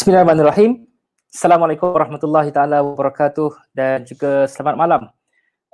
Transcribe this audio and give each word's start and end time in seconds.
Bismillahirrahmanirrahim. 0.00 0.88
Assalamualaikum 1.28 1.92
warahmatullahi 1.92 2.48
taala 2.48 2.80
wabarakatuh 2.80 3.52
dan 3.76 4.00
juga 4.08 4.48
selamat 4.48 4.74
malam. 4.80 5.02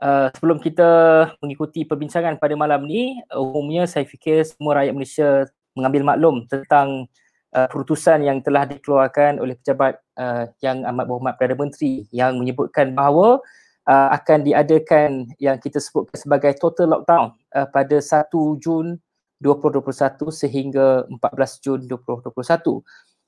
Uh, 0.03 0.27
sebelum 0.35 0.59
kita 0.59 0.91
mengikuti 1.39 1.87
perbincangan 1.87 2.35
pada 2.35 2.59
malam 2.59 2.91
ni, 2.91 3.23
uh, 3.31 3.39
umumnya 3.39 3.87
saya 3.87 4.03
fikir 4.03 4.43
semua 4.43 4.83
rakyat 4.83 4.99
Malaysia 4.99 5.47
mengambil 5.79 6.03
maklum 6.11 6.43
tentang 6.51 7.07
uh, 7.55 7.71
keputusan 7.71 8.27
yang 8.27 8.43
telah 8.43 8.67
dikeluarkan 8.67 9.39
oleh 9.39 9.55
pejabat 9.63 9.95
uh, 10.19 10.51
yang 10.59 10.83
amat 10.83 11.07
berhormat 11.07 11.39
Perdana 11.39 11.63
Menteri 11.63 12.11
yang 12.11 12.35
menyebutkan 12.35 12.99
bahawa 12.99 13.39
uh, 13.87 14.09
akan 14.11 14.43
diadakan 14.43 15.31
yang 15.39 15.63
kita 15.63 15.79
sebut 15.79 16.11
sebagai 16.19 16.51
total 16.59 16.99
lockdown 16.99 17.31
uh, 17.55 17.71
pada 17.71 18.03
1 18.03 18.27
Jun 18.59 18.99
2021 19.39 20.19
sehingga 20.35 21.07
14 21.15 21.63
Jun 21.63 21.81
2021. 21.87 22.83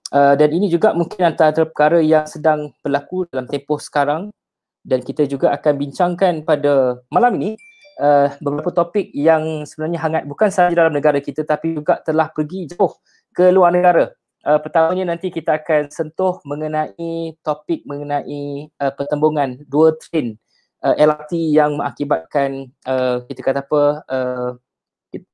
Uh, 0.09 0.33
dan 0.41 0.49
ini 0.57 0.73
juga 0.73 0.97
mungkin 0.97 1.21
antara 1.21 1.69
perkara 1.69 2.01
yang 2.01 2.25
sedang 2.25 2.73
berlaku 2.81 3.29
dalam 3.29 3.45
tempoh 3.45 3.77
sekarang 3.77 4.33
dan 4.81 5.05
kita 5.05 5.29
juga 5.29 5.53
akan 5.53 5.75
bincangkan 5.77 6.49
pada 6.49 7.05
malam 7.13 7.37
ini 7.37 7.61
uh, 8.01 8.33
beberapa 8.41 8.73
topik 8.73 9.13
yang 9.13 9.69
sebenarnya 9.69 10.01
hangat 10.01 10.23
bukan 10.25 10.49
sahaja 10.49 10.81
dalam 10.81 10.97
negara 10.97 11.21
kita 11.21 11.45
tapi 11.45 11.77
juga 11.77 12.01
telah 12.01 12.33
pergi 12.33 12.73
jauh 12.73 12.97
ke 13.37 13.53
luar 13.53 13.69
negara. 13.69 14.09
Uh, 14.49 14.57
pertamanya 14.57 15.13
nanti 15.13 15.29
kita 15.29 15.61
akan 15.61 15.93
sentuh 15.93 16.41
mengenai 16.49 17.37
topik 17.45 17.85
mengenai 17.85 18.71
uh, 18.81 18.93
pertembungan 18.97 19.61
dua 19.69 19.93
train 19.99 20.41
uh, 20.81 20.95
LRT 20.97 21.53
yang 21.53 21.77
mengakibatkan 21.77 22.71
uh, 22.87 23.21
kita 23.29 23.41
kata 23.45 23.61
apa 23.67 23.83
uh, 24.09 24.51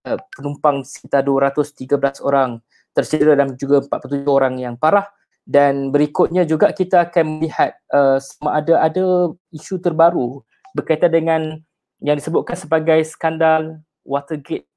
uh, 0.09 0.19
penumpang 0.35 0.83
sekitar 0.83 1.23
213 1.23 2.25
orang 2.25 2.59
tercedera 2.95 3.35
dan 3.35 3.59
juga 3.59 3.83
47 3.83 4.25
orang 4.31 4.55
yang 4.63 4.75
parah 4.79 5.05
dan 5.45 5.93
berikutnya 5.93 6.49
juga 6.49 6.73
kita 6.73 7.11
akan 7.11 7.43
melihat 7.43 7.77
uh, 7.93 8.17
sama 8.17 8.65
ada 8.65 8.81
ada 8.81 9.35
isu 9.53 9.77
terbaru 9.83 10.41
berkaitan 10.73 11.13
dengan 11.13 11.43
yang 12.01 12.17
disebutkan 12.17 12.57
sebagai 12.57 13.05
skandal 13.05 13.81
Watergate 14.05 14.69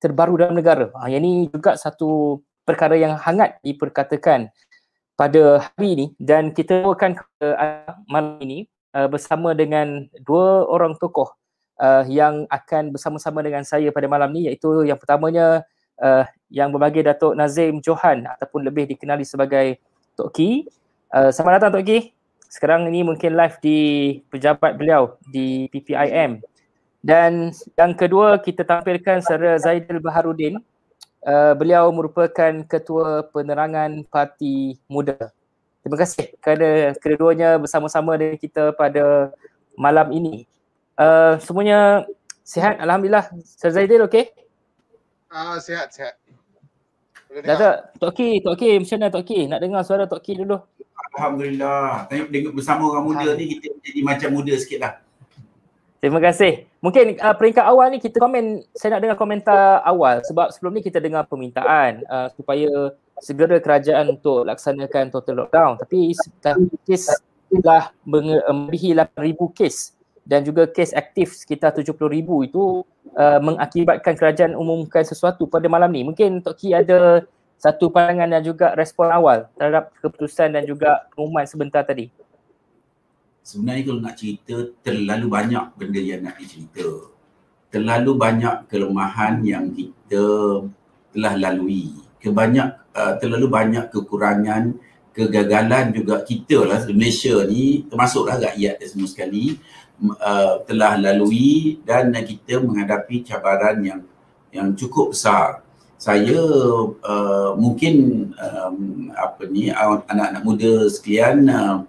terbaru 0.00 0.40
dalam 0.40 0.56
negara. 0.56 0.88
Ha, 0.96 1.12
yang 1.12 1.20
ini 1.20 1.52
juga 1.52 1.76
satu 1.76 2.40
perkara 2.64 2.96
yang 2.96 3.20
hangat 3.20 3.60
diperkatakan 3.60 4.48
pada 5.20 5.60
hari 5.60 5.88
ini 5.92 6.06
dan 6.16 6.56
kita 6.56 6.80
akan 6.80 7.20
ke 7.20 7.44
uh, 7.44 7.92
malam 8.08 8.40
ini 8.40 8.64
uh, 8.96 9.04
bersama 9.04 9.52
dengan 9.52 10.08
dua 10.24 10.64
orang 10.64 10.96
tokoh 10.96 11.28
uh, 11.76 12.08
yang 12.08 12.48
akan 12.48 12.96
bersama-sama 12.96 13.44
dengan 13.44 13.60
saya 13.68 13.92
pada 13.92 14.08
malam 14.08 14.32
ini 14.32 14.48
iaitu 14.48 14.88
yang 14.88 14.96
pertamanya 14.96 15.60
uh, 16.00 16.24
yang 16.50 16.74
berbagai 16.74 17.06
Datuk 17.06 17.38
Nazim 17.38 17.78
Johan 17.78 18.26
ataupun 18.26 18.66
lebih 18.66 18.90
dikenali 18.90 19.22
sebagai 19.22 19.78
Tok 20.18 20.34
Ki. 20.34 20.66
Uh, 21.12 21.30
selamat 21.30 21.62
datang 21.62 21.72
Tok 21.78 21.84
Ki. 21.86 21.98
Sekarang 22.50 22.90
ini 22.90 23.06
mungkin 23.06 23.38
live 23.38 23.56
di 23.62 23.78
pejabat 24.26 24.74
beliau 24.74 25.14
di 25.30 25.70
PPIM. 25.70 26.42
Dan 27.00 27.54
yang 27.78 27.92
kedua 27.94 28.42
kita 28.42 28.66
tampilkan 28.66 29.22
Saudara 29.22 29.56
Zaidil 29.56 30.02
Baharudin. 30.02 30.58
Uh, 31.20 31.52
beliau 31.52 31.92
merupakan 31.92 32.64
Ketua 32.64 33.28
Penerangan 33.28 34.08
Parti 34.08 34.80
Muda. 34.88 35.30
Terima 35.80 35.96
kasih 36.00 36.32
kerana 36.40 36.96
kedua-duanya 36.96 37.60
bersama-sama 37.60 38.16
dengan 38.16 38.36
kita 38.40 38.72
pada 38.72 39.32
malam 39.76 40.12
ini. 40.12 40.48
Uh, 40.96 41.36
semuanya 41.40 42.04
sihat 42.44 42.80
Alhamdulillah. 42.80 43.30
Saudara 43.44 43.80
Zaidil 43.80 44.04
okey? 44.08 44.32
Ah 45.30 45.54
uh, 45.54 45.56
sihat 45.62 45.94
sihat. 45.94 46.18
Dah 47.30 47.54
tak? 47.54 47.76
Tok 48.02 48.12
Ki, 48.18 48.42
Tok 48.42 48.58
Ki, 48.58 48.82
macam 48.82 48.96
mana 48.98 49.14
Tok 49.14 49.22
Ki? 49.22 49.46
Nak 49.46 49.60
dengar 49.62 49.86
suara 49.86 50.04
Tok 50.10 50.18
Ki 50.18 50.34
dulu. 50.34 50.58
Alhamdulillah. 51.14 52.10
Tengok 52.10 52.28
dengar 52.34 52.52
bersama 52.58 52.82
orang 52.90 53.04
muda 53.06 53.38
ni 53.38 53.54
kita 53.54 53.70
jadi 53.78 54.00
macam 54.02 54.28
muda 54.34 54.54
sikit 54.58 54.78
lah. 54.82 54.92
Terima 56.02 56.18
kasih. 56.18 56.66
Mungkin 56.82 57.22
uh, 57.22 57.36
peringkat 57.38 57.62
awal 57.62 57.94
ni 57.94 58.02
kita 58.02 58.18
komen, 58.18 58.66
saya 58.74 58.98
nak 58.98 59.02
dengar 59.06 59.18
komentar 59.20 59.84
awal 59.86 60.18
sebab 60.26 60.50
sebelum 60.50 60.74
ni 60.74 60.82
kita 60.82 60.98
dengar 60.98 61.28
permintaan 61.30 62.02
uh, 62.10 62.26
supaya 62.34 62.90
segera 63.22 63.62
kerajaan 63.62 64.18
untuk 64.18 64.42
laksanakan 64.50 65.14
total 65.14 65.46
lockdown. 65.46 65.78
Tapi 65.78 66.10
kes 66.82 67.06
telah 67.50 67.94
melebihi 68.02 68.98
8,000 68.98 69.58
kes 69.58 69.76
dan 70.30 70.46
juga 70.46 70.70
kes 70.70 70.94
aktif 70.94 71.34
sekitar 71.34 71.74
70,000 71.74 72.22
itu 72.22 72.86
uh, 73.18 73.40
mengakibatkan 73.42 74.14
kerajaan 74.14 74.54
umumkan 74.54 75.02
sesuatu 75.02 75.50
pada 75.50 75.66
malam 75.66 75.90
ni. 75.90 76.06
Mungkin 76.06 76.46
Tok 76.46 76.54
Ki 76.54 76.70
ada 76.70 77.26
satu 77.58 77.90
pandangan 77.90 78.38
dan 78.38 78.42
juga 78.46 78.70
respon 78.78 79.10
awal 79.10 79.50
terhadap 79.58 79.90
keputusan 79.98 80.54
dan 80.54 80.62
juga 80.62 81.10
pengumuman 81.10 81.42
sebentar 81.50 81.82
tadi. 81.82 82.14
Sebenarnya 83.42 83.82
kalau 83.90 84.00
nak 84.06 84.14
cerita 84.14 84.54
terlalu 84.86 85.26
banyak 85.26 85.64
benda 85.74 85.98
yang 85.98 86.22
nak 86.22 86.38
dicerita. 86.38 86.86
Terlalu 87.74 88.10
banyak 88.14 88.70
kelemahan 88.70 89.42
yang 89.42 89.74
kita 89.74 90.24
telah 91.10 91.34
lalui. 91.34 91.90
Kebanyak 92.22 92.94
uh, 92.94 93.18
terlalu 93.18 93.50
banyak 93.50 93.90
kekurangan 93.90 94.78
kegagalan 95.10 95.90
juga 95.90 96.22
kita 96.22 96.62
lah 96.62 96.86
Malaysia 96.94 97.42
ni 97.44 97.82
termasuklah 97.90 98.38
rakyat 98.38 98.78
semua 98.86 99.10
sekali 99.10 99.58
uh, 100.00 100.64
telah 100.64 100.96
lalui 100.96 101.80
dan 101.84 102.12
kita 102.12 102.60
menghadapi 102.60 103.22
cabaran 103.24 103.80
yang 103.84 104.00
yang 104.50 104.72
cukup 104.74 105.14
besar. 105.14 105.62
Saya 106.00 106.40
uh, 106.88 107.50
mungkin 107.60 108.28
um, 108.34 109.12
apa 109.12 109.44
ni 109.46 109.68
anak-anak 109.68 110.42
muda 110.42 110.88
sekalian 110.88 111.44
uh, 111.52 111.84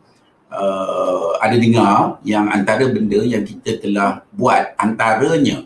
uh, 0.51 1.39
ada 1.39 1.55
dengar 1.55 2.19
yang 2.27 2.51
antara 2.51 2.91
benda 2.91 3.23
yang 3.23 3.47
kita 3.47 3.79
telah 3.79 4.27
buat 4.35 4.75
antaranya 4.75 5.63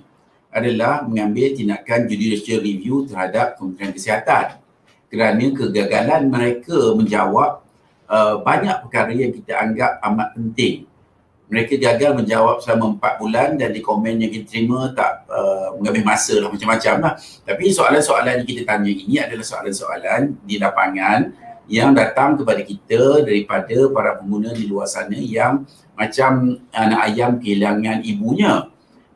adalah 0.53 1.03
mengambil 1.03 1.51
tindakan 1.51 2.07
judicial 2.07 2.63
review 2.63 3.03
terhadap 3.09 3.57
Kementerian 3.59 3.91
Kesihatan 3.91 4.61
kerana 5.09 5.45
kegagalan 5.51 6.29
mereka 6.29 6.95
menjawab 6.95 7.65
uh, 8.07 8.39
banyak 8.39 8.77
perkara 8.87 9.11
yang 9.11 9.33
kita 9.33 9.53
anggap 9.57 9.99
amat 10.05 10.37
penting 10.37 10.87
mereka 11.45 11.77
gagal 11.77 12.17
menjawab 12.17 12.57
selama 12.57 12.97
empat 12.97 13.21
bulan 13.21 13.53
dan 13.53 13.69
di 13.69 13.81
komen 13.81 14.17
yang 14.17 14.33
kita 14.33 14.45
terima 14.49 14.89
tak 14.97 15.29
uh, 15.29 15.77
mengambil 15.77 16.15
masa 16.15 16.41
lah 16.41 16.49
macam-macam 16.49 16.95
lah. 17.05 17.13
Tapi 17.45 17.65
soalan-soalan 17.69 18.41
yang 18.41 18.49
kita 18.49 18.61
tanya 18.65 18.89
ini 18.89 19.15
adalah 19.21 19.45
soalan-soalan 19.45 20.41
di 20.41 20.57
lapangan 20.57 21.29
yang 21.69 21.93
datang 21.93 22.37
kepada 22.37 22.61
kita 22.65 23.21
daripada 23.21 23.77
para 23.93 24.17
pengguna 24.17 24.53
di 24.53 24.65
luar 24.65 24.89
sana 24.89 25.17
yang 25.17 25.65
macam 25.93 26.57
anak 26.73 27.01
ayam 27.13 27.37
kehilangan 27.37 28.01
ibunya. 28.01 28.69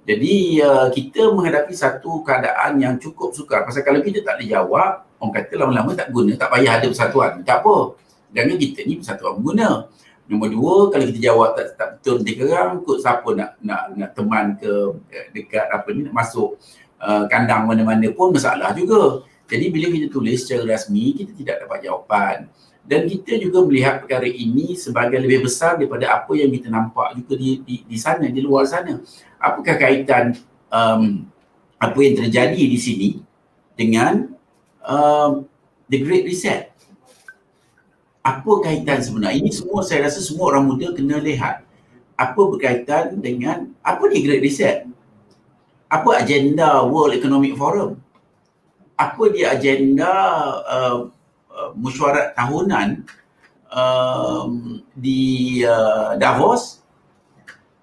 Jadi 0.06 0.58
uh, 0.62 0.90
kita 0.90 1.34
menghadapi 1.34 1.74
satu 1.74 2.26
keadaan 2.26 2.82
yang 2.82 2.98
cukup 2.98 3.30
sukar. 3.34 3.62
Pasal 3.66 3.86
kalau 3.86 4.02
kita 4.02 4.26
tak 4.26 4.42
dijawab, 4.42 5.06
orang 5.22 5.34
kata 5.34 5.54
lama-lama 5.54 5.94
tak 5.94 6.10
guna, 6.10 6.34
tak 6.34 6.50
payah 6.50 6.82
ada 6.82 6.86
persatuan. 6.90 7.46
Tak 7.46 7.62
apa. 7.62 7.94
Jangan 8.34 8.58
kita 8.58 8.80
ni 8.90 8.98
persatuan 8.98 9.38
pengguna. 9.38 9.86
Nombor 10.30 10.50
dua, 10.54 10.76
kalau 10.94 11.06
kita 11.10 11.20
jawab 11.34 11.58
tak, 11.58 11.74
tak 11.74 11.90
betul 11.98 12.22
nanti 12.22 12.34
kerang, 12.38 12.86
kut 12.86 13.02
siapa 13.02 13.30
nak, 13.34 13.58
nak, 13.66 13.82
nak 13.98 14.10
teman 14.14 14.54
ke 14.62 14.72
eh, 15.10 15.26
dekat 15.34 15.66
apa 15.74 15.90
ni, 15.90 16.06
nak 16.06 16.14
masuk 16.14 16.54
uh, 17.02 17.26
kandang 17.26 17.66
mana-mana 17.66 18.06
pun 18.14 18.30
masalah 18.30 18.70
juga. 18.78 19.26
Jadi 19.50 19.74
bila 19.74 19.90
kita 19.90 20.08
tulis 20.14 20.46
secara 20.46 20.78
rasmi, 20.78 21.18
kita 21.18 21.34
tidak 21.34 21.56
dapat 21.66 21.82
jawapan. 21.82 22.46
Dan 22.86 23.10
kita 23.10 23.42
juga 23.42 23.66
melihat 23.66 24.06
perkara 24.06 24.30
ini 24.30 24.78
sebagai 24.78 25.18
lebih 25.18 25.50
besar 25.50 25.82
daripada 25.82 26.14
apa 26.14 26.34
yang 26.38 26.54
kita 26.54 26.70
nampak 26.70 27.18
juga 27.18 27.34
di, 27.34 27.66
di, 27.66 27.76
di 27.90 27.98
sana, 27.98 28.30
di 28.30 28.42
luar 28.42 28.70
sana. 28.70 29.02
Apakah 29.42 29.82
kaitan 29.82 30.38
um, 30.70 31.26
apa 31.82 31.98
yang 32.06 32.22
terjadi 32.22 32.62
di 32.70 32.78
sini 32.78 33.10
dengan 33.74 34.30
um, 34.86 35.50
The 35.90 35.98
Great 36.02 36.30
Reset? 36.30 36.69
Apa 38.20 38.52
kaitan 38.64 39.00
sebenarnya? 39.00 39.40
Ini 39.40 39.52
semua 39.54 39.80
saya 39.82 40.08
rasa 40.08 40.20
semua 40.20 40.52
orang 40.52 40.68
muda 40.68 40.92
kena 40.92 41.18
lihat 41.24 41.64
apa 42.20 42.42
berkaitan 42.52 43.24
dengan 43.24 43.72
apa 43.80 44.04
ni 44.12 44.20
Great 44.28 44.44
Reset? 44.44 44.84
Apa 45.88 46.20
agenda 46.22 46.84
World 46.84 47.16
Economic 47.16 47.56
Forum? 47.56 47.96
Apa 49.00 49.24
dia 49.32 49.56
agenda 49.56 50.12
uh, 50.68 51.08
uh, 51.48 51.72
mesyuarat 51.80 52.36
tahunan 52.36 53.08
um, 53.72 54.84
di 54.92 55.64
uh, 55.64 56.20
Davos 56.20 56.84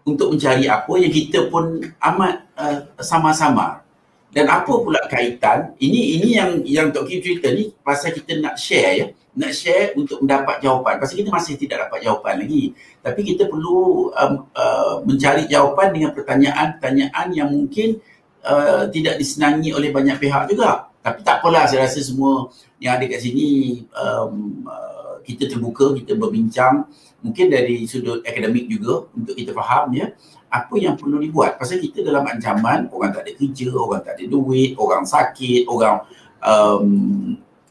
untuk 0.04 0.36
mencari 0.36 0.68
apa 0.68 0.92
yang 1.00 1.10
kita 1.10 1.48
pun 1.48 1.80
amat 1.98 2.44
uh, 2.60 2.78
sama-sama 3.00 3.85
dan 4.34 4.46
apa 4.50 4.68
pula 4.68 5.00
kaitan 5.08 5.72
ini 5.78 6.20
ini 6.20 6.28
yang 6.36 6.50
yang 6.66 6.86
Tok 6.90 7.08
Kim 7.08 7.22
cerita 7.22 7.48
ni 7.52 7.72
pasal 7.80 8.12
kita 8.12 8.36
nak 8.42 8.58
share 8.58 8.92
ya 8.94 9.06
nak 9.36 9.52
share 9.52 9.92
untuk 9.94 10.24
mendapat 10.24 10.64
jawapan. 10.64 10.96
Pasal 10.96 11.20
kita 11.20 11.30
masih 11.30 11.54
tidak 11.60 11.86
dapat 11.86 12.08
jawapan 12.08 12.40
lagi. 12.40 12.72
Tapi 13.04 13.20
kita 13.20 13.44
perlu 13.46 14.08
um, 14.10 14.34
uh, 14.56 15.04
mencari 15.04 15.44
jawapan 15.44 15.92
dengan 15.92 16.10
pertanyaan-pertanyaan 16.16 17.26
yang 17.36 17.48
mungkin 17.52 18.00
uh, 18.48 18.88
tidak 18.88 19.20
disenangi 19.20 19.76
oleh 19.76 19.92
banyak 19.92 20.16
pihak 20.16 20.48
juga. 20.48 20.88
Tapi 21.04 21.20
tak 21.22 21.44
apalah 21.44 21.68
saya 21.68 21.84
rasa 21.84 22.00
semua 22.02 22.48
yang 22.80 22.96
ada 22.96 23.04
kat 23.06 23.20
sini 23.22 23.84
um, 23.92 24.64
uh, 24.66 25.20
kita 25.22 25.52
terbuka, 25.52 25.92
kita 25.94 26.16
berbincang 26.16 26.88
mungkin 27.20 27.46
dari 27.52 27.84
sudut 27.84 28.24
akademik 28.24 28.70
juga 28.70 29.08
untuk 29.12 29.34
kita 29.34 29.50
faham 29.50 29.90
ya 29.96 30.06
apa 30.62 30.74
yang 30.80 30.94
perlu 30.96 31.20
dibuat. 31.20 31.60
Pasal 31.60 31.82
kita 31.84 32.00
dalam 32.00 32.24
ancaman 32.24 32.88
orang 32.88 33.12
tak 33.12 33.28
ada 33.28 33.32
kerja, 33.36 33.68
orang 33.72 34.00
tak 34.00 34.14
ada 34.16 34.24
duit, 34.24 34.72
orang 34.80 35.04
sakit, 35.04 35.68
orang 35.68 35.96
um, 36.40 36.88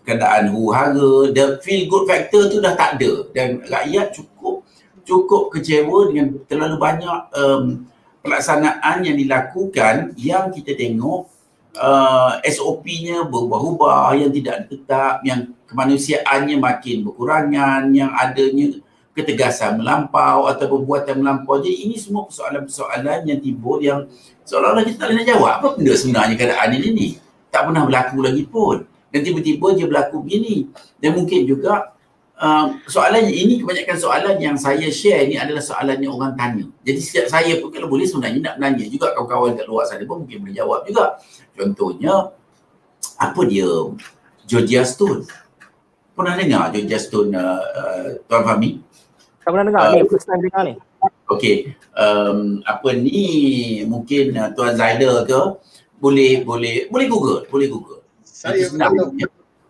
keadaan 0.06 0.54
huru 0.54 0.70
hara, 0.70 1.12
the 1.34 1.58
feel 1.66 1.90
good 1.90 2.06
factor 2.06 2.46
tu 2.46 2.62
dah 2.62 2.78
tak 2.78 3.02
ada 3.02 3.26
dan 3.34 3.66
rakyat 3.66 4.14
cukup 4.14 4.62
cukup 5.06 5.54
kecewa 5.54 6.10
dengan 6.10 6.38
terlalu 6.46 6.78
banyak 6.78 7.20
um, 7.34 7.86
pelaksanaan 8.26 9.06
yang 9.06 9.18
dilakukan 9.18 10.14
yang 10.18 10.50
kita 10.50 10.74
tengok 10.74 11.30
uh, 11.78 12.42
SOP-nya 12.42 13.28
berubah-ubah, 13.28 14.18
yang 14.18 14.32
tidak 14.34 14.66
tetap, 14.72 15.22
yang 15.22 15.54
kemanusiaannya 15.70 16.58
makin 16.58 17.06
berkurangan, 17.06 17.94
yang 17.94 18.12
adanya 18.18 18.82
ketegasan 19.16 19.80
melampau 19.80 20.52
atau 20.52 20.68
perbuatan 20.68 21.24
melampau. 21.24 21.64
Jadi 21.64 21.88
ini 21.88 21.96
semua 21.96 22.28
persoalan-persoalan 22.28 23.24
yang 23.26 23.40
timbul 23.40 23.80
yang 23.80 24.04
seolah-olah 24.44 24.84
kita 24.84 25.00
tak 25.00 25.08
boleh 25.08 25.18
nak 25.24 25.28
jawab. 25.32 25.54
Apa 25.64 25.68
benda 25.80 25.94
sebenarnya 25.96 26.36
keadaan 26.36 26.70
ini 26.76 26.90
ni? 26.92 27.08
Tak 27.48 27.72
pernah 27.72 27.88
berlaku 27.88 28.20
lagi 28.20 28.44
pun 28.44 28.84
dan 29.16 29.24
tiba-tiba 29.24 29.72
dia 29.72 29.88
berlaku 29.88 30.28
begini 30.28 30.68
dan 31.00 31.16
mungkin 31.16 31.48
juga 31.48 31.96
uh, 32.36 32.76
soalannya 32.84 33.32
ini 33.32 33.64
kebanyakan 33.64 33.96
soalan 33.96 34.36
yang 34.44 34.60
saya 34.60 34.92
share 34.92 35.24
ini 35.24 35.40
adalah 35.40 35.64
soalannya 35.64 36.10
orang 36.12 36.36
tanya 36.36 36.68
jadi 36.84 37.00
setiap 37.00 37.28
saya 37.32 37.64
pun 37.64 37.72
kalau 37.72 37.88
boleh 37.88 38.04
sebenarnya 38.04 38.44
nak 38.44 38.56
menanya 38.60 38.84
juga 38.92 39.16
kawan-kawan 39.16 39.56
kat 39.56 39.66
luar 39.72 39.88
sana 39.88 40.04
pun 40.04 40.28
mungkin 40.28 40.44
boleh 40.44 40.56
jawab 40.60 40.84
juga 40.84 41.16
contohnya 41.56 42.14
apa 43.16 43.42
dia 43.48 43.72
Georgia 44.44 44.84
Stone 44.84 45.24
pernah 46.12 46.36
dengar 46.36 46.76
Georgia 46.76 47.00
Stone 47.00 47.32
uh, 47.32 47.64
uh, 47.72 48.08
Tuan 48.28 48.44
Fahmi? 48.44 48.84
Tak 49.46 49.50
pernah 49.54 49.66
dengar 49.70 49.82
uh, 49.86 49.92
ni, 49.94 50.02
first 50.10 50.26
time 50.26 50.42
dengar 50.42 50.62
ni 50.66 50.74
Okay, 51.30 51.78
um, 51.94 52.66
apa 52.66 52.90
ni 52.98 53.22
mungkin 53.86 54.34
uh, 54.34 54.50
Tuan 54.58 54.74
Zaider 54.74 55.22
ke 55.26 55.40
boleh 56.02 56.42
boleh 56.42 56.90
boleh 56.90 57.06
google 57.06 57.46
boleh 57.50 57.70
google 57.70 57.96
saya 58.46 58.62
senang. 58.68 58.94
Ya. 59.18 59.26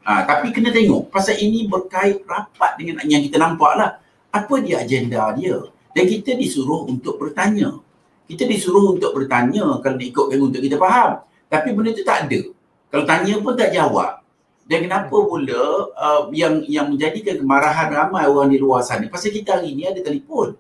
Ha, 0.06 0.28
tapi 0.28 0.52
kena 0.52 0.70
tengok 0.74 1.10
pasal 1.10 1.40
ini 1.40 1.66
berkait 1.66 2.22
rapat 2.28 2.76
dengan 2.78 3.02
yang 3.08 3.24
kita 3.24 3.40
nampak 3.40 3.72
lah. 3.78 3.90
Apa 4.34 4.60
dia 4.60 4.84
agenda 4.84 5.32
dia? 5.38 5.64
Dan 5.96 6.04
kita 6.06 6.36
disuruh 6.36 6.84
untuk 6.86 7.16
bertanya. 7.16 7.80
Kita 8.28 8.44
disuruh 8.44 8.98
untuk 8.98 9.16
bertanya 9.16 9.80
kalau 9.80 9.96
diikutkan 9.96 10.38
untuk 10.42 10.60
kita 10.60 10.76
faham. 10.76 11.24
Tapi 11.48 11.72
benda 11.72 11.96
tu 11.96 12.04
tak 12.04 12.28
ada. 12.28 12.42
Kalau 12.92 13.06
tanya 13.08 13.34
pun 13.40 13.54
tak 13.56 13.72
jawab. 13.72 14.25
Dan 14.66 14.90
kenapa 14.90 15.14
pula 15.14 15.94
uh, 15.94 16.26
yang 16.34 16.66
yang 16.66 16.90
menjadikan 16.90 17.38
kemarahan 17.38 17.86
ramai 17.94 18.26
orang 18.26 18.50
di 18.50 18.58
luar 18.58 18.82
sana? 18.82 19.06
Pasal 19.06 19.30
kita 19.30 19.62
hari 19.62 19.78
ni 19.78 19.86
ada 19.86 20.02
telefon. 20.02 20.58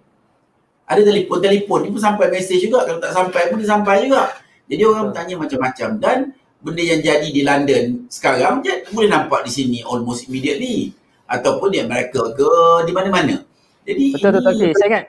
Ada 0.85 1.01
telefon, 1.01 1.41
telefon 1.41 1.79
ni 1.81 1.89
pun 1.89 1.97
sampai 1.97 2.29
mesej 2.29 2.61
juga. 2.61 2.85
Kalau 2.85 3.01
tak 3.01 3.17
sampai 3.17 3.49
pun 3.49 3.57
dia 3.57 3.69
sampai 3.73 4.05
juga. 4.05 4.29
Jadi 4.69 4.81
orang 4.85 5.09
bertanya 5.09 5.35
macam-macam. 5.41 5.89
Dan 5.97 6.17
benda 6.61 6.81
yang 6.85 7.01
jadi 7.01 7.27
di 7.33 7.41
London 7.41 7.83
sekarang 8.09 8.61
je 8.61 8.85
boleh 8.93 9.09
nampak 9.09 9.45
di 9.45 9.51
sini 9.53 9.79
almost 9.81 10.29
immediately 10.29 10.93
ataupun 11.25 11.73
di 11.73 11.81
Amerika 11.81 12.21
ke 12.33 12.49
di 12.85 12.93
mana-mana. 12.93 13.41
Jadi 13.85 14.17
betul 14.17 14.29
betul 14.37 14.53
okay. 14.53 14.73
saya 14.77 14.87
ingat 14.89 15.05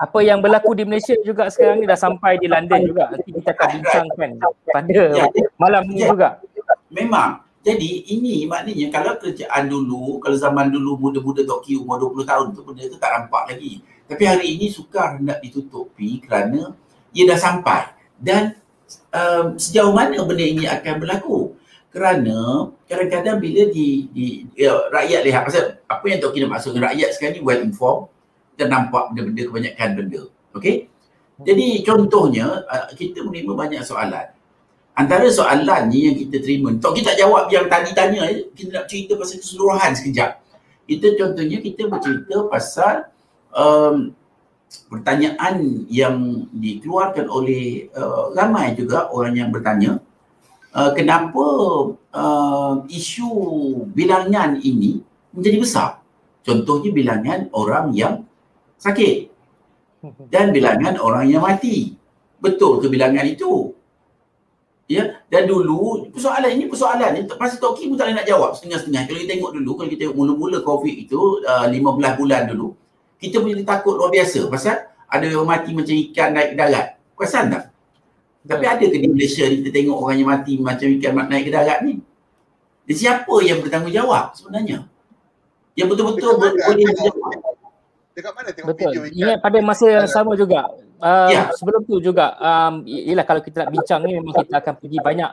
apa 0.00 0.18
yang 0.24 0.38
berlaku 0.40 0.72
di 0.78 0.82
Malaysia 0.86 1.12
juga 1.26 1.50
sekarang 1.50 1.82
ni 1.82 1.86
dah 1.90 1.98
sampai 1.98 2.38
di 2.38 2.46
London 2.46 2.80
juga. 2.86 3.10
Nanti 3.10 3.30
kita 3.34 3.50
akan 3.54 3.68
bincangkan 3.78 4.30
pada 4.70 5.04
ya, 5.14 5.26
malam 5.58 5.82
ni 5.90 6.02
ya, 6.02 6.10
juga. 6.10 6.42
Memang. 6.90 7.49
Jadi 7.60 8.08
ini 8.08 8.48
maknanya 8.48 8.88
kalau 8.88 9.20
kerjaan 9.20 9.68
dulu, 9.68 10.16
kalau 10.16 10.32
zaman 10.32 10.72
dulu 10.72 10.96
muda-muda 10.96 11.44
Tok 11.44 11.68
Q 11.68 11.84
umur 11.84 12.00
20 12.00 12.24
tahun 12.24 12.46
tu 12.56 12.64
benda 12.64 12.88
tu 12.88 12.96
tak 12.96 13.12
nampak 13.12 13.52
lagi. 13.52 13.84
Tapi 14.08 14.22
hari 14.24 14.56
ini 14.56 14.72
sukar 14.72 15.20
hendak 15.20 15.44
ditutupi 15.44 16.24
kerana 16.24 16.72
ia 17.12 17.28
dah 17.28 17.36
sampai. 17.36 17.92
Dan 18.16 18.56
um, 19.12 19.60
sejauh 19.60 19.92
mana 19.92 20.24
benda 20.24 20.40
ini 20.40 20.64
akan 20.64 20.94
berlaku? 21.04 21.52
Kerana 21.92 22.72
kadang-kadang 22.88 23.36
bila 23.44 23.68
di, 23.68 24.08
di 24.08 24.48
ya, 24.56 24.88
rakyat 24.88 25.20
lihat 25.20 25.42
pasal 25.44 25.84
apa 25.84 26.04
yang 26.08 26.18
Tok 26.24 26.32
Kina 26.32 26.48
maksud 26.48 26.72
rakyat 26.80 27.12
sekarang 27.12 27.34
ni? 27.36 27.40
Well 27.44 27.60
informed. 27.60 28.08
Dan 28.56 28.72
nampak 28.72 29.12
benda-benda 29.12 29.42
kebanyakan 29.52 29.88
benda. 30.00 30.22
Okey? 30.56 30.88
Jadi 31.44 31.84
contohnya 31.84 32.64
uh, 32.64 32.88
kita 32.96 33.20
menerima 33.20 33.52
banyak 33.52 33.84
soalan 33.84 34.39
antara 35.00 35.26
soalan 35.32 35.88
ni 35.88 36.12
yang 36.12 36.16
kita 36.20 36.36
terima. 36.44 36.76
Tok 36.76 37.00
kita 37.00 37.16
jawab 37.16 37.48
yang 37.48 37.66
tadi 37.72 37.96
tanya 37.96 38.28
kita 38.52 38.70
nak 38.76 38.86
cerita 38.92 39.16
pasal 39.16 39.40
keseluruhan 39.40 39.90
sekejap. 39.96 40.30
Kita 40.84 41.06
contohnya 41.16 41.58
kita 41.64 41.82
bercerita 41.88 42.36
pasal 42.52 43.08
um, 43.56 44.12
pertanyaan 44.92 45.86
yang 45.88 46.44
dikeluarkan 46.52 47.26
oleh 47.32 47.88
uh, 47.96 48.34
ramai 48.36 48.76
juga 48.76 49.08
orang 49.08 49.34
yang 49.38 49.48
bertanya 49.48 50.02
uh, 50.74 50.90
kenapa 50.94 51.46
uh, 52.14 52.74
isu 52.86 53.30
bilangan 53.90 54.58
ini 54.62 55.02
menjadi 55.34 55.58
besar? 55.58 55.90
Contohnya 56.46 56.90
bilangan 56.90 57.40
orang 57.52 57.92
yang 57.94 58.24
sakit 58.80 59.28
dan 60.32 60.50
bilangan 60.54 60.96
orang 60.96 61.28
yang 61.28 61.44
mati. 61.44 61.94
Betul 62.40 62.80
ke 62.80 62.88
bilangan 62.88 63.28
itu 63.28 63.76
ya 64.90 65.22
dan 65.30 65.46
dulu 65.46 66.10
persoalan 66.10 66.50
ini 66.58 66.66
persoalan 66.66 67.14
ni 67.14 67.20
pasal 67.30 67.62
Toki 67.62 67.86
pun 67.86 67.94
tak 67.94 68.10
nak 68.10 68.26
jawab 68.26 68.58
setengah-setengah 68.58 69.06
kalau 69.06 69.18
kita 69.22 69.30
tengok 69.38 69.50
dulu 69.54 69.70
kalau 69.78 69.88
kita 69.94 70.00
tengok 70.02 70.16
mula-mula 70.18 70.58
covid 70.66 70.94
itu 71.06 71.38
uh, 71.46 71.70
15 71.70 72.18
bulan 72.18 72.50
dulu 72.50 72.74
kita 73.22 73.38
boleh 73.38 73.62
takut 73.62 73.94
luar 73.94 74.10
biasa 74.10 74.50
pasal 74.50 74.90
ada 75.10 75.26
orang 75.34 75.48
mati 75.58 75.70
macam 75.74 75.94
ikan 76.08 76.28
naik 76.30 76.48
ke 76.54 76.56
darat. 76.56 76.86
Perasan 77.18 77.44
tak? 77.50 77.64
Tapi 78.46 78.64
ada 78.64 78.84
ke 78.86 78.96
di 78.96 79.08
Malaysia 79.10 79.44
ni 79.44 79.60
kita 79.60 79.70
tengok 79.74 79.96
orang 80.00 80.16
yang 80.16 80.30
mati 80.30 80.52
macam 80.56 80.86
ikan 80.96 81.12
naik 81.26 81.44
ke 81.44 81.52
darat 81.52 81.78
ni? 81.82 81.98
Dia 82.86 82.94
siapa 82.96 83.34
yang 83.42 83.58
bertanggungjawab 83.60 84.38
sebenarnya? 84.38 84.86
Yang 85.74 85.86
betul-betul 85.92 86.32
boleh. 86.38 86.56
Dekat 88.10 88.32
mana 88.34 88.48
tengok 88.50 88.68
Betul. 88.74 88.90
video 88.90 89.02
ikan? 89.06 89.18
Ingat 89.18 89.38
pada 89.38 89.58
masa 89.62 89.86
yang 89.86 90.08
sama 90.10 90.32
juga. 90.34 90.66
Uh, 91.00 91.30
ya. 91.32 91.42
Sebelum 91.56 91.80
tu 91.88 91.96
juga, 92.02 92.36
um, 92.36 92.84
ialah 92.84 93.24
kalau 93.24 93.40
kita 93.40 93.64
nak 93.64 93.70
bincang 93.72 94.00
ni 94.04 94.20
memang 94.20 94.34
kita 94.44 94.54
akan 94.60 94.74
pergi 94.76 94.98
banyak 95.00 95.30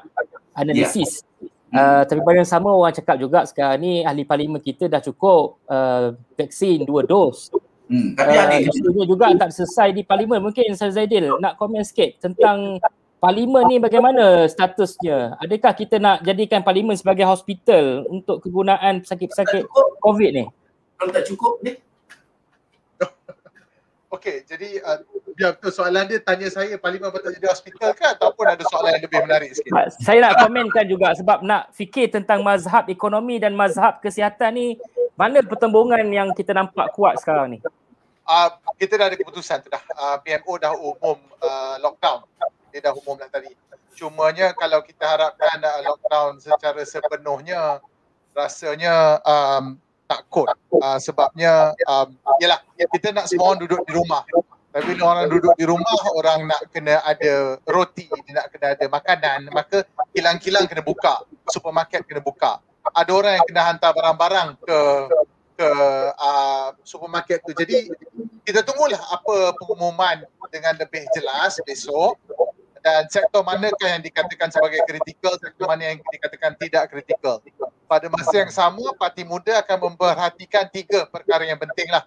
analisis. 0.56 1.26
Ya. 1.42 1.52
Uh, 1.68 2.02
tapi 2.08 2.24
pada 2.24 2.40
yang 2.40 2.48
sama 2.48 2.72
orang 2.72 2.96
cakap 2.96 3.20
juga 3.20 3.44
sekarang 3.44 3.84
ni 3.84 4.00
ahli 4.00 4.24
parlimen 4.24 4.64
kita 4.64 4.88
dah 4.88 5.04
cukup 5.04 5.60
uh, 5.68 6.16
vaksin 6.40 6.88
dua 6.88 7.04
dos. 7.04 7.52
Hmm. 7.92 8.16
Tapi 8.16 8.36
uh, 8.36 8.44
ada 8.48 8.56
isunya 8.64 9.04
juga 9.04 9.36
tak 9.36 9.52
selesai 9.52 9.92
di 9.92 10.08
parlimen. 10.08 10.40
Mungkin 10.40 10.72
Saya 10.80 10.96
Zaidil 10.96 11.28
nak 11.44 11.60
komen 11.60 11.84
sikit 11.84 12.24
tentang 12.24 12.80
parlimen 13.20 13.68
ni 13.68 13.84
bagaimana 13.84 14.48
statusnya? 14.48 15.36
Adakah 15.44 15.74
kita 15.76 16.00
nak 16.00 16.24
jadikan 16.24 16.64
parlimen 16.64 16.96
sebagai 16.96 17.28
hospital 17.28 18.08
untuk 18.08 18.40
kegunaan 18.40 19.04
pesakit-pesakit 19.04 19.68
COVID 20.00 20.32
ni? 20.32 20.46
Kalau 20.96 21.12
tak 21.12 21.28
cukup 21.28 21.60
ni. 21.68 21.76
Okey, 24.08 24.48
jadi 24.48 24.80
uh, 24.88 25.04
biar 25.36 25.60
betul 25.60 25.72
soalan 25.76 26.08
dia 26.08 26.24
tanya 26.24 26.48
saya 26.48 26.80
parlimen 26.80 27.12
patut 27.12 27.28
jadi 27.28 27.52
hospital 27.52 27.92
ke 27.92 28.08
ataupun 28.08 28.46
ada 28.48 28.64
soalan 28.72 28.96
yang 28.96 29.04
lebih 29.04 29.20
menarik 29.28 29.52
sikit? 29.52 29.72
Saya 30.00 30.24
nak 30.24 30.48
komenkan 30.48 30.88
juga 30.88 31.12
sebab 31.12 31.44
nak 31.44 31.76
fikir 31.76 32.08
tentang 32.16 32.40
mazhab 32.40 32.88
ekonomi 32.88 33.36
dan 33.36 33.52
mazhab 33.52 34.00
kesihatan 34.00 34.56
ni 34.56 34.68
mana 35.20 35.44
pertembungan 35.44 36.08
yang 36.08 36.32
kita 36.32 36.56
nampak 36.56 36.88
kuat 36.96 37.20
sekarang 37.20 37.58
ni? 37.58 37.60
Uh, 38.24 38.48
kita 38.80 38.96
dah 38.96 39.12
ada 39.12 39.18
keputusan 39.20 39.60
tu 39.66 39.68
dah. 39.68 39.84
Uh, 40.00 40.16
PMO 40.24 40.56
dah 40.56 40.72
umum 40.72 41.20
uh, 41.44 41.76
lockdown. 41.84 42.24
Dia 42.72 42.88
dah 42.88 42.94
umum 42.96 43.20
dah 43.20 43.28
tadi. 43.28 43.52
Cumanya 43.92 44.56
kalau 44.56 44.80
kita 44.88 45.04
harapkan 45.04 45.60
uh, 45.68 45.84
lockdown 45.84 46.40
secara 46.40 46.80
sepenuhnya 46.88 47.84
rasanya 48.32 49.20
um, 49.26 49.76
tak 50.08 50.26
kot. 50.32 50.50
Uh, 50.72 50.98
sebabnya 50.98 51.76
um, 51.86 52.16
yalah, 52.40 52.64
kita 52.80 53.12
nak 53.12 53.28
semua 53.28 53.54
orang 53.54 53.62
duduk 53.68 53.84
di 53.86 53.94
rumah. 53.94 54.24
Tapi 54.72 54.94
bila 54.94 55.06
orang 55.18 55.28
duduk 55.32 55.54
di 55.58 55.66
rumah, 55.66 56.00
orang 56.14 56.48
nak 56.48 56.62
kena 56.70 57.02
ada 57.02 57.58
roti, 57.66 58.08
dia 58.08 58.34
nak 58.40 58.48
kena 58.54 58.78
ada 58.78 58.86
makanan, 58.88 59.40
maka 59.52 59.84
kilang-kilang 60.14 60.70
kena 60.70 60.86
buka, 60.86 61.26
supermarket 61.50 62.06
kena 62.06 62.22
buka 62.22 62.62
ada 62.96 63.12
orang 63.12 63.34
yang 63.40 63.46
kena 63.50 63.62
hantar 63.74 63.92
barang-barang 63.92 64.48
ke 64.64 64.80
ke 65.58 65.70
uh, 66.14 66.70
supermarket 66.86 67.42
tu. 67.42 67.52
Jadi 67.58 67.90
kita 68.46 68.62
tunggulah 68.62 69.02
apa 69.10 69.58
pengumuman 69.58 70.24
dengan 70.54 70.78
lebih 70.78 71.04
jelas 71.12 71.58
besok 71.66 72.16
dan 72.86 73.10
sektor 73.10 73.44
manakah 73.44 73.90
yang 73.90 74.00
dikatakan 74.06 74.54
sebagai 74.54 74.86
kritikal, 74.86 75.36
sektor 75.42 75.66
mana 75.68 75.92
yang 75.92 76.00
dikatakan 76.00 76.56
tidak 76.62 76.88
kritikal. 76.94 77.42
Pada 77.88 78.12
masa 78.12 78.36
yang 78.36 78.52
sama, 78.52 78.84
Parti 79.00 79.24
Muda 79.24 79.64
akan 79.64 79.92
memperhatikan 79.92 80.68
tiga 80.68 81.08
perkara 81.08 81.48
yang 81.48 81.56
penting 81.56 81.88
lah. 81.88 82.04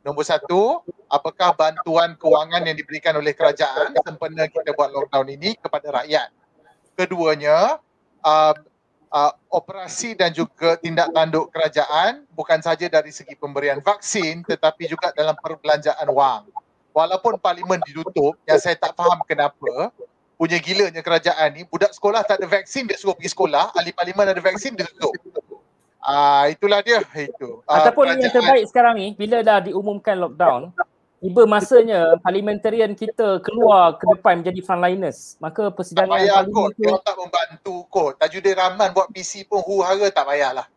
Nombor 0.00 0.24
satu, 0.24 0.80
apakah 1.04 1.52
bantuan 1.52 2.16
kewangan 2.16 2.64
yang 2.64 2.72
diberikan 2.72 3.12
oleh 3.12 3.36
kerajaan 3.36 3.92
sempena 4.00 4.48
kita 4.48 4.72
buat 4.72 4.88
lockdown 4.88 5.28
ini 5.28 5.52
kepada 5.60 6.00
rakyat. 6.00 6.32
Keduanya, 6.96 7.76
uh, 8.24 8.54
uh, 9.12 9.32
operasi 9.52 10.16
dan 10.16 10.32
juga 10.32 10.80
tindak 10.80 11.12
tanduk 11.12 11.52
kerajaan 11.52 12.24
bukan 12.32 12.60
saja 12.64 12.88
dari 12.88 13.12
segi 13.12 13.36
pemberian 13.36 13.80
vaksin 13.84 14.44
tetapi 14.44 14.88
juga 14.88 15.12
dalam 15.12 15.36
perbelanjaan 15.36 16.08
wang. 16.08 16.48
Walaupun 16.96 17.38
parlimen 17.38 17.78
ditutup, 17.84 18.34
yang 18.48 18.58
saya 18.58 18.74
tak 18.74 18.96
faham 18.96 19.20
kenapa, 19.28 19.92
punya 20.38 20.56
gilanya 20.62 21.02
kerajaan 21.02 21.50
ni, 21.50 21.66
budak 21.66 21.90
sekolah 21.90 22.22
tak 22.22 22.38
ada 22.38 22.46
vaksin, 22.46 22.86
dia 22.86 22.94
suruh 22.94 23.18
pergi 23.18 23.34
sekolah, 23.34 23.74
ahli 23.74 23.90
parlimen 23.90 24.30
ada 24.30 24.38
vaksin, 24.38 24.78
dia 24.78 24.86
tutup. 24.86 25.12
Ah 25.98 26.46
uh, 26.46 26.54
itulah 26.54 26.78
dia 26.80 27.02
itu. 27.18 27.58
Uh, 27.66 27.74
Ataupun 27.74 28.06
kerajaan. 28.06 28.22
yang 28.22 28.32
terbaik 28.32 28.64
sekarang 28.70 28.94
ni 28.96 29.06
bila 29.18 29.42
dah 29.42 29.58
diumumkan 29.66 30.14
lockdown, 30.16 30.70
tiba 31.18 31.42
masanya 31.44 32.14
parliamentarian 32.22 32.94
kita 32.94 33.42
keluar 33.42 33.98
ke 33.98 34.06
depan 34.14 34.40
menjadi 34.40 34.62
frontliners. 34.62 35.34
Maka 35.42 35.74
persidangan 35.74 36.14
tak 36.14 36.22
payah 36.22 36.42
kot, 36.48 36.70
dia 36.78 36.94
tak 37.02 37.16
membantu 37.18 37.76
kot. 37.90 38.12
Tajudin 38.22 38.54
Rahman 38.54 38.94
buat 38.94 39.10
PC 39.10 39.50
pun 39.50 39.60
huru-hara 39.60 40.06
tak 40.14 40.24
payahlah. 40.24 40.70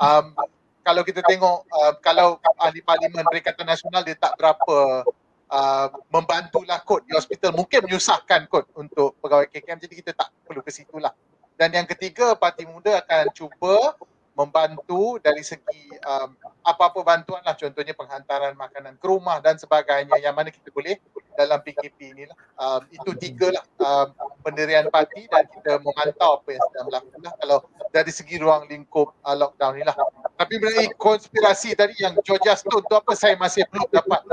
Um, 0.00 0.34
kalau 0.82 1.06
kita 1.06 1.20
tengok 1.22 1.68
uh, 1.68 1.92
kalau 2.02 2.42
ahli 2.58 2.82
parlimen 2.82 3.22
Perikatan 3.28 3.68
Nasional 3.68 4.02
dia 4.02 4.18
tak 4.18 4.34
berapa 4.34 5.06
uh, 5.52 5.86
membantulah 6.08 6.80
kot 6.82 7.04
di 7.04 7.12
hospital 7.12 7.52
mungkin 7.52 7.84
menyusahkan 7.84 8.48
kot 8.48 8.72
untuk 8.74 9.20
pegawai 9.20 9.46
KKM 9.52 9.78
jadi 9.84 9.94
kita 9.94 10.10
tak 10.16 10.32
perlu 10.48 10.64
ke 10.64 10.72
situ 10.72 10.96
lah. 10.96 11.12
Dan 11.60 11.76
yang 11.76 11.86
ketiga 11.86 12.32
Parti 12.34 12.64
Muda 12.64 13.04
akan 13.04 13.30
cuba 13.36 13.94
membantu 14.32 15.20
dari 15.20 15.44
segi 15.44 15.92
um, 16.08 16.32
apa-apa 16.64 17.04
bantuan 17.04 17.44
lah 17.44 17.52
contohnya 17.52 17.92
penghantaran 17.92 18.56
makanan 18.56 18.96
ke 18.96 19.04
rumah 19.04 19.44
dan 19.44 19.60
sebagainya 19.60 20.16
yang 20.24 20.32
mana 20.32 20.48
kita 20.48 20.72
boleh 20.72 20.96
dalam 21.36 21.60
PKP 21.60 22.16
ni 22.16 22.24
lah. 22.24 22.36
Um, 22.56 22.80
itu 22.88 23.10
tiga 23.20 23.52
lah 23.52 23.64
um, 23.84 24.08
pendirian 24.40 24.88
parti 24.88 25.28
dan 25.28 25.44
kita 25.52 25.84
memantau 25.84 26.40
apa 26.40 26.48
yang 26.48 26.64
sedang 26.72 26.84
berlaku 26.88 27.16
lah 27.20 27.32
kalau 27.44 27.58
dari 27.92 28.12
segi 28.12 28.36
ruang 28.40 28.64
lingkup 28.72 29.12
uh, 29.20 29.36
lockdown 29.36 29.76
ni 29.76 29.84
lah. 29.84 29.96
Tapi 30.40 30.54
mengenai 30.56 30.88
konspirasi 30.96 31.76
tadi 31.76 32.00
yang 32.00 32.16
Georgia 32.24 32.56
Stone 32.56 32.88
tu 32.88 32.96
apa 32.96 33.12
saya 33.12 33.36
masih 33.36 33.68
belum 33.68 33.84
dapat 33.92 34.24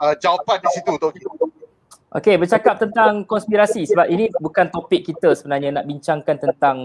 uh, 0.00 0.14
jawapan 0.18 0.58
di 0.62 0.68
situ 0.74 0.92
tu. 0.98 1.08
Okey, 2.08 2.40
bercakap 2.40 2.80
tentang 2.80 3.28
konspirasi 3.28 3.84
sebab 3.84 4.08
ini 4.08 4.32
bukan 4.40 4.72
topik 4.72 5.04
kita 5.04 5.36
sebenarnya 5.36 5.76
nak 5.76 5.84
bincangkan 5.84 6.36
tentang 6.40 6.76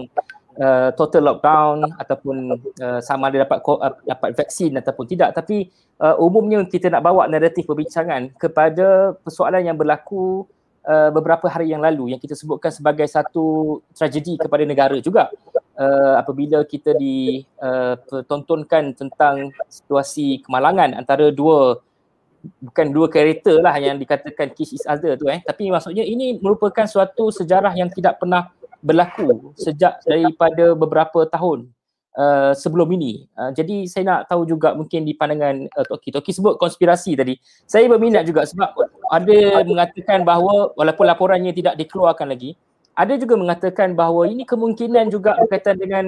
uh, 0.60 0.92
total 0.94 1.32
lockdown 1.32 1.96
ataupun 1.96 2.60
uh, 2.60 3.00
sama 3.00 3.32
ada 3.32 3.48
dapat 3.48 3.58
uh, 3.64 3.94
dapat 4.04 4.30
vaksin 4.36 4.76
ataupun 4.78 5.08
tidak 5.08 5.34
tapi 5.34 5.72
uh, 5.98 6.20
umumnya 6.20 6.62
kita 6.68 6.92
nak 6.92 7.02
bawa 7.02 7.26
naratif 7.26 7.64
perbincangan 7.66 8.36
kepada 8.36 9.16
persoalan 9.24 9.64
yang 9.64 9.80
berlaku 9.80 10.44
uh, 10.86 11.10
beberapa 11.10 11.48
hari 11.48 11.72
yang 11.72 11.82
lalu 11.82 12.14
yang 12.14 12.20
kita 12.20 12.36
sebutkan 12.36 12.70
sebagai 12.70 13.08
satu 13.08 13.80
tragedi 13.96 14.36
kepada 14.38 14.62
negara 14.68 15.00
juga 15.00 15.32
uh, 15.80 16.20
apabila 16.20 16.62
kita 16.68 16.94
ditontonkan 16.94 18.92
uh, 18.92 18.96
tentang 18.96 19.50
situasi 19.72 20.44
kemalangan 20.44 20.94
antara 20.94 21.32
dua 21.32 21.80
bukan 22.60 22.86
dua 22.92 23.06
kereta 23.08 23.56
lah 23.60 23.74
yang 23.80 23.96
dikatakan 23.96 24.52
kiss 24.52 24.76
is 24.76 24.84
other 24.84 25.16
tu 25.16 25.26
eh 25.28 25.40
tapi 25.40 25.72
maksudnya 25.72 26.04
ini 26.04 26.36
merupakan 26.38 26.84
suatu 26.84 27.32
sejarah 27.32 27.72
yang 27.72 27.88
tidak 27.88 28.20
pernah 28.20 28.52
berlaku 28.84 29.56
sejak 29.56 30.04
daripada 30.04 30.76
beberapa 30.76 31.24
tahun 31.24 31.72
uh, 32.18 32.52
sebelum 32.52 32.88
ini. 32.94 33.26
Uh, 33.32 33.50
jadi 33.56 33.88
saya 33.88 34.04
nak 34.04 34.20
tahu 34.30 34.44
juga 34.44 34.76
mungkin 34.76 35.08
di 35.08 35.16
pandangan 35.16 35.66
uh, 35.72 35.84
Toki. 35.88 36.12
Toki 36.14 36.30
sebut 36.36 36.60
konspirasi 36.60 37.16
tadi. 37.16 37.34
Saya 37.64 37.88
berminat 37.90 38.28
juga 38.28 38.44
sebab 38.44 38.76
ada 39.10 39.64
mengatakan 39.64 40.22
bahawa 40.22 40.76
walaupun 40.76 41.04
laporannya 41.08 41.52
tidak 41.56 41.80
dikeluarkan 41.80 42.36
lagi, 42.36 42.54
ada 42.94 43.16
juga 43.18 43.34
mengatakan 43.34 43.96
bahawa 43.96 44.30
ini 44.30 44.46
kemungkinan 44.46 45.10
juga 45.10 45.34
berkaitan 45.40 45.80
dengan 45.80 46.04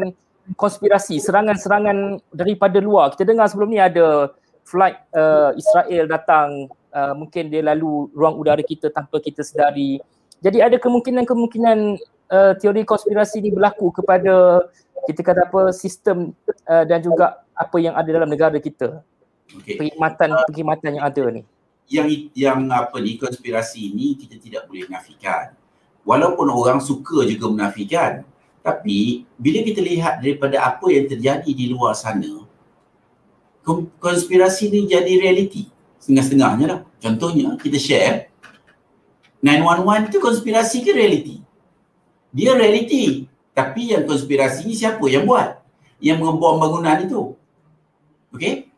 konspirasi, 0.55 1.19
serangan-serangan 1.19 2.23
daripada 2.31 2.78
luar. 2.78 3.11
Kita 3.11 3.26
dengar 3.26 3.50
sebelum 3.50 3.75
ni 3.75 3.83
ada 3.83 4.31
flight 4.66 4.99
uh, 5.14 5.54
Israel 5.54 6.11
datang, 6.11 6.66
uh, 6.90 7.14
mungkin 7.14 7.49
dia 7.49 7.62
lalu 7.62 8.11
ruang 8.12 8.35
udara 8.37 8.61
kita 8.66 8.90
tanpa 8.90 9.23
kita 9.23 9.46
sedari. 9.46 10.02
Jadi 10.42 10.58
ada 10.58 10.76
kemungkinan-kemungkinan 10.76 11.78
uh, 12.35 12.52
teori 12.58 12.82
konspirasi 12.82 13.40
ni 13.40 13.54
berlaku 13.54 13.94
kepada 13.94 14.66
kita 15.06 15.23
kata 15.23 15.46
apa 15.46 15.70
sistem 15.70 16.35
uh, 16.66 16.82
dan 16.82 16.99
juga 16.99 17.46
apa 17.54 17.76
yang 17.78 17.94
ada 17.94 18.11
dalam 18.11 18.26
negara 18.26 18.58
kita. 18.58 19.00
Okay. 19.46 19.78
Perkhidmatan 19.78 20.35
uh, 20.35 20.90
yang 20.90 21.06
ada 21.06 21.25
ni. 21.30 21.42
Yang 21.87 22.35
yang 22.35 22.66
apa 22.75 22.99
ni 22.99 23.14
konspirasi 23.14 23.94
ni 23.94 24.18
kita 24.18 24.42
tidak 24.42 24.62
boleh 24.66 24.90
nafikan. 24.90 25.54
Walaupun 26.02 26.50
orang 26.50 26.82
suka 26.82 27.23
juga 27.26 27.50
menafikan, 27.50 28.26
tapi 28.62 29.26
bila 29.38 29.62
kita 29.62 29.78
lihat 29.78 30.23
daripada 30.23 30.58
apa 30.62 30.87
yang 30.90 31.06
terjadi 31.06 31.50
di 31.50 31.70
luar 31.70 31.94
sana, 31.94 32.46
konspirasi 33.99 34.70
ni 34.70 34.87
jadi 34.87 35.12
realiti. 35.18 35.66
Setengah-setengahnya 35.99 36.66
lah. 36.70 36.80
Contohnya 37.02 37.58
kita 37.58 37.76
share 37.82 38.30
911 39.42 40.08
itu 40.14 40.18
konspirasi 40.23 40.87
ke 40.87 40.94
realiti? 40.94 41.46
dia 42.37 42.52
realiti. 42.52 43.25
Tapi 43.56 43.96
yang 43.96 44.04
konspirasi 44.04 44.68
ni 44.68 44.76
siapa 44.76 45.00
yang 45.08 45.25
buat? 45.25 45.64
Yang 45.96 46.20
mengebom 46.20 46.61
bangunan 46.61 47.00
itu. 47.00 47.32
Okey? 48.37 48.68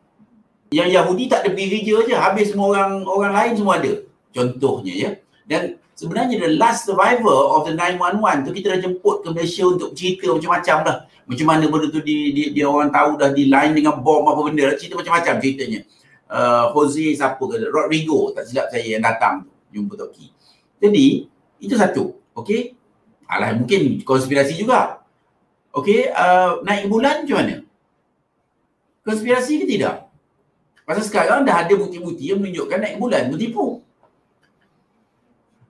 Yang 0.71 0.89
Yahudi 0.95 1.23
tak 1.27 1.43
ada 1.43 1.51
pergi 1.51 1.83
kerja 1.83 2.07
je. 2.07 2.15
Habis 2.15 2.55
semua 2.55 2.71
orang 2.71 3.03
orang 3.03 3.33
lain 3.35 3.53
semua 3.59 3.75
ada. 3.75 3.91
Contohnya 4.31 4.93
ya. 4.95 5.09
Dan 5.43 5.75
sebenarnya 5.99 6.39
the 6.39 6.55
last 6.55 6.87
survivor 6.87 7.59
of 7.59 7.67
the 7.67 7.75
911 7.75 8.47
tu 8.47 8.51
kita 8.55 8.71
dah 8.71 8.79
jemput 8.79 9.19
ke 9.19 9.27
Malaysia 9.35 9.67
untuk 9.67 9.91
cerita 9.91 10.31
macam-macam 10.31 10.77
dah. 10.87 10.97
Macam 11.27 11.45
mana 11.45 11.63
benda 11.67 11.87
tu 11.91 11.99
di, 11.99 12.31
di, 12.31 12.43
dia 12.55 12.65
orang 12.65 12.87
tahu 12.87 13.19
dah 13.19 13.29
di 13.35 13.51
line 13.51 13.75
dengan 13.75 13.99
bom 13.99 14.23
apa 14.31 14.39
benda. 14.47 14.71
Cerita 14.79 14.95
macam-macam 14.95 15.43
ceritanya. 15.43 15.83
Uh, 16.31 16.71
Jose 16.71 17.19
siapa 17.19 17.41
ke? 17.43 17.67
Rodrigo 17.67 18.31
tak 18.31 18.47
silap 18.47 18.71
saya 18.71 18.87
yang 18.87 19.03
datang. 19.03 19.43
Jumpa 19.75 19.99
Toki. 19.99 20.31
Jadi 20.79 21.27
itu 21.59 21.75
satu. 21.75 22.15
Okey? 22.39 22.79
Alah 23.27 23.51
mungkin 23.59 23.99
konspirasi 24.07 24.55
juga. 24.55 25.03
Okey, 25.75 26.09
uh, 26.09 26.63
naik 26.65 26.89
bulan 26.89 27.27
macam 27.27 27.37
mana? 27.45 27.55
Konspirasi 29.05 29.61
ke 29.61 29.65
tidak? 29.69 30.09
Pasal 30.81 31.05
sekarang 31.05 31.45
dah 31.45 31.61
ada 31.61 31.73
bukti-bukti 31.77 32.33
yang 32.33 32.41
menunjukkan 32.41 32.79
naik 32.81 32.97
bulan 32.97 33.29
bertipu. 33.29 33.85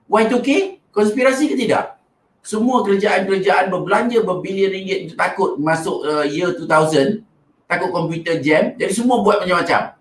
Y2K, 0.10 0.82
konspirasi 0.90 1.54
ke 1.54 1.56
tidak? 1.56 2.02
Semua 2.42 2.82
kerajaan-kerajaan 2.82 3.70
berbelanja 3.70 4.26
berbilion 4.26 4.74
ringgit 4.74 5.14
takut 5.14 5.62
masuk 5.62 6.02
uh, 6.02 6.26
year 6.26 6.58
2000, 6.58 7.22
takut 7.70 7.94
komputer 7.94 8.42
jam, 8.42 8.74
jadi 8.74 8.90
semua 8.90 9.22
buat 9.22 9.46
macam-macam. 9.46 9.94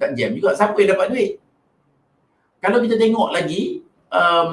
Tak 0.00 0.10
jam 0.16 0.32
juga, 0.32 0.56
siapa 0.56 0.74
yang 0.80 0.90
dapat 0.96 1.06
duit? 1.12 1.30
Kalau 2.64 2.80
kita 2.80 2.96
tengok 2.96 3.28
lagi, 3.36 3.84
um, 4.14 4.50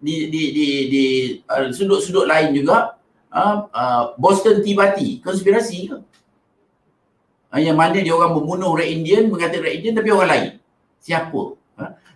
di 0.00 0.30
di 0.30 0.42
di 0.54 0.66
di 0.88 1.04
uh, 1.44 1.68
sudut-sudut 1.68 2.24
lain 2.24 2.54
juga 2.54 2.96
uh, 3.34 3.66
uh, 3.68 4.02
Boston 4.16 4.62
Tea 4.62 4.78
Party 4.78 5.20
konspirasi 5.20 5.78
ke? 5.90 5.96
Uh, 7.52 7.60
yang 7.60 7.76
mana 7.76 7.98
dia 7.98 8.14
orang 8.14 8.38
membunuh 8.38 8.78
Red 8.78 8.88
Indian 8.88 9.28
mengatakan 9.28 9.66
Red 9.66 9.74
Indian 9.82 9.94
tapi 9.98 10.08
orang 10.14 10.30
lain. 10.30 10.48
Siapa? 11.02 11.57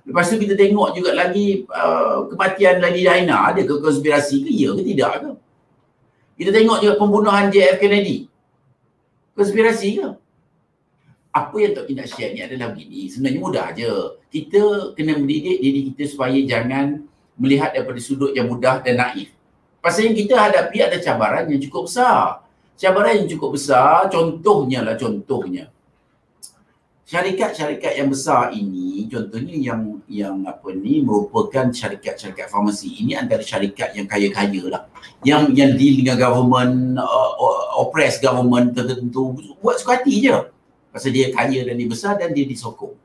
Lepas 0.02 0.30
tu 0.30 0.36
kita 0.38 0.58
tengok 0.58 0.98
juga 0.98 1.14
lagi 1.14 1.62
uh, 1.70 2.26
kematian 2.26 2.82
Lady 2.82 3.06
Diana 3.06 3.54
ada 3.54 3.62
ke 3.62 3.74
konspirasi 3.78 4.42
ke 4.42 4.50
ya 4.50 4.74
ke 4.74 4.82
tidak 4.82 5.12
ke? 5.22 5.30
Kita 6.42 6.50
tengok 6.50 6.78
juga 6.82 6.94
pembunuhan 6.98 7.52
JF 7.54 7.78
Kennedy. 7.78 8.26
Konspirasi 9.38 9.88
ke? 10.02 10.08
apa 11.32 11.56
yang 11.56 11.72
Tok 11.72 11.88
nak 11.96 12.08
share 12.12 12.32
ni 12.36 12.44
adalah 12.44 12.76
begini. 12.76 13.08
Sebenarnya 13.08 13.40
mudah 13.40 13.64
aja. 13.72 13.90
Kita 14.28 14.92
kena 14.92 15.16
mendidik 15.16 15.64
diri 15.64 15.80
kita 15.92 16.04
supaya 16.12 16.36
jangan 16.44 17.08
melihat 17.40 17.72
daripada 17.72 17.96
sudut 17.98 18.36
yang 18.36 18.52
mudah 18.52 18.84
dan 18.84 19.00
naif. 19.00 19.32
Pasal 19.80 20.12
yang 20.12 20.16
kita 20.16 20.36
hadapi 20.36 20.78
ada 20.84 21.00
cabaran 21.00 21.48
yang 21.48 21.58
cukup 21.58 21.88
besar. 21.88 22.44
Cabaran 22.76 23.24
yang 23.24 23.28
cukup 23.32 23.56
besar, 23.56 24.12
contohnya 24.12 24.84
lah 24.84 24.94
contohnya. 25.00 25.72
Syarikat-syarikat 27.12 27.92
yang 28.00 28.08
besar 28.08 28.56
ini, 28.56 29.04
contohnya 29.04 29.52
yang 29.52 30.00
yang 30.08 30.48
apa 30.48 30.72
ni 30.72 31.04
merupakan 31.04 31.68
syarikat-syarikat 31.68 32.48
farmasi 32.48 32.88
ini 33.04 33.12
antara 33.12 33.44
syarikat 33.44 33.92
yang 33.92 34.08
kaya-kaya 34.08 34.72
lah. 34.72 34.88
Yang 35.20 35.52
yang 35.52 35.76
deal 35.76 36.00
dengan 36.00 36.16
government, 36.16 36.96
uh, 36.96 37.76
oppress 37.84 38.16
government 38.16 38.72
tertentu, 38.72 39.36
buat 39.60 39.76
suka 39.76 40.00
hati 40.00 40.24
je. 40.24 40.40
Pasal 40.88 41.12
dia 41.12 41.28
kaya 41.36 41.68
dan 41.68 41.76
dia 41.76 41.84
besar 41.84 42.16
dan 42.16 42.32
dia 42.32 42.48
disokong. 42.48 42.96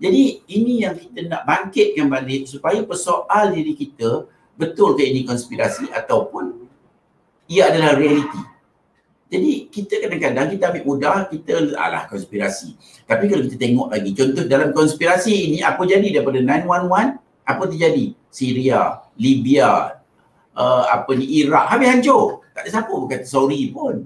Jadi 0.00 0.48
ini 0.48 0.88
yang 0.88 0.96
kita 0.96 1.20
nak 1.28 1.44
bangkitkan 1.44 2.08
balik 2.08 2.48
supaya 2.48 2.80
persoal 2.88 3.52
diri 3.52 3.76
kita 3.76 4.32
betul 4.56 4.96
ke 4.96 5.04
ini 5.04 5.28
konspirasi 5.28 5.92
ataupun 5.92 6.56
ia 7.52 7.68
adalah 7.68 8.00
realiti. 8.00 8.51
Jadi 9.32 9.72
kita 9.72 9.96
kadang-kadang 9.96 10.52
kita 10.52 10.64
ambil 10.68 10.84
mudah 10.84 11.24
kita 11.32 11.72
alah 11.80 12.04
konspirasi. 12.04 12.76
Tapi 13.08 13.32
kalau 13.32 13.48
kita 13.48 13.56
tengok 13.56 13.88
lagi 13.88 14.12
contoh 14.12 14.44
dalam 14.44 14.76
konspirasi 14.76 15.32
ini 15.48 15.58
apa 15.64 15.80
jadi 15.88 16.20
daripada 16.20 16.36
911 16.36 17.48
apa 17.48 17.62
terjadi? 17.64 18.12
Syria, 18.28 19.00
Libya, 19.16 19.96
uh, 20.52 20.84
apa 20.84 21.16
ni 21.16 21.24
Iraq 21.40 21.64
habis 21.64 21.88
hancur. 21.88 22.44
Tak 22.52 22.68
ada 22.68 22.68
siapa 22.68 22.92
pun 22.92 23.08
kata 23.08 23.24
sorry 23.24 23.72
pun. 23.72 24.04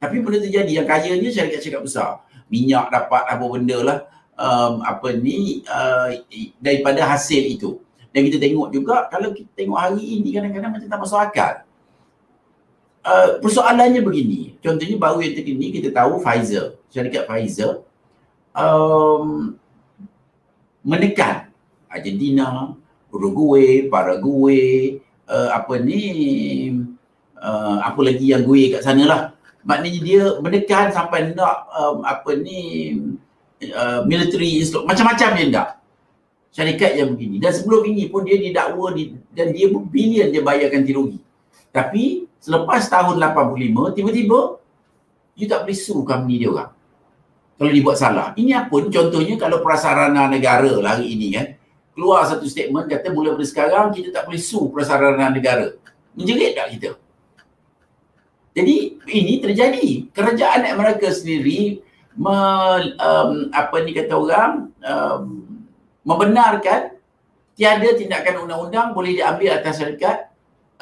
Tapi 0.00 0.24
benda 0.24 0.40
terjadi 0.40 0.72
yang 0.80 0.88
kayanya 0.88 1.28
syarikat-syarikat 1.28 1.82
besar. 1.84 2.24
Minyak 2.48 2.88
dapat 2.88 3.24
apa 3.28 3.44
benda 3.44 3.78
lah 3.84 3.98
um, 4.40 4.80
apa 4.80 5.12
ni 5.12 5.60
uh, 5.68 6.08
daripada 6.56 7.04
hasil 7.04 7.40
itu. 7.40 7.84
Dan 8.16 8.24
kita 8.32 8.40
tengok 8.40 8.72
juga 8.72 9.12
kalau 9.12 9.36
kita 9.36 9.50
tengok 9.52 9.76
hari 9.76 10.24
ini 10.24 10.32
kadang-kadang 10.32 10.72
macam 10.72 10.88
tak 10.88 11.00
masuk 11.04 11.20
akal. 11.20 11.54
Uh, 13.04 13.36
persoalannya 13.44 14.00
begini. 14.00 14.56
Contohnya 14.64 14.96
baru 14.96 15.20
yang 15.20 15.36
terkini 15.36 15.68
kita 15.68 15.92
tahu 15.92 16.24
Pfizer, 16.24 16.80
syarikat 16.88 17.28
Pfizer 17.28 17.84
um, 18.56 19.52
menekan 20.80 21.52
Argentina, 21.92 22.72
Uruguay, 23.12 23.92
Paraguay, 23.92 24.96
uh, 25.28 25.52
apa 25.52 25.84
ni 25.84 26.00
uh, 27.36 27.78
apa 27.84 28.00
lagi 28.00 28.32
yang 28.32 28.40
gue 28.40 28.72
kat 28.72 28.80
sana 28.80 29.04
lah. 29.04 29.22
Maknanya 29.68 30.00
dia 30.00 30.22
menekan 30.40 30.88
sampai 30.88 31.36
nak 31.36 31.68
um, 31.76 32.00
apa 32.08 32.40
ni 32.40 32.60
uh, 33.72 34.00
military 34.08 34.64
macam-macam 34.84 35.28
dia 35.36 35.46
nak 35.52 35.68
syarikat 36.54 36.94
yang 36.94 37.12
begini 37.16 37.42
dan 37.42 37.50
sebelum 37.50 37.82
ini 37.82 38.06
pun 38.06 38.22
dia 38.22 38.38
didakwa 38.38 38.94
di, 38.94 39.10
dan 39.34 39.50
dia 39.50 39.66
berbilion 39.66 40.30
dia 40.30 40.38
bayarkan 40.38 40.86
ganti 40.86 41.18
tapi 41.74 42.30
selepas 42.44 42.84
tahun 42.92 43.16
85 43.16 43.96
tiba-tiba 43.96 44.60
you 45.32 45.48
tak 45.48 45.64
boleh 45.64 45.78
sue 45.78 46.04
company 46.04 46.44
dia 46.44 46.52
orang. 46.52 46.70
Kalau 47.54 47.70
dibuat 47.70 47.96
salah. 47.96 48.34
Ini 48.36 48.66
apa? 48.66 48.76
Contohnya 48.90 49.34
kalau 49.40 49.62
prasarana 49.64 50.28
negara 50.28 50.68
lah 50.82 50.98
hari 50.98 51.16
ini 51.16 51.32
kan? 51.32 51.46
Keluar 51.94 52.26
satu 52.26 52.44
statement 52.50 52.90
kata 52.90 53.14
mulai 53.14 53.32
dari 53.38 53.46
sekarang 53.46 53.94
kita 53.94 54.10
tak 54.10 54.26
boleh 54.28 54.42
sue 54.42 54.68
prasarana 54.68 55.30
negara. 55.30 55.72
Menjerit 56.18 56.52
tak 56.52 56.68
kita? 56.76 56.90
Jadi 58.54 58.76
ini 59.10 59.34
terjadi. 59.40 59.86
Kerajaan 60.14 60.66
Amerika 60.68 61.10
sendiri 61.10 61.80
me, 62.14 62.36
um, 62.98 63.50
apa 63.50 63.76
ni 63.82 63.90
kata 63.94 64.14
orang 64.14 64.70
um, 64.82 65.22
membenarkan 66.06 66.94
tiada 67.54 67.88
tindakan 67.94 68.46
undang-undang 68.46 68.94
boleh 68.94 69.14
diambil 69.18 69.58
atas 69.58 69.78
syarikat 69.78 70.30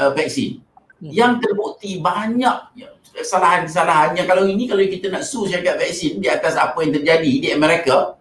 uh, 0.00 0.12
vaksin. 0.12 0.60
Yang 1.02 1.42
terbukti 1.42 1.98
banyak 1.98 2.78
kesalahan-kesalahan 3.10 4.14
yang 4.14 4.26
kalau 4.30 4.46
ini 4.46 4.70
kalau 4.70 4.80
kita 4.86 5.10
nak 5.10 5.26
sue 5.26 5.50
syarikat 5.50 5.74
vaksin 5.74 6.22
di 6.22 6.30
atas 6.30 6.54
apa 6.54 6.78
yang 6.86 6.94
terjadi 6.94 7.32
di 7.42 7.48
Amerika 7.50 8.14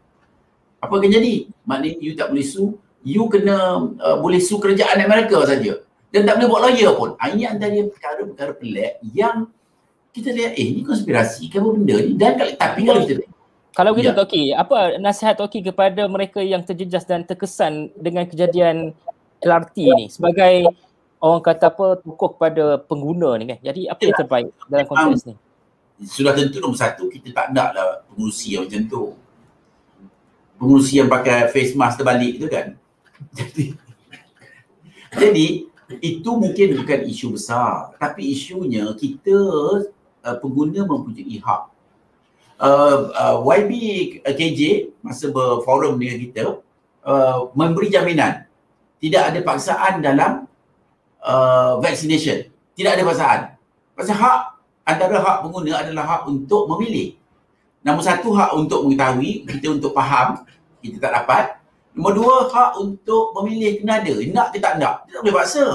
apa 0.81 0.93
akan 0.97 1.09
jadi? 1.13 1.45
Maknanya 1.69 2.01
you 2.01 2.17
tak 2.17 2.33
boleh 2.33 2.41
sue. 2.41 2.73
You 3.05 3.29
kena 3.29 3.85
uh, 4.01 4.17
boleh 4.17 4.41
sue 4.41 4.57
kerajaan 4.57 4.97
Amerika 4.97 5.45
saja. 5.45 5.85
Dan 6.09 6.25
tak 6.25 6.41
boleh 6.41 6.47
buat 6.49 6.61
lawyer 6.67 6.91
pun. 6.97 7.09
Ha, 7.21 7.31
ini 7.31 7.45
antara 7.47 7.71
perkara-perkara 7.71 8.51
pelik 8.57 8.99
yang 9.13 9.47
kita 10.11 10.33
lihat 10.35 10.59
eh 10.59 10.67
ni 10.75 10.81
konspirasi 10.83 11.47
ke 11.47 11.55
apa 11.61 11.69
benda 11.71 11.95
ni? 12.01 12.17
Dan 12.17 12.35
kalau 12.35 12.53
tapi 12.57 12.81
kalau 12.83 13.01
kita 13.05 13.23
kalau 13.71 13.95
begitu 13.95 14.11
ya. 14.11 14.17
Toki, 14.19 14.43
apa 14.51 14.99
nasihat 14.99 15.39
Toki 15.39 15.63
kepada 15.63 16.03
mereka 16.11 16.43
yang 16.43 16.59
terjejas 16.59 17.07
dan 17.07 17.23
terkesan 17.23 17.87
dengan 17.95 18.27
kejadian 18.27 18.91
LRT 19.39 19.77
ni 19.95 20.05
sebagai 20.11 20.75
orang 21.21 21.41
kata 21.45 21.69
apa 21.69 22.01
tokoh 22.01 22.29
kepada 22.35 22.81
pengguna 22.81 23.37
ni 23.37 23.45
kan. 23.53 23.59
Jadi 23.61 23.81
apa 23.85 24.01
yang 24.01 24.17
terbaik 24.17 24.49
dalam 24.65 24.85
konteks 24.89 25.23
ni? 25.29 25.35
Sudah 26.01 26.33
tentu 26.33 26.57
nombor 26.57 26.81
satu 26.81 27.05
kita 27.13 27.29
tak 27.29 27.53
nak 27.53 27.77
lah 27.77 28.01
pengurusi 28.09 28.57
yang 28.57 28.65
macam 28.65 28.81
tu. 28.89 29.03
Pengurusi 30.57 30.97
yang 30.97 31.09
pakai 31.09 31.53
face 31.53 31.77
mask 31.77 32.01
terbalik 32.01 32.41
tu 32.41 32.49
kan. 32.49 32.73
Jadi 33.37 33.77
jadi 35.11 35.67
itu 35.99 36.29
mungkin 36.39 36.79
bukan 36.79 36.99
isu 37.03 37.35
besar 37.35 37.91
tapi 37.99 38.31
isunya 38.31 38.87
kita 38.95 39.35
uh, 40.23 40.37
pengguna 40.39 40.87
mempunyai 40.87 41.35
hak. 41.43 41.63
Uh, 42.61 43.11
uh, 43.11 43.35
YB 43.43 43.71
KJ 44.23 44.93
masa 45.03 45.33
berforum 45.33 45.97
dengan 45.99 46.17
kita 46.21 46.43
uh, 47.03 47.49
memberi 47.57 47.89
jaminan 47.91 48.45
tidak 49.01 49.33
ada 49.33 49.39
paksaan 49.41 49.99
dalam 49.99 50.45
uh, 51.21 51.77
vaccination. 51.79 52.49
Tidak 52.75 52.91
ada 52.91 53.03
paksaan. 53.05 53.39
Pasal 53.93 54.17
hak 54.17 54.39
antara 54.87 55.17
hak 55.21 55.37
pengguna 55.45 55.81
adalah 55.85 56.05
hak 56.05 56.21
untuk 56.27 56.65
memilih. 56.75 57.17
Nombor 57.81 58.05
satu 58.05 58.29
hak 58.33 58.53
untuk 58.57 58.85
mengetahui, 58.85 59.45
kita 59.45 59.73
untuk 59.73 59.93
faham, 59.93 60.45
kita 60.81 61.01
tak 61.01 61.13
dapat. 61.21 61.57
Nombor 61.93 62.13
dua 62.13 62.35
hak 62.49 62.71
untuk 62.77 63.33
memilih 63.41 63.81
kena 63.81 64.01
ada. 64.01 64.13
Nak 64.21 64.47
ke 64.53 64.57
tak 64.61 64.77
nak, 64.77 65.05
kita 65.05 65.17
tak 65.17 65.21
boleh 65.25 65.35
paksa. 65.35 65.65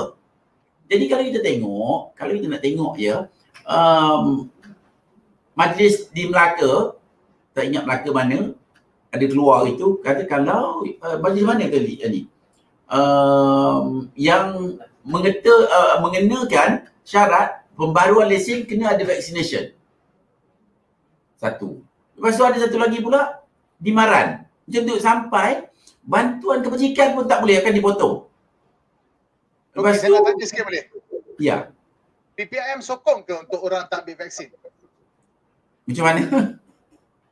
Jadi 0.86 1.04
kalau 1.10 1.22
kita 1.26 1.40
tengok, 1.42 1.98
kalau 2.14 2.32
kita 2.38 2.46
nak 2.46 2.62
tengok 2.62 2.94
ya, 2.94 3.26
um, 3.66 4.46
majlis 5.58 6.06
di 6.14 6.30
Melaka, 6.30 6.94
tak 7.50 7.66
ingat 7.66 7.82
Melaka 7.82 8.10
mana, 8.14 8.54
ada 9.10 9.24
keluar 9.26 9.66
itu, 9.66 9.98
kata 9.98 10.22
kalau 10.30 10.86
uh, 10.86 11.18
majlis 11.18 11.42
mana 11.42 11.66
ini? 11.66 12.30
Um, 12.86 14.06
yang 14.14 14.78
mengeta, 15.06 15.54
uh, 15.70 15.96
mengenakan 16.02 16.90
syarat 17.06 17.62
pembaruan 17.78 18.26
lesen 18.26 18.66
kena 18.66 18.92
ada 18.98 19.06
vaccination. 19.06 19.70
Satu. 21.38 21.80
Lepas 22.18 22.34
tu 22.34 22.42
ada 22.42 22.58
satu 22.58 22.76
lagi 22.76 22.98
pula, 22.98 23.46
dimaran. 23.78 24.42
Macam 24.66 24.82
tu 24.82 24.94
sampai 24.98 25.70
bantuan 26.02 26.60
kebajikan 26.66 27.14
pun 27.14 27.24
tak 27.30 27.38
boleh 27.38 27.62
akan 27.62 27.72
dipotong. 27.72 28.16
Lepas 29.76 30.02
okay, 30.02 30.08
tu, 30.08 30.10
saya 30.10 30.10
nak 30.18 30.22
tanya 30.26 30.46
sikit 30.48 30.64
boleh? 30.66 30.82
Ya. 31.36 31.56
PPIM 32.36 32.80
sokong 32.80 33.24
ke 33.24 33.32
untuk 33.36 33.60
orang 33.62 33.86
tak 33.88 34.04
ambil 34.04 34.26
vaksin? 34.26 34.50
Macam 35.86 36.04
mana? 36.04 36.22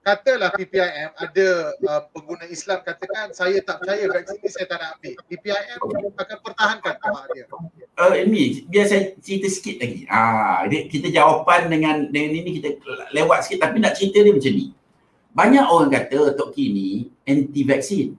Katalah 0.05 0.53
PPIM 0.53 1.17
ada 1.17 1.49
uh, 1.81 2.03
pengguna 2.13 2.45
Islam 2.53 2.85
katakan 2.85 3.33
saya 3.33 3.57
tak 3.65 3.81
percaya 3.81 4.05
vaksin 4.13 4.37
ni 4.37 4.49
saya 4.53 4.67
tak 4.69 4.77
nak 4.85 5.01
ambil. 5.01 5.17
PPIM 5.33 5.81
akan 6.13 6.39
pertahankan 6.45 6.95
hak 7.01 7.25
dia. 7.33 7.45
Uh, 7.97 8.13
ini 8.13 8.69
biar 8.69 8.85
saya 8.85 9.17
cerita 9.25 9.49
sikit 9.49 9.81
lagi. 9.81 10.05
Ah, 10.13 10.69
kita 10.69 11.09
jawapan 11.09 11.73
dengan 11.73 11.97
dengan 12.13 12.37
ini 12.37 12.61
kita 12.61 12.85
lewat 13.17 13.49
sikit 13.49 13.65
tapi 13.65 13.81
nak 13.81 13.97
cerita 13.97 14.21
dia 14.21 14.37
macam 14.37 14.53
ni. 14.53 14.77
Banyak 15.33 15.67
orang 15.73 15.89
kata 15.89 16.37
Tok 16.37 16.53
Ki 16.53 16.65
ni 16.69 17.09
anti 17.25 17.65
vaksin. 17.65 18.13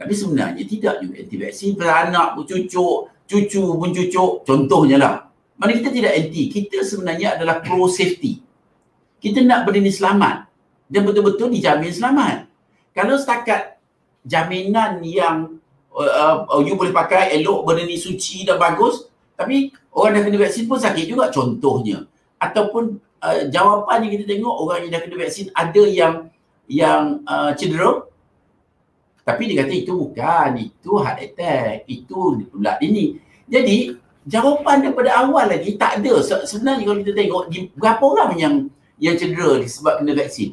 Tapi 0.00 0.12
sebenarnya 0.16 0.64
tidak 0.64 1.04
juga 1.04 1.14
anti 1.20 1.36
vaksin. 1.44 1.76
Anak 1.76 2.40
pun 2.40 2.44
cucuk, 2.48 3.12
cucu 3.28 3.64
pun 3.68 3.92
cucuk. 3.92 4.48
Contohnya 4.48 4.96
lah. 4.96 5.28
Mana 5.60 5.76
kita 5.76 5.92
tidak 5.92 6.16
anti, 6.16 6.48
kita 6.48 6.80
sebenarnya 6.80 7.36
adalah 7.36 7.60
pro 7.60 7.84
safety. 7.84 8.40
Kita 9.20 9.44
nak 9.44 9.68
berdiri 9.68 9.92
selamat 9.92 10.43
dan 10.88 11.02
betul-betul 11.04 11.52
dijamin 11.52 11.92
selamat. 11.92 12.48
Kalau 12.94 13.18
setakat 13.18 13.76
jaminan 14.24 15.02
yang 15.02 15.58
uh, 15.92 16.46
uh, 16.48 16.60
you 16.62 16.78
boleh 16.78 16.94
pakai 16.94 17.34
elok 17.40 17.66
berdiri 17.66 17.98
suci 17.98 18.46
dan 18.46 18.56
bagus, 18.56 19.10
tapi 19.34 19.74
orang 19.92 20.20
dah 20.20 20.22
kena 20.24 20.38
vaksin 20.40 20.64
pun 20.70 20.78
sakit 20.78 21.04
juga 21.10 21.28
contohnya. 21.34 22.06
Ataupun 22.38 22.98
uh, 23.22 23.38
jawapan 23.50 24.06
yang 24.06 24.12
kita 24.20 24.24
tengok 24.36 24.54
orang 24.54 24.78
yang 24.86 24.90
dah 24.94 25.02
kena 25.02 25.16
vaksin 25.18 25.46
ada 25.52 25.82
yang 25.84 26.14
yang 26.64 27.20
uh, 27.28 27.52
cedera 27.52 28.08
tapi 29.24 29.48
dia 29.48 29.64
kata 29.64 29.72
itu 29.72 29.92
bukan, 29.96 30.48
itu 30.60 30.90
heart 31.00 31.18
attack, 31.24 31.88
itu 31.88 32.44
pula 32.52 32.76
ini. 32.84 33.16
Jadi 33.48 33.96
jawapan 34.28 34.84
daripada 34.84 35.16
awal 35.16 35.48
lagi 35.48 35.80
tak 35.80 36.04
ada. 36.04 36.20
Sebenarnya 36.44 36.84
kalau 36.84 37.00
kita 37.00 37.12
tengok 37.16 37.42
berapa 37.72 38.04
orang 38.04 38.32
yang 38.36 38.54
yang 39.00 39.16
cedera 39.16 39.56
disebab 39.56 40.04
kena 40.04 40.12
vaksin. 40.12 40.52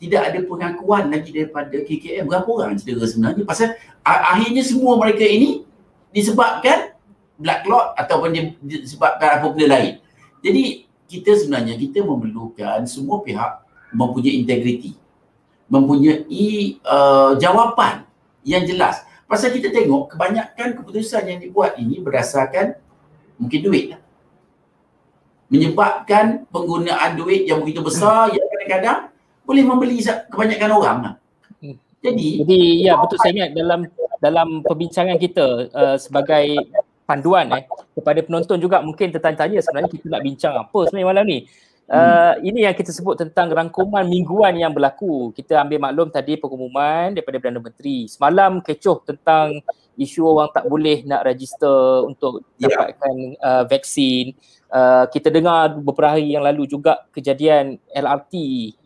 Tidak 0.00 0.16
ada 0.16 0.40
pengakuan 0.48 1.12
lagi 1.12 1.28
daripada 1.28 1.76
KKM 1.76 2.24
berapa 2.24 2.48
orang 2.48 2.80
cedera 2.80 3.04
sebenarnya. 3.04 3.44
Pasal 3.44 3.76
akhirnya 4.00 4.64
semua 4.64 4.96
mereka 4.96 5.28
ini 5.28 5.68
disebabkan 6.08 6.96
blood 7.36 7.60
clot 7.68 7.86
ataupun 8.00 8.28
disebabkan 8.64 9.40
apa 9.40 9.46
benda 9.52 9.76
lain. 9.76 9.94
Jadi 10.40 10.88
kita 11.04 11.36
sebenarnya 11.36 11.76
kita 11.76 12.00
memerlukan 12.00 12.88
semua 12.88 13.20
pihak 13.20 13.60
mempunyai 13.92 14.40
integriti. 14.40 14.96
Mempunyai 15.68 16.80
uh, 16.82 17.36
jawapan 17.36 18.08
yang 18.42 18.64
jelas. 18.64 19.04
Pasal 19.30 19.54
kita 19.54 19.70
tengok 19.70 20.16
kebanyakan 20.16 20.74
keputusan 20.80 21.22
yang 21.28 21.38
dibuat 21.38 21.78
ini 21.78 22.02
berdasarkan 22.02 22.74
mungkin 23.38 23.60
duit. 23.62 23.94
Menyebabkan 25.50 26.46
penggunaan 26.50 27.14
duit 27.18 27.46
yang 27.46 27.62
begitu 27.62 27.82
besar 27.82 28.30
yang 28.30 28.46
kadang-kadang 28.50 29.00
boleh 29.44 29.62
membeli 29.66 29.98
kebanyakan 30.04 30.70
orang 30.70 30.98
lah. 31.02 31.14
Hmm. 31.60 31.76
Jadi, 32.00 32.28
Jadi 32.44 32.60
ya 32.86 32.96
betul 32.96 33.18
saya 33.20 33.32
ingat 33.36 33.50
dalam 33.52 33.80
dalam 34.20 34.48
perbincangan 34.64 35.16
kita 35.16 35.46
uh, 35.72 35.96
sebagai 35.96 36.60
panduan 37.08 37.50
eh 37.58 37.64
kepada 37.96 38.20
penonton 38.22 38.62
juga 38.62 38.78
mungkin 38.84 39.10
tertanya-tanya 39.10 39.58
sebenarnya 39.58 39.90
kita 39.90 40.06
nak 40.06 40.22
bincang 40.22 40.54
apa 40.54 40.78
sebenarnya 40.86 41.08
malam 41.10 41.26
ni. 41.26 41.40
Uh, 41.90 42.38
ini 42.46 42.62
yang 42.62 42.70
kita 42.70 42.94
sebut 42.94 43.18
tentang 43.18 43.50
rangkuman 43.50 44.06
mingguan 44.06 44.54
yang 44.54 44.70
berlaku. 44.70 45.34
Kita 45.34 45.66
ambil 45.66 45.90
maklum 45.90 46.06
tadi 46.06 46.38
pengumuman 46.38 47.10
daripada 47.10 47.42
Perdana 47.42 47.58
Menteri. 47.58 48.06
Semalam 48.06 48.62
kecoh 48.62 49.02
tentang 49.02 49.58
isu 49.98 50.22
orang 50.22 50.54
tak 50.54 50.70
boleh 50.70 51.02
nak 51.02 51.26
register 51.26 52.06
untuk 52.06 52.46
ya. 52.62 52.70
dapatkan 52.70 53.14
uh, 53.42 53.64
vaksin. 53.66 54.38
Uh, 54.70 55.02
kita 55.10 55.34
dengar 55.34 55.74
beberapa 55.82 56.14
hari 56.14 56.30
yang 56.30 56.46
lalu 56.46 56.62
juga 56.62 57.02
kejadian 57.10 57.74
LRT 57.90 58.32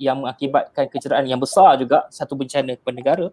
yang 0.01 0.25
mengakibatkan 0.25 0.89
kecederaan 0.89 1.29
yang 1.29 1.37
besar 1.37 1.77
juga 1.77 2.09
satu 2.09 2.33
bencana 2.33 2.73
kepada 2.81 2.97
negara. 2.97 3.27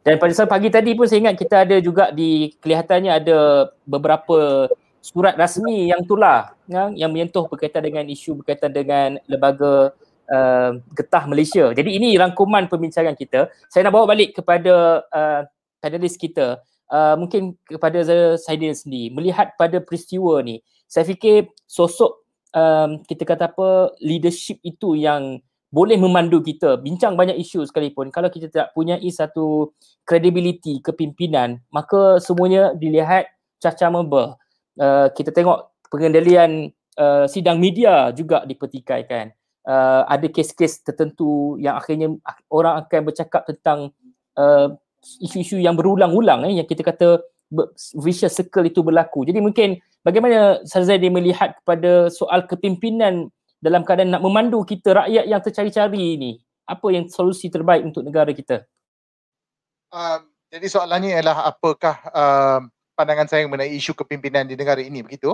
Dan 0.00 0.16
pada 0.16 0.32
saat 0.32 0.48
pagi 0.48 0.72
tadi 0.72 0.96
pun 0.96 1.04
saya 1.04 1.28
ingat 1.28 1.36
kita 1.36 1.68
ada 1.68 1.76
juga 1.84 2.08
di 2.08 2.56
kelihatannya 2.64 3.12
ada 3.12 3.68
beberapa 3.84 4.70
surat 5.04 5.36
rasmi 5.36 5.92
yang 5.92 6.00
itulah 6.00 6.56
yang, 6.64 6.96
yang 6.96 7.10
menyentuh 7.12 7.44
berkaitan 7.44 7.84
dengan 7.84 8.08
isu 8.08 8.40
berkaitan 8.40 8.72
dengan 8.72 9.20
lembaga 9.28 9.92
uh, 10.32 10.70
getah 10.96 11.24
Malaysia. 11.28 11.72
Jadi 11.76 11.92
ini 11.92 12.16
rangkuman 12.16 12.68
perbincangan 12.72 13.16
kita. 13.20 13.52
Saya 13.68 13.88
nak 13.88 14.00
bawa 14.00 14.08
balik 14.08 14.32
kepada 14.36 15.04
uh, 15.12 15.42
panelis 15.80 16.16
kita. 16.16 16.60
Uh, 16.88 17.20
mungkin 17.20 17.52
kepada 17.68 18.00
saya 18.00 18.72
sendiri 18.72 19.12
melihat 19.12 19.52
pada 19.60 19.76
peristiwa 19.76 20.40
ni 20.40 20.64
saya 20.88 21.04
fikir 21.04 21.52
sosok 21.68 22.24
um, 22.56 23.04
kita 23.04 23.28
kata 23.28 23.52
apa 23.52 23.92
leadership 24.00 24.56
itu 24.64 24.96
yang 24.96 25.36
boleh 25.68 26.00
memandu 26.00 26.40
kita 26.40 26.80
bincang 26.80 27.12
banyak 27.12 27.36
isu 27.36 27.68
sekalipun 27.68 28.08
kalau 28.08 28.32
kita 28.32 28.48
tidak 28.48 28.72
punya 28.72 28.96
satu 29.12 29.76
credibility 30.08 30.80
kepimpinan 30.80 31.60
maka 31.68 32.16
semuanya 32.24 32.72
dilihat 32.72 33.28
caca 33.60 33.92
membah 33.92 34.40
uh, 34.80 35.12
kita 35.12 35.28
tengok 35.28 35.68
pengendalian 35.92 36.72
uh, 36.98 37.24
sidang 37.30 37.58
media 37.58 38.10
juga 38.12 38.44
dipertikaikan. 38.44 39.32
Uh, 39.68 40.00
ada 40.08 40.24
kes-kes 40.32 40.80
tertentu 40.80 41.60
yang 41.60 41.76
akhirnya 41.76 42.08
orang 42.48 42.80
akan 42.80 43.00
bercakap 43.04 43.44
tentang 43.44 43.92
uh, 44.40 44.72
isu-isu 45.24 45.56
yang 45.56 45.74
berulang-ulang 45.78 46.44
eh, 46.48 46.60
yang 46.60 46.68
kita 46.68 46.84
kata 46.84 47.24
vicious 47.96 48.36
circle 48.36 48.68
itu 48.68 48.84
berlaku. 48.84 49.24
Jadi 49.24 49.40
mungkin 49.40 49.80
bagaimana 50.04 50.60
Sarzaidi 50.68 51.08
melihat 51.08 51.56
kepada 51.62 52.12
soal 52.12 52.44
kepimpinan 52.44 53.32
dalam 53.58 53.82
keadaan 53.82 54.12
nak 54.12 54.22
memandu 54.22 54.62
kita 54.62 54.94
rakyat 55.04 55.24
yang 55.24 55.40
tercari-cari 55.40 56.20
ini? 56.20 56.30
Apa 56.68 56.92
yang 56.92 57.08
solusi 57.08 57.48
terbaik 57.48 57.80
untuk 57.80 58.04
negara 58.04 58.28
kita? 58.36 58.68
Uh, 59.88 60.20
jadi 60.52 60.68
soalannya 60.68 61.16
ialah 61.16 61.48
apakah 61.48 61.96
uh, 62.12 62.60
pandangan 62.92 63.24
saya 63.24 63.48
mengenai 63.48 63.72
isu 63.72 63.96
kepimpinan 63.96 64.44
di 64.44 64.52
negara 64.52 64.84
ini 64.84 65.00
begitu? 65.00 65.32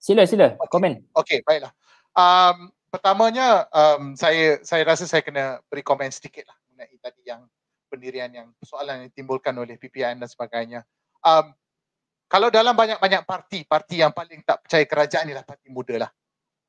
Sila 0.00 0.24
sila 0.24 0.56
komen. 0.72 1.04
Okey, 1.16 1.44
baiklah. 1.44 1.72
Um, 2.16 2.72
pertamanya 2.88 3.68
um, 3.68 4.16
saya 4.16 4.60
saya 4.64 4.84
rasa 4.88 5.04
saya 5.04 5.20
kena 5.20 5.60
beri 5.68 5.84
komen 5.84 6.08
sedikit 6.08 6.48
lah 6.48 6.56
mengenai 6.74 6.98
tadi 6.98 7.22
yang 7.22 7.46
pendirian 7.86 8.30
yang 8.34 8.48
soalan 8.66 9.06
yang 9.06 9.06
ditimbulkan 9.14 9.54
oleh 9.54 9.78
PPN 9.78 10.18
dan 10.18 10.26
sebagainya. 10.26 10.82
Um, 11.22 11.54
kalau 12.26 12.50
dalam 12.50 12.74
banyak-banyak 12.74 13.22
parti, 13.22 13.62
parti 13.62 14.02
yang 14.02 14.10
paling 14.10 14.42
tak 14.42 14.66
percaya 14.66 14.82
kerajaan 14.82 15.30
ialah 15.30 15.46
parti 15.46 15.70
muda 15.70 16.02
lah. 16.02 16.10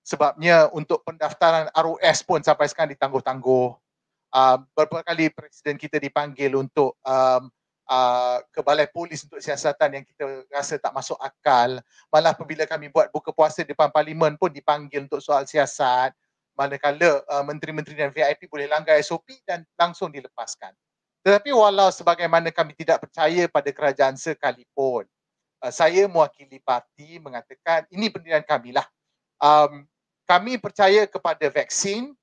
Sebabnya 0.06 0.70
untuk 0.70 1.02
pendaftaran 1.02 1.74
ROS 1.74 2.22
pun 2.22 2.46
sampai 2.46 2.70
sekarang 2.70 2.94
ditangguh-tangguh. 2.94 3.74
Um, 4.30 4.60
beberapa 4.78 5.02
kali 5.02 5.34
presiden 5.34 5.82
kita 5.82 5.98
dipanggil 5.98 6.54
untuk 6.54 6.94
um, 7.02 7.50
uh, 7.90 8.38
ke 8.54 8.62
balai 8.62 8.86
polis 8.86 9.26
untuk 9.26 9.42
siasatan 9.42 9.98
yang 9.98 10.06
kita 10.06 10.46
rasa 10.54 10.78
tak 10.78 10.94
masuk 10.94 11.18
akal. 11.18 11.82
Malah 12.14 12.38
apabila 12.38 12.70
kami 12.70 12.94
buat 12.94 13.10
buka 13.10 13.34
puasa 13.34 13.66
depan 13.66 13.90
parlimen 13.90 14.38
pun 14.38 14.54
dipanggil 14.54 15.10
untuk 15.10 15.26
soal 15.26 15.50
siasat. 15.50 16.14
Manakala 16.56 17.20
uh, 17.28 17.44
menteri-menteri 17.44 18.00
dan 18.00 18.10
VIP 18.16 18.48
boleh 18.48 18.72
langgar 18.72 18.96
SOP 19.04 19.44
dan 19.44 19.68
langsung 19.76 20.08
dilepaskan. 20.08 20.72
Tetapi 21.22 21.52
walau 21.52 21.92
sebagaimana 21.92 22.48
kami 22.56 22.72
tidak 22.80 23.04
percaya 23.04 23.46
pada 23.52 23.70
kerajaan 23.76 24.16
sekalipun, 24.16 25.04
uh, 25.60 25.72
saya 25.72 26.08
mewakili 26.08 26.64
parti 26.64 27.20
mengatakan 27.20 27.84
ini 27.92 28.08
pendirian 28.08 28.44
kami 28.48 28.72
lah. 28.72 28.88
Um, 29.44 29.84
kami 30.26 30.58
percaya 30.58 31.06
kepada 31.06 31.46
vaksin 31.52 32.16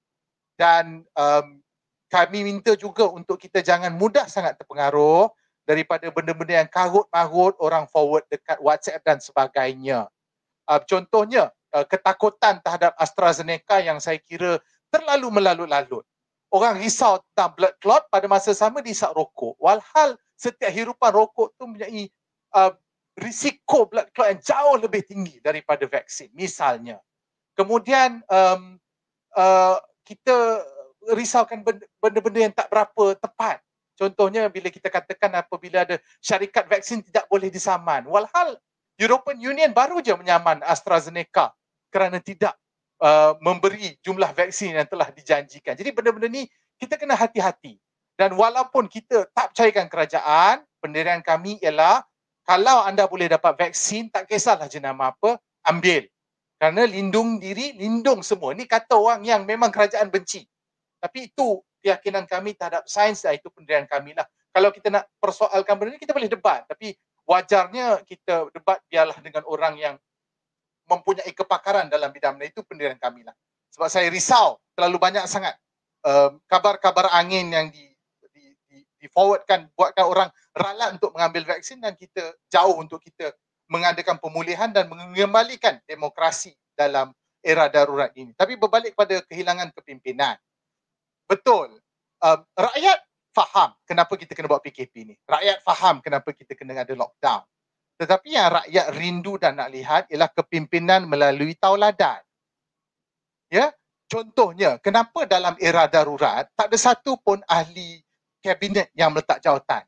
dan 0.57 1.05
um, 1.15 1.61
kami 2.09 2.45
minta 2.45 2.73
juga 2.75 3.09
untuk 3.09 3.37
kita 3.37 3.61
jangan 3.61 3.95
mudah 3.95 4.27
sangat 4.29 4.59
terpengaruh 4.61 5.31
daripada 5.63 6.11
benda-benda 6.11 6.61
yang 6.65 6.71
karut-marut 6.71 7.55
orang 7.63 7.87
forward 7.89 8.27
dekat 8.29 8.59
WhatsApp 8.59 9.05
dan 9.07 9.19
sebagainya. 9.23 10.11
Uh, 10.67 10.81
contohnya 10.83 11.55
uh, 11.73 11.87
ketakutan 11.89 12.61
terhadap 12.61 12.93
AstraZeneca 13.01 13.81
yang 13.81 13.99
saya 13.99 14.21
kira 14.21 14.61
terlalu 14.93 15.29
melalut-lalut. 15.33 16.05
Orang 16.53 16.77
risau 16.77 17.21
tentang 17.33 17.57
blood 17.57 17.75
clot 17.81 18.05
pada 18.13 18.29
masa 18.29 18.53
sama 18.53 18.85
diisap 18.85 19.17
rokok. 19.17 19.57
Walhal 19.57 20.21
setiap 20.37 20.69
hirupan 20.69 21.13
rokok 21.17 21.57
tu 21.57 21.65
mempunyai 21.65 22.13
uh, 22.53 22.73
risiko 23.17 23.89
blood 23.89 24.13
clot 24.13 24.37
yang 24.37 24.43
jauh 24.45 24.77
lebih 24.77 25.01
tinggi 25.09 25.41
daripada 25.41 25.89
vaksin 25.89 26.29
misalnya. 26.37 27.01
Kemudian 27.57 28.21
um, 28.29 28.77
uh, 29.33 29.81
kita 30.05 30.61
risaukan 31.17 31.65
benda-benda 31.99 32.39
yang 32.41 32.55
tak 32.55 32.69
berapa 32.69 33.17
tepat 33.17 33.65
Contohnya 34.03 34.49
bila 34.49 34.67
kita 34.73 34.89
katakan 34.89 35.31
apabila 35.37 35.85
ada 35.87 36.01
syarikat 36.19 36.67
vaksin 36.67 37.07
tidak 37.07 37.29
boleh 37.29 37.53
disaman. 37.53 38.09
Walhal 38.09 38.59
European 38.97 39.39
Union 39.39 39.71
baru 39.71 40.03
je 40.03 40.11
menyaman 40.17 40.59
AstraZeneca 40.67 41.55
kerana 41.93 42.19
tidak 42.19 42.57
uh, 43.05 43.37
memberi 43.45 44.01
jumlah 44.01 44.33
vaksin 44.33 44.73
yang 44.73 44.89
telah 44.89 45.13
dijanjikan. 45.13 45.77
Jadi 45.77 45.93
benda-benda 45.93 46.33
ni 46.33 46.49
kita 46.81 46.97
kena 46.97 47.15
hati-hati. 47.15 47.77
Dan 48.17 48.35
walaupun 48.37 48.89
kita 48.89 49.29
tak 49.37 49.53
percayakan 49.53 49.87
kerajaan, 49.93 50.57
pendirian 50.81 51.21
kami 51.21 51.61
ialah 51.61 52.05
kalau 52.43 52.83
anda 52.83 53.07
boleh 53.07 53.31
dapat 53.31 53.55
vaksin, 53.55 54.11
tak 54.11 54.27
kisahlah 54.27 54.67
jenama 54.67 55.15
apa, 55.15 55.39
ambil. 55.69 56.07
Kerana 56.59 56.87
lindung 56.87 57.43
diri, 57.43 57.75
lindung 57.75 58.23
semua. 58.23 58.55
Ini 58.55 58.67
kata 58.67 58.95
orang 58.95 59.23
yang 59.27 59.43
memang 59.47 59.71
kerajaan 59.71 60.11
benci. 60.11 60.47
Tapi 61.03 61.31
itu 61.31 61.59
keyakinan 61.83 62.27
kami 62.27 62.55
terhadap 62.55 62.87
sains 62.87 63.23
dan 63.27 63.35
itu 63.35 63.51
pendirian 63.51 63.87
kami 63.91 64.15
lah. 64.15 64.27
Kalau 64.55 64.71
kita 64.71 64.93
nak 64.93 65.11
persoalkan 65.19 65.75
benda 65.75 65.99
ni, 65.99 66.01
kita 66.03 66.15
boleh 66.15 66.31
debat. 66.31 66.63
Tapi 66.71 66.95
wajarnya 67.27 68.07
kita 68.07 68.51
debat 68.55 68.79
biarlah 68.87 69.19
dengan 69.19 69.43
orang 69.51 69.75
yang 69.79 69.95
mempunyai 70.93 71.33
kepakaran 71.33 71.89
dalam 71.89 72.13
bidang 72.13 72.37
itu 72.45 72.61
pendirian 72.69 73.01
kami 73.01 73.25
lah. 73.25 73.33
Sebab 73.73 73.89
saya 73.89 74.13
risau 74.13 74.61
terlalu 74.77 75.01
banyak 75.01 75.25
sangat 75.25 75.57
um, 76.05 76.37
kabar-kabar 76.45 77.09
angin 77.17 77.49
yang 77.49 77.67
di, 77.73 77.89
di, 78.37 78.45
di, 78.69 78.79
di 78.85 79.07
forwardkan 79.09 79.73
buatkan 79.73 80.05
orang 80.05 80.29
ralat 80.53 81.01
untuk 81.01 81.17
mengambil 81.17 81.57
vaksin 81.57 81.81
dan 81.81 81.97
kita 81.97 82.37
jauh 82.53 82.77
untuk 82.77 83.01
kita 83.01 83.33
mengadakan 83.73 84.21
pemulihan 84.21 84.69
dan 84.69 84.85
mengembalikan 84.93 85.81
demokrasi 85.89 86.53
dalam 86.77 87.17
era 87.41 87.73
darurat 87.73 88.13
ini. 88.13 88.37
Tapi 88.37 88.61
berbalik 88.61 88.93
pada 88.93 89.25
kehilangan 89.25 89.73
kepimpinan 89.73 90.37
betul 91.33 91.81
uh, 92.21 92.39
rakyat 92.53 92.99
faham 93.33 93.73
kenapa 93.89 94.13
kita 94.21 94.37
kena 94.37 94.53
buat 94.53 94.61
PKP 94.61 94.95
ni 95.09 95.15
rakyat 95.25 95.65
faham 95.65 96.05
kenapa 96.05 96.29
kita 96.37 96.53
kena 96.53 96.77
ada 96.77 96.93
lockdown 96.93 97.41
tetapi 98.03 98.35
yang 98.35 98.51
rakyat 98.51 98.87
rindu 98.99 99.39
dan 99.39 99.55
nak 99.55 99.71
lihat 99.71 100.11
ialah 100.11 100.27
kepimpinan 100.35 101.07
melalui 101.07 101.55
tauladan. 101.55 102.19
Ya? 103.47 103.71
Contohnya 104.11 104.83
kenapa 104.83 105.23
dalam 105.23 105.55
era 105.63 105.87
darurat 105.87 106.51
tak 106.59 106.67
ada 106.67 106.79
satu 106.83 107.15
pun 107.23 107.39
ahli 107.47 108.03
kabinet 108.43 108.91
yang 108.99 109.15
meletak 109.15 109.39
jawatan? 109.39 109.87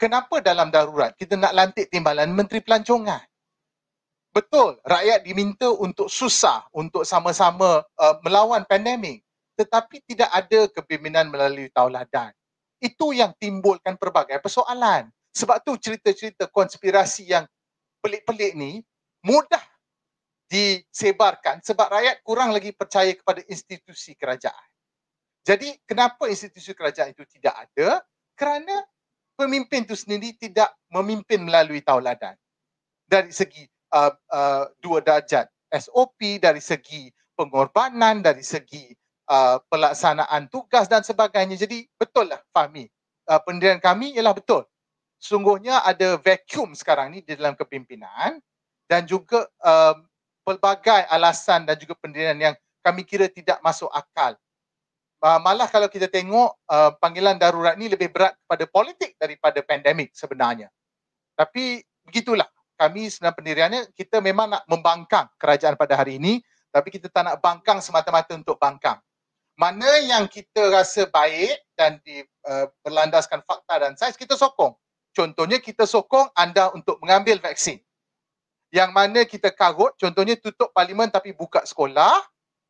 Kenapa 0.00 0.40
dalam 0.40 0.72
darurat 0.72 1.12
kita 1.20 1.36
nak 1.36 1.52
lantik 1.52 1.92
timbalan 1.92 2.32
menteri 2.32 2.64
pelancongan? 2.64 3.20
Betul 4.32 4.80
rakyat 4.80 5.20
diminta 5.20 5.68
untuk 5.68 6.08
susah 6.08 6.64
untuk 6.72 7.04
sama-sama 7.04 7.84
uh, 7.84 8.16
melawan 8.24 8.64
pandemik. 8.64 9.20
Tetapi 9.60 10.00
tidak 10.08 10.32
ada 10.32 10.64
kepimpinan 10.72 11.28
melalui 11.28 11.68
tauladan. 11.68 12.32
Itu 12.80 13.12
yang 13.12 13.36
timbulkan 13.36 14.00
pelbagai 14.00 14.40
persoalan. 14.40 15.12
Sebab 15.30 15.62
tu 15.62 15.78
cerita-cerita 15.78 16.50
konspirasi 16.50 17.30
yang 17.30 17.46
pelik-pelik 18.02 18.56
ni 18.58 18.82
mudah 19.22 19.62
disebarkan 20.50 21.62
sebab 21.62 21.86
rakyat 21.86 22.16
kurang 22.26 22.50
lagi 22.50 22.74
percaya 22.74 23.14
kepada 23.14 23.44
institusi 23.46 24.18
kerajaan. 24.18 24.68
Jadi 25.46 25.78
kenapa 25.86 26.26
institusi 26.26 26.74
kerajaan 26.74 27.14
itu 27.14 27.22
tidak 27.38 27.54
ada? 27.54 28.02
Kerana 28.34 28.82
pemimpin 29.38 29.86
itu 29.86 29.94
sendiri 29.94 30.34
tidak 30.34 30.74
memimpin 30.90 31.46
melalui 31.46 31.80
tauladan. 31.80 32.34
Dari 33.06 33.30
segi 33.30 33.62
uh, 33.94 34.10
uh, 34.10 34.64
dua 34.82 34.98
darjat 34.98 35.46
SOP, 35.70 36.42
dari 36.42 36.58
segi 36.58 37.10
pengorbanan, 37.38 38.22
dari 38.22 38.42
segi 38.42 38.90
Uh, 39.30 39.62
pelaksanaan 39.70 40.50
tugas 40.50 40.90
dan 40.90 41.06
sebagainya. 41.06 41.54
Jadi 41.54 41.86
betul 41.94 42.26
lah 42.26 42.42
Fahmi. 42.50 42.90
Uh, 43.30 43.38
pendirian 43.46 43.78
kami 43.78 44.10
ialah 44.18 44.34
betul. 44.34 44.66
Sungguhnya 45.20 45.84
ada 45.84 46.16
vacuum 46.16 46.72
sekarang 46.72 47.12
ni 47.12 47.20
di 47.20 47.36
dalam 47.36 47.52
kepimpinan 47.52 48.40
dan 48.88 49.04
juga 49.04 49.44
um, 49.60 50.08
pelbagai 50.48 51.04
alasan 51.12 51.68
dan 51.68 51.76
juga 51.76 51.92
pendirian 52.00 52.40
yang 52.40 52.56
kami 52.80 53.04
kira 53.04 53.28
tidak 53.28 53.60
masuk 53.60 53.92
akal. 53.92 54.32
Uh, 55.20 55.36
malah 55.44 55.68
kalau 55.68 55.92
kita 55.92 56.08
tengok 56.08 56.56
uh, 56.64 56.96
panggilan 56.96 57.36
darurat 57.36 57.76
ni 57.76 57.92
lebih 57.92 58.08
berat 58.08 58.32
kepada 58.40 58.64
politik 58.64 59.12
daripada 59.20 59.60
pandemik 59.60 60.08
sebenarnya. 60.16 60.72
Tapi 61.36 61.84
begitulah 62.08 62.48
kami 62.80 63.12
sebenarnya 63.12 63.36
pendiriannya 63.36 63.80
kita 63.92 64.24
memang 64.24 64.56
nak 64.56 64.64
membangkang 64.64 65.28
kerajaan 65.36 65.76
pada 65.76 66.00
hari 66.00 66.16
ini 66.16 66.40
tapi 66.72 66.88
kita 66.88 67.12
tak 67.12 67.28
nak 67.28 67.36
bangkang 67.44 67.84
semata-mata 67.84 68.32
untuk 68.32 68.56
bangkang. 68.56 68.96
Mana 69.60 70.00
yang 70.00 70.24
kita 70.24 70.72
rasa 70.72 71.04
baik 71.12 71.60
dan 71.76 72.00
di, 72.00 72.24
uh, 72.48 72.72
berlandaskan 72.80 73.44
fakta 73.44 73.84
dan 73.84 73.92
sains 74.00 74.16
kita 74.16 74.32
sokong. 74.32 74.72
Contohnya 75.10 75.58
kita 75.58 75.84
sokong 75.86 76.30
anda 76.38 76.70
untuk 76.70 77.02
mengambil 77.02 77.42
vaksin. 77.42 77.82
Yang 78.70 78.90
mana 78.94 79.20
kita 79.26 79.50
karut 79.50 79.98
contohnya 79.98 80.38
tutup 80.38 80.70
parlimen 80.70 81.10
tapi 81.10 81.34
buka 81.34 81.66
sekolah 81.66 82.22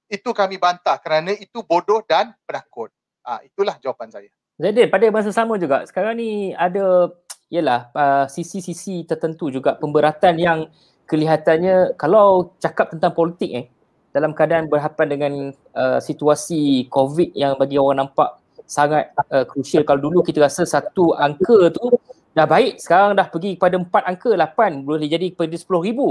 itu 0.09 0.33
kami 0.33 0.57
bantah 0.57 0.97
kerana 0.97 1.37
itu 1.37 1.61
bodoh 1.61 2.01
dan 2.09 2.33
penakut. 2.49 2.89
Ah 3.21 3.45
itulah 3.45 3.77
jawapan 3.85 4.09
saya. 4.09 4.29
Jadi 4.57 4.89
pada 4.89 5.05
masa 5.13 5.31
sama 5.33 5.61
juga 5.61 5.85
sekarang 5.85 6.17
ni 6.17 6.57
ada 6.57 7.13
ialah 7.53 7.81
uh, 7.93 8.27
sisi-sisi 8.31 9.05
tertentu 9.05 9.53
juga 9.53 9.77
pemberatan 9.77 10.39
yang 10.41 10.59
kelihatannya 11.05 11.99
kalau 11.99 12.55
cakap 12.63 12.95
tentang 12.95 13.13
politik 13.13 13.51
eh 13.53 13.67
dalam 14.11 14.35
keadaan 14.35 14.67
berhadapan 14.67 15.07
dengan 15.07 15.33
uh, 15.75 15.99
situasi 16.03 16.87
COVID 16.91 17.35
yang 17.35 17.55
bagi 17.59 17.79
orang 17.79 18.07
nampak 18.07 18.39
sangat 18.67 19.11
uh, 19.35 19.43
crucial 19.47 19.83
kalau 19.83 20.11
dulu 20.11 20.23
kita 20.23 20.47
rasa 20.47 20.63
satu 20.63 21.15
angka 21.19 21.75
tu 21.75 21.91
dah 22.31 22.47
baik 22.47 22.79
sekarang 22.79 23.19
dah 23.19 23.27
pergi 23.27 23.59
kepada 23.59 23.75
empat 23.79 24.03
angka 24.07 24.31
lapan. 24.39 24.87
Boleh 24.87 25.11
jadi 25.11 25.35
kepada 25.35 25.55
sepuluh 25.59 25.83
ribu. 25.83 26.09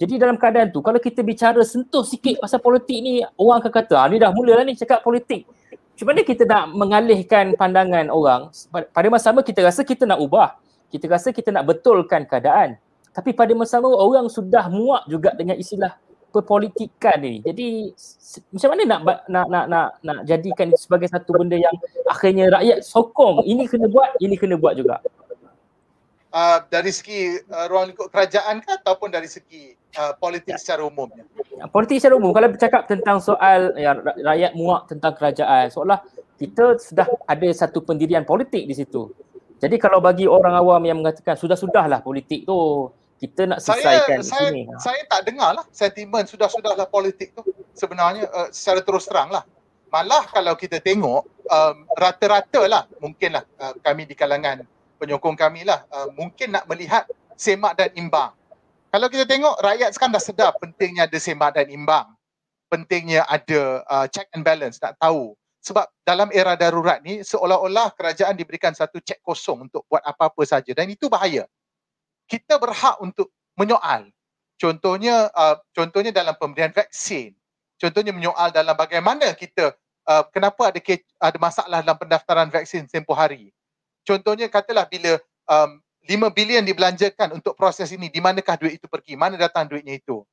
Jadi 0.00 0.16
dalam 0.16 0.40
keadaan 0.40 0.72
tu 0.72 0.80
kalau 0.80 0.96
kita 0.96 1.20
bicara 1.20 1.60
sentuh 1.64 2.04
sikit 2.04 2.40
pasal 2.40 2.60
politik 2.64 2.98
ni 3.04 3.20
orang 3.36 3.60
akan 3.60 3.72
kata 3.72 3.94
ah, 4.00 4.06
ni 4.08 4.16
dah 4.16 4.32
mula 4.32 4.60
lah 4.60 4.64
ni 4.64 4.74
cakap 4.74 5.04
politik. 5.04 5.44
Macam 5.92 6.06
mana 6.14 6.20
kita 6.22 6.42
nak 6.46 6.64
mengalihkan 6.78 7.44
pandangan 7.58 8.06
orang 8.08 8.54
pada 8.70 9.06
masa 9.10 9.34
sama 9.34 9.42
kita 9.42 9.60
rasa 9.66 9.82
kita 9.84 10.08
nak 10.08 10.22
ubah. 10.22 10.56
Kita 10.88 11.04
rasa 11.10 11.34
kita 11.36 11.52
nak 11.52 11.68
betulkan 11.68 12.24
keadaan. 12.24 12.80
Tapi 13.12 13.34
pada 13.34 13.52
masa 13.52 13.82
sama 13.82 13.92
orang 13.92 14.30
sudah 14.30 14.70
muak 14.72 15.04
juga 15.10 15.34
dengan 15.36 15.58
istilah 15.58 15.98
perpolitikan 16.32 17.18
ni. 17.18 17.42
Jadi 17.44 17.92
macam 18.54 18.68
mana 18.72 18.82
nak 18.86 19.00
nak 19.26 19.46
nak 19.50 19.64
nak 19.68 19.88
nak 20.00 20.18
jadikan 20.24 20.70
sebagai 20.78 21.10
satu 21.12 21.34
benda 21.36 21.58
yang 21.58 21.74
akhirnya 22.08 22.52
rakyat 22.52 22.78
sokong 22.84 23.44
ini 23.44 23.66
kena 23.68 23.90
buat, 23.90 24.16
ini 24.22 24.36
kena 24.38 24.54
buat 24.56 24.76
juga 24.78 25.02
uh, 26.38 26.58
dari 26.70 26.94
segi 26.94 27.34
uh, 27.50 27.66
ruang 27.66 27.90
lingkup 27.90 28.08
kerajaan 28.14 28.62
ke 28.62 28.78
ataupun 28.78 29.10
dari 29.10 29.26
segi 29.26 29.74
uh, 29.98 30.14
politik 30.14 30.54
ya. 30.54 30.60
secara 30.60 30.86
umumnya? 30.86 31.26
Politik 31.74 31.98
secara 31.98 32.14
umum 32.14 32.30
kalau 32.30 32.48
bercakap 32.54 32.86
tentang 32.86 33.18
soal 33.18 33.74
ya, 33.74 33.98
rakyat 33.98 34.54
muak 34.54 34.86
tentang 34.86 35.12
kerajaan 35.18 35.66
seolah 35.74 35.98
kita 36.38 36.78
sudah 36.78 37.08
ada 37.26 37.48
satu 37.50 37.82
pendirian 37.82 38.22
politik 38.22 38.62
di 38.62 38.74
situ. 38.78 39.10
Jadi 39.58 39.74
kalau 39.74 39.98
bagi 39.98 40.30
orang 40.30 40.54
awam 40.54 40.78
yang 40.86 41.02
mengatakan 41.02 41.34
sudah-sudahlah 41.34 41.98
politik 41.98 42.46
tu 42.46 42.86
kita 43.18 43.50
nak 43.50 43.58
selesaikan 43.58 44.22
saya, 44.22 44.54
sini. 44.54 44.70
Saya, 44.78 44.94
saya 44.94 45.00
tak 45.10 45.20
dengar 45.26 45.50
lah 45.58 45.66
sentimen 45.74 46.22
sudah-sudahlah 46.22 46.86
politik 46.86 47.34
tu 47.34 47.42
sebenarnya 47.74 48.30
uh, 48.30 48.48
secara 48.54 48.86
terus 48.86 49.10
terang 49.10 49.34
lah. 49.34 49.42
Malah 49.90 50.30
kalau 50.30 50.54
kita 50.54 50.78
tengok 50.78 51.26
um, 51.50 51.76
rata-rata 51.98 52.62
lah 52.70 52.86
mungkinlah 53.02 53.42
uh, 53.58 53.74
kami 53.82 54.06
di 54.06 54.14
kalangan 54.14 54.62
penyokong 54.98 55.38
kami 55.38 55.62
lah 55.62 55.86
uh, 55.94 56.10
mungkin 56.18 56.52
nak 56.52 56.66
melihat 56.66 57.06
semak 57.38 57.78
dan 57.78 57.94
imbang. 57.94 58.34
Kalau 58.90 59.06
kita 59.06 59.24
tengok 59.24 59.62
rakyat 59.62 59.94
sekarang 59.94 60.12
dah 60.16 60.24
sedar 60.24 60.50
pentingnya 60.58 61.06
ada 61.06 61.18
semak 61.22 61.54
dan 61.54 61.70
imbang. 61.70 62.10
Pentingnya 62.68 63.24
ada 63.24 63.80
uh, 63.88 64.06
check 64.10 64.28
and 64.36 64.44
balance, 64.44 64.76
nak 64.82 64.98
tahu. 65.00 65.32
Sebab 65.64 65.88
dalam 66.04 66.28
era 66.34 66.58
darurat 66.58 67.00
ni 67.00 67.24
seolah-olah 67.24 67.94
kerajaan 67.96 68.36
diberikan 68.36 68.72
satu 68.72 69.00
cek 69.00 69.24
kosong 69.24 69.68
untuk 69.68 69.84
buat 69.88 70.02
apa-apa 70.04 70.42
saja 70.44 70.72
dan 70.74 70.90
itu 70.90 71.08
bahaya. 71.08 71.48
Kita 72.28 72.60
berhak 72.60 73.00
untuk 73.00 73.32
menyoal. 73.56 74.08
Contohnya 74.58 75.30
uh, 75.32 75.56
contohnya 75.72 76.12
dalam 76.12 76.34
pemberian 76.36 76.74
vaksin. 76.74 77.32
Contohnya 77.78 78.10
menyoal 78.10 78.50
dalam 78.50 78.74
bagaimana 78.74 79.32
kita 79.36 79.76
uh, 80.08 80.24
kenapa 80.32 80.72
ada 80.72 80.80
ada 81.22 81.38
masalah 81.38 81.78
dalam 81.84 81.96
pendaftaran 81.96 82.48
vaksin 82.50 82.88
tempoh 82.90 83.14
hari 83.14 83.54
contohnya 84.06 84.46
katalah 84.50 84.86
bila 84.86 85.18
um, 85.48 85.80
5 86.08 86.32
bilion 86.32 86.64
dibelanjakan 86.64 87.36
untuk 87.36 87.52
proses 87.52 87.92
ini, 87.92 88.08
di 88.08 88.20
manakah 88.22 88.56
duit 88.56 88.80
itu 88.80 88.88
pergi? 88.88 89.12
Mana 89.12 89.36
datang 89.36 89.68
duitnya 89.68 90.00
itu? 90.00 90.24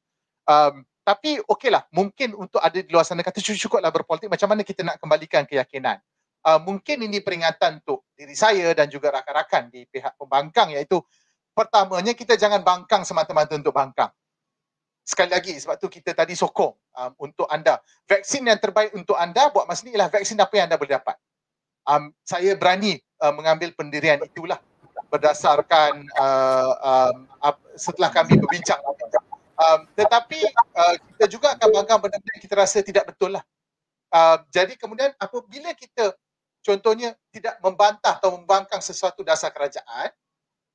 Um, 0.48 0.88
tapi 1.04 1.38
okeylah, 1.44 1.86
mungkin 1.92 2.34
untuk 2.34 2.64
ada 2.64 2.80
di 2.80 2.88
luar 2.88 3.04
sana 3.04 3.22
kata 3.22 3.44
cukup-cukuplah 3.44 3.92
berpolitik, 3.92 4.32
macam 4.32 4.48
mana 4.50 4.64
kita 4.64 4.82
nak 4.88 4.98
kembalikan 4.98 5.44
keyakinan? 5.44 6.00
Uh, 6.46 6.62
mungkin 6.62 7.02
ini 7.04 7.20
peringatan 7.20 7.82
untuk 7.84 8.06
diri 8.14 8.38
saya 8.38 8.70
dan 8.72 8.88
juga 8.88 9.10
rakan-rakan 9.10 9.74
di 9.74 9.84
pihak 9.90 10.14
pembangkang 10.16 10.78
iaitu 10.78 11.02
pertamanya 11.58 12.14
kita 12.14 12.38
jangan 12.38 12.62
bangkang 12.62 13.02
semata-mata 13.02 13.58
untuk 13.58 13.74
bangkang. 13.74 14.14
Sekali 15.06 15.34
lagi 15.34 15.54
sebab 15.58 15.78
tu 15.78 15.90
kita 15.90 16.14
tadi 16.18 16.34
sokong 16.38 16.74
um, 16.74 17.12
untuk 17.22 17.46
anda. 17.50 17.82
Vaksin 18.10 18.46
yang 18.46 18.58
terbaik 18.58 18.94
untuk 18.94 19.18
anda 19.18 19.50
buat 19.54 19.70
masa 19.70 19.86
ni 19.86 19.94
ialah 19.94 20.10
vaksin 20.10 20.38
apa 20.38 20.54
yang 20.58 20.66
anda 20.70 20.78
boleh 20.78 20.98
dapat. 20.98 21.18
Um, 21.86 22.14
saya 22.26 22.58
berani 22.58 22.98
uh, 23.26 23.34
mengambil 23.34 23.74
pendirian 23.74 24.22
itulah 24.22 24.62
berdasarkan 25.10 26.06
uh, 26.18 26.74
um, 26.82 27.16
setelah 27.74 28.14
kami 28.14 28.38
berbincang. 28.38 28.78
Um, 29.56 29.88
tetapi 29.96 30.40
uh, 30.76 30.96
kita 31.16 31.26
juga 31.32 31.48
akan 31.56 31.68
bangga 31.72 31.96
benda-benda 31.98 32.32
yang 32.38 32.44
kita 32.44 32.56
rasa 32.60 32.84
tidak 32.86 33.10
betul 33.10 33.34
lah. 33.34 33.44
Uh, 34.14 34.38
jadi 34.54 34.78
kemudian 34.78 35.16
apabila 35.18 35.74
kita 35.74 36.14
contohnya 36.62 37.16
tidak 37.32 37.58
membantah 37.64 38.20
atau 38.20 38.36
membangkang 38.36 38.84
sesuatu 38.84 39.24
dasar 39.24 39.50
kerajaan, 39.56 40.12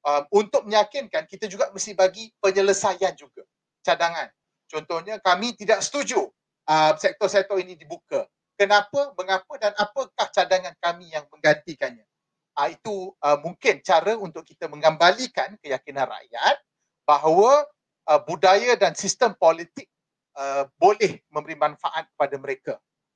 um, 0.04 0.22
untuk 0.32 0.64
meyakinkan 0.64 1.28
kita 1.28 1.46
juga 1.46 1.68
mesti 1.70 1.92
bagi 1.92 2.32
penyelesaian 2.40 3.12
juga 3.14 3.44
cadangan. 3.84 4.32
Contohnya 4.70 5.18
kami 5.20 5.52
tidak 5.58 5.84
setuju 5.84 6.30
uh, 6.68 6.92
sektor-sektor 6.96 7.58
ini 7.60 7.76
dibuka. 7.76 8.24
Kenapa, 8.56 9.16
mengapa 9.16 9.56
dan 9.56 9.72
apakah 9.80 10.28
cadangan 10.32 10.76
kami 10.84 11.08
yang 11.08 11.24
menggantikannya? 11.32 12.04
Uh, 12.60 12.68
itu 12.68 13.16
uh, 13.24 13.38
mungkin 13.40 13.80
cara 13.80 14.20
untuk 14.20 14.44
kita 14.44 14.68
mengembalikan 14.68 15.56
keyakinan 15.64 16.04
rakyat 16.04 16.56
bahawa 17.08 17.64
uh, 18.04 18.20
budaya 18.20 18.76
dan 18.76 18.92
sistem 18.92 19.32
politik 19.32 19.88
uh, 20.36 20.68
boleh 20.76 21.24
memberi 21.32 21.56
manfaat 21.56 22.04
kepada 22.12 22.36
mereka. 22.36 22.74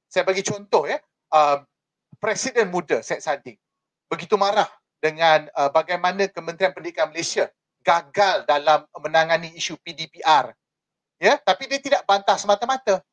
Saya 0.09 0.25
bagi 0.25 0.41
contoh 0.41 0.89
ya, 0.89 0.97
uh, 1.37 1.61
Presiden 2.17 2.73
muda 2.73 3.05
Syed 3.05 3.21
Saddiq 3.21 3.61
begitu 4.09 4.39
marah 4.41 4.71
dengan 5.03 5.45
uh, 5.53 5.69
bagaimana 5.69 6.31
Kementerian 6.33 6.73
Pendidikan 6.73 7.13
Malaysia 7.13 7.51
gagal 7.85 8.49
dalam 8.49 8.89
menangani 8.97 9.53
isu 9.53 9.77
PDPR. 9.85 10.57
Ya, 11.21 11.37
tapi 11.37 11.69
dia 11.69 11.79
tidak 11.79 12.09
bantah 12.09 12.35
semata-mata 12.41 13.05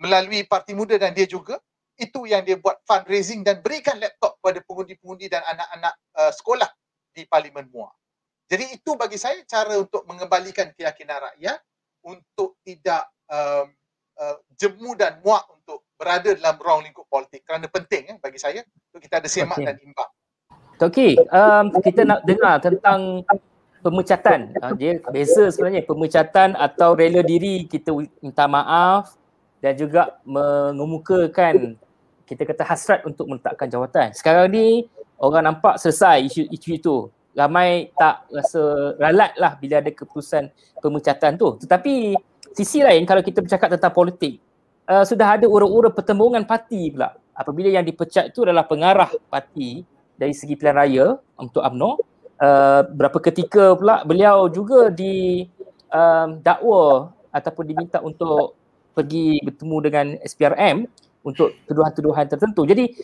melalui 0.00 0.46
parti 0.46 0.72
muda 0.72 0.96
dan 0.96 1.12
dia 1.12 1.28
juga 1.28 1.60
itu 2.00 2.24
yang 2.24 2.42
dia 2.42 2.56
buat 2.56 2.80
fundraising 2.88 3.44
dan 3.44 3.60
berikan 3.60 4.00
laptop 4.00 4.40
kepada 4.40 4.64
pengundi-pengundi 4.64 5.28
dan 5.28 5.44
anak-anak 5.44 5.94
uh, 6.16 6.32
sekolah 6.32 6.70
di 7.12 7.28
Parlimen 7.28 7.68
Muar. 7.68 7.92
Jadi 8.50 8.74
itu 8.74 8.98
bagi 8.98 9.14
saya 9.14 9.38
cara 9.46 9.78
untuk 9.78 10.02
mengembalikan 10.10 10.74
keyakinan 10.74 11.22
rakyat 11.22 11.60
untuk 12.02 12.58
tidak 12.66 13.06
um, 13.30 13.70
uh, 14.18 14.36
jemu 14.58 14.90
dan 14.98 15.22
muak 15.22 15.46
untuk 15.54 15.86
berada 15.94 16.34
dalam 16.34 16.56
ruang 16.58 16.82
lingkup 16.82 17.06
politik 17.06 17.44
kerana 17.46 17.68
penting 17.68 18.10
eh, 18.10 18.18
bagi 18.18 18.40
saya 18.40 18.64
untuk 18.90 19.00
kita 19.04 19.22
ada 19.22 19.28
semak 19.30 19.60
okay. 19.60 19.70
dan 19.70 19.76
imbang. 19.84 20.10
Okey, 20.80 21.12
um, 21.28 21.66
kita 21.84 22.08
nak 22.08 22.24
dengar 22.24 22.56
tentang 22.58 23.20
pemecatan. 23.84 24.56
Uh, 24.64 24.72
dia 24.72 24.96
beza 25.12 25.52
sebenarnya 25.52 25.84
pemecatan 25.84 26.56
atau 26.56 26.96
rela 26.96 27.20
diri 27.20 27.68
kita 27.68 27.92
minta 28.24 28.48
maaf 28.48 29.12
dan 29.60 29.76
juga 29.76 30.16
mengemukakan 30.24 31.76
kita 32.30 32.46
kata 32.46 32.62
hasrat 32.62 33.02
untuk 33.02 33.26
meletakkan 33.26 33.66
jawatan. 33.66 34.14
Sekarang 34.14 34.46
ni 34.54 34.86
orang 35.18 35.50
nampak 35.50 35.82
selesai 35.82 36.30
isu, 36.30 36.46
isu 36.46 36.70
itu. 36.78 36.96
Ramai 37.34 37.90
tak 37.98 38.30
rasa 38.30 38.94
ralat 39.02 39.34
lah 39.34 39.58
bila 39.58 39.82
ada 39.82 39.90
keputusan 39.90 40.46
pemecatan 40.78 41.34
tu. 41.34 41.58
Tetapi 41.58 42.14
sisi 42.54 42.86
lain 42.86 43.02
kalau 43.02 43.22
kita 43.26 43.42
bercakap 43.42 43.74
tentang 43.74 43.90
politik, 43.90 44.38
uh, 44.86 45.02
sudah 45.02 45.38
ada 45.38 45.46
ura-ura 45.50 45.90
pertembungan 45.90 46.46
parti 46.46 46.94
pula. 46.94 47.18
Apabila 47.34 47.66
yang 47.66 47.82
dipecat 47.82 48.30
itu 48.30 48.46
adalah 48.46 48.66
pengarah 48.66 49.10
parti 49.26 49.82
dari 50.14 50.34
segi 50.34 50.54
pilihan 50.54 50.76
raya 50.78 51.06
untuk 51.34 51.66
UMNO. 51.66 51.90
Uh, 52.40 52.82
berapa 52.94 53.18
ketika 53.20 53.74
pula 53.76 54.00
beliau 54.06 54.48
juga 54.48 54.88
di 54.88 55.44
um, 55.92 56.40
dakwa 56.40 57.12
ataupun 57.34 57.64
diminta 57.68 57.98
untuk 58.00 58.56
pergi 58.96 59.38
bertemu 59.44 59.76
dengan 59.82 60.06
SPRM 60.24 60.88
untuk 61.20 61.52
tuduhan-tuduhan 61.68 62.26
tertentu. 62.28 62.64
Jadi 62.64 62.96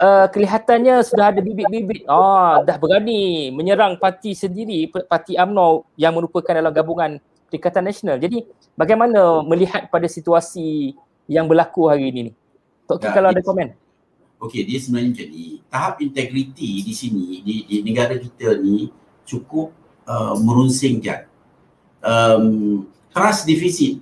uh, 0.00 0.26
kelihatannya 0.30 1.04
sudah 1.06 1.30
ada 1.30 1.40
bibit-bibit 1.44 2.08
ah 2.10 2.64
dah 2.64 2.76
berani 2.80 3.52
menyerang 3.54 4.00
parti 4.00 4.34
sendiri 4.34 4.90
parti 5.06 5.38
AMNO 5.38 5.86
yang 5.94 6.16
merupakan 6.16 6.50
dalam 6.50 6.74
gabungan 6.74 7.22
Perikatan 7.50 7.82
Nasional. 7.82 8.16
Jadi 8.22 8.46
bagaimana 8.78 9.42
melihat 9.42 9.90
pada 9.90 10.06
situasi 10.06 10.94
yang 11.26 11.50
berlaku 11.50 11.90
hari 11.90 12.14
ini 12.14 12.20
ni? 12.30 12.32
Tok 12.86 13.02
Ki 13.02 13.06
ya, 13.10 13.14
kalau 13.14 13.28
ada 13.34 13.42
komen. 13.42 13.74
Okey, 14.40 14.64
dia 14.64 14.78
sebenarnya 14.80 15.10
macam 15.12 15.28
ni. 15.28 15.46
Tahap 15.68 15.94
integriti 16.00 16.70
di 16.80 16.94
sini, 16.96 17.44
di, 17.44 17.54
di 17.68 17.76
negara 17.84 18.16
kita 18.16 18.56
ni 18.56 18.88
cukup 19.28 19.68
uh, 20.08 20.32
merunsingkan. 20.40 21.28
Um, 22.00 22.88
trust 23.12 23.44
deficit. 23.44 24.00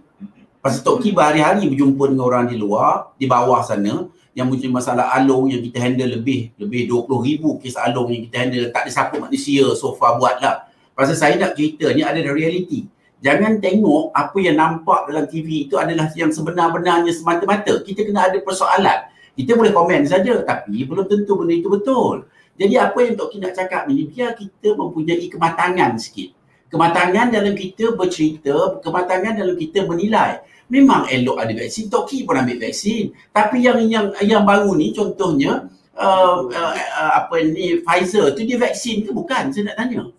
Pasal 0.69 0.85
Tok 0.85 1.01
Ki 1.01 1.17
berhari-hari 1.17 1.65
berjumpa 1.65 2.13
dengan 2.13 2.29
orang 2.29 2.45
di 2.45 2.61
luar, 2.61 3.17
di 3.17 3.25
bawah 3.25 3.65
sana, 3.65 4.05
yang 4.37 4.53
mungkin 4.53 4.69
masalah 4.69 5.17
alung 5.17 5.49
yang 5.49 5.65
kita 5.65 5.81
handle 5.81 6.13
lebih, 6.13 6.53
lebih 6.61 6.93
20 6.93 7.09
ribu 7.25 7.57
kes 7.57 7.73
alung 7.81 8.13
yang 8.13 8.29
kita 8.29 8.37
handle. 8.37 8.69
Tak 8.69 8.85
ada 8.85 8.91
siapa 8.93 9.17
manusia 9.17 9.65
so 9.73 9.97
far 9.97 10.21
buat 10.21 10.37
lah. 10.45 10.69
Pasal 10.93 11.17
saya 11.17 11.41
nak 11.41 11.57
cerita 11.57 11.89
ni 11.97 12.05
ada 12.05 12.21
reality. 12.21 12.85
Jangan 13.25 13.65
tengok 13.65 14.13
apa 14.13 14.37
yang 14.45 14.61
nampak 14.61 15.09
dalam 15.09 15.25
TV 15.25 15.65
itu 15.65 15.81
adalah 15.81 16.05
yang 16.13 16.29
sebenar-benarnya 16.29 17.17
semata-mata. 17.17 17.81
Kita 17.81 18.05
kena 18.05 18.29
ada 18.29 18.37
persoalan. 18.37 19.09
Kita 19.41 19.57
boleh 19.57 19.73
komen 19.73 20.05
saja 20.05 20.37
tapi 20.45 20.85
belum 20.85 21.09
tentu 21.09 21.33
benda 21.33 21.57
itu 21.57 21.73
betul. 21.73 22.29
Jadi 22.61 22.77
apa 22.77 22.99
yang 23.01 23.17
Tok 23.17 23.41
nak 23.41 23.57
cakap 23.57 23.89
ni, 23.89 24.05
biar 24.05 24.37
kita 24.37 24.77
mempunyai 24.77 25.33
kematangan 25.33 25.97
sikit. 25.97 26.37
Kematangan 26.69 27.33
dalam 27.33 27.57
kita 27.57 27.97
bercerita, 27.97 28.85
kematangan 28.85 29.41
dalam 29.41 29.57
kita 29.57 29.89
menilai. 29.89 30.45
Memang 30.69 31.09
elok 31.09 31.41
ada 31.41 31.53
vaksin, 31.57 31.89
Tok 31.89 32.05
Ki 32.09 32.29
pun 32.29 32.37
ambil 32.37 32.61
vaksin. 32.61 33.13
Tapi 33.33 33.65
yang 33.65 33.81
yang 33.89 34.13
yang 34.21 34.45
baru 34.45 34.77
ni 34.77 34.93
contohnya, 34.93 35.65
uh, 35.97 36.45
uh, 36.45 36.73
uh, 36.77 37.13
apa 37.25 37.41
ni, 37.41 37.81
Pfizer 37.81 38.37
tu 38.37 38.45
dia 38.45 38.61
vaksin 38.61 39.09
ke 39.09 39.11
bukan? 39.11 39.49
Saya 39.49 39.73
nak 39.73 39.77
tanya. 39.81 40.13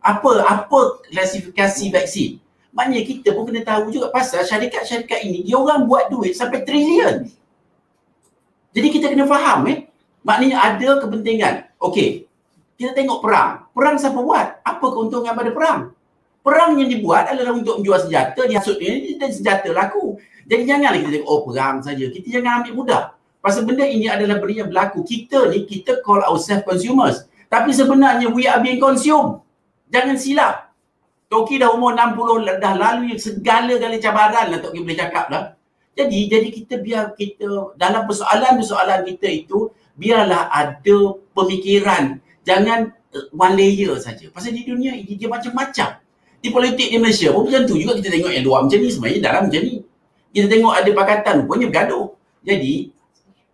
Apa 0.00 0.48
apa 0.48 1.04
klasifikasi 1.12 1.92
vaksin? 1.92 2.40
Maknanya 2.72 3.04
kita 3.04 3.36
pun 3.36 3.44
kena 3.44 3.60
tahu 3.62 3.92
juga 3.92 4.08
pasal 4.08 4.48
syarikat-syarikat 4.48 5.28
ini 5.28 5.44
dia 5.44 5.60
orang 5.60 5.84
buat 5.84 6.08
duit 6.08 6.32
sampai 6.32 6.64
trilion. 6.64 7.28
Jadi 8.72 8.88
kita 8.88 9.12
kena 9.12 9.28
faham 9.28 9.68
eh? 9.68 9.92
Maknanya 10.24 10.56
ada 10.72 10.88
kepentingan. 11.04 11.68
Okey 11.76 12.32
kita 12.82 12.98
tengok 12.98 13.22
perang. 13.22 13.70
Perang 13.70 13.94
siapa 13.94 14.18
buat? 14.18 14.58
Apa 14.66 14.86
keuntungan 14.90 15.30
pada 15.38 15.54
perang 15.54 15.94
perang 16.42 16.76
yang 16.76 16.90
dibuat 16.90 17.30
adalah 17.30 17.54
untuk 17.54 17.80
menjual 17.80 18.10
senjata 18.10 18.44
dihasut 18.44 18.78
ini 18.82 19.16
dan 19.16 19.30
senjata 19.30 19.70
laku 19.70 20.18
jadi 20.44 20.62
janganlah 20.76 20.98
kita 21.00 21.10
tengok 21.18 21.28
oh 21.30 21.40
perang 21.46 21.80
saja 21.80 22.04
kita 22.10 22.26
jangan 22.28 22.62
ambil 22.62 22.72
mudah 22.82 23.02
pasal 23.38 23.62
benda 23.62 23.86
ini 23.86 24.10
adalah 24.10 24.42
benda 24.42 24.66
yang 24.66 24.70
berlaku 24.70 25.06
kita 25.06 25.48
ni 25.48 25.64
kita 25.64 26.02
call 26.02 26.20
ourselves 26.26 26.66
consumers 26.66 27.24
tapi 27.46 27.70
sebenarnya 27.70 28.28
we 28.30 28.44
are 28.50 28.58
being 28.58 28.82
consumed 28.82 29.42
Jangan 29.92 30.16
silap. 30.16 30.54
Toki 31.28 31.60
dah 31.60 31.72
umur 31.72 31.96
60 31.96 32.60
dah 32.60 32.74
lalu 32.76 33.16
segala 33.16 33.76
kali 33.76 33.96
cabaran 34.00 34.52
lah 34.52 34.58
Toki 34.60 34.80
boleh 34.80 34.96
cakap 34.96 35.28
lah. 35.28 35.56
Jadi 35.92 36.28
jadi 36.28 36.48
kita 36.48 36.74
biar 36.80 37.12
kita 37.12 37.76
dalam 37.76 38.08
persoalan-persoalan 38.08 39.04
kita 39.12 39.28
itu 39.28 39.68
biarlah 39.96 40.48
ada 40.48 40.96
pemikiran. 41.36 42.16
Jangan 42.44 42.92
uh, 43.12 43.26
one 43.36 43.56
layer 43.56 43.96
saja. 44.00 44.32
Pasal 44.32 44.56
di 44.56 44.64
dunia 44.64 44.96
ini 44.96 45.12
dia 45.16 45.28
macam-macam. 45.28 46.00
Di 46.42 46.50
politik 46.50 46.90
di 46.90 46.98
Malaysia 46.98 47.30
pun 47.30 47.46
macam 47.46 47.62
tu 47.70 47.78
juga 47.78 47.94
kita 48.02 48.10
tengok 48.10 48.32
yang 48.34 48.44
luar 48.44 48.66
macam 48.66 48.78
ni 48.82 48.90
sebenarnya 48.90 49.20
dalam 49.22 49.42
macam 49.46 49.62
ni. 49.62 49.74
Kita 50.34 50.46
tengok 50.50 50.72
ada 50.74 50.90
pakatan 50.90 51.34
rupanya 51.46 51.66
bergaduh. 51.70 52.06
Jadi 52.42 52.74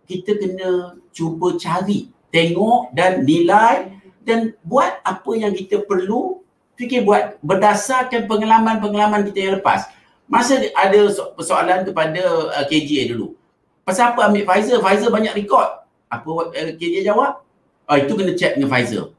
kita 0.09 0.31
kena 0.41 0.97
cuba 1.13 1.53
cari, 1.61 2.09
tengok 2.33 2.97
dan 2.97 3.21
nilai 3.21 3.93
dan 4.25 4.57
buat 4.65 5.05
apa 5.05 5.31
yang 5.37 5.53
kita 5.53 5.85
perlu 5.85 6.41
fikir 6.79 7.05
buat 7.05 7.37
berdasarkan 7.45 8.25
pengalaman-pengalaman 8.25 9.27
kita 9.29 9.37
yang 9.37 9.53
lepas. 9.61 9.85
Masa 10.25 10.61
ada 10.73 10.99
persoalan 11.33 11.85
kepada 11.85 12.53
uh, 12.53 12.65
KJ 12.65 13.13
dulu. 13.13 13.35
Pasal 13.81 14.13
apa 14.13 14.29
ambil 14.29 14.45
Pfizer? 14.45 14.77
Pfizer 14.77 15.09
banyak 15.09 15.33
rekod. 15.33 15.65
Apa 16.07 16.29
uh, 16.29 16.73
KJ 16.77 17.05
jawab? 17.05 17.41
Oh, 17.89 17.97
itu 17.97 18.13
kena 18.13 18.33
check 18.37 18.55
dengan 18.55 18.69
Pfizer. 18.69 19.09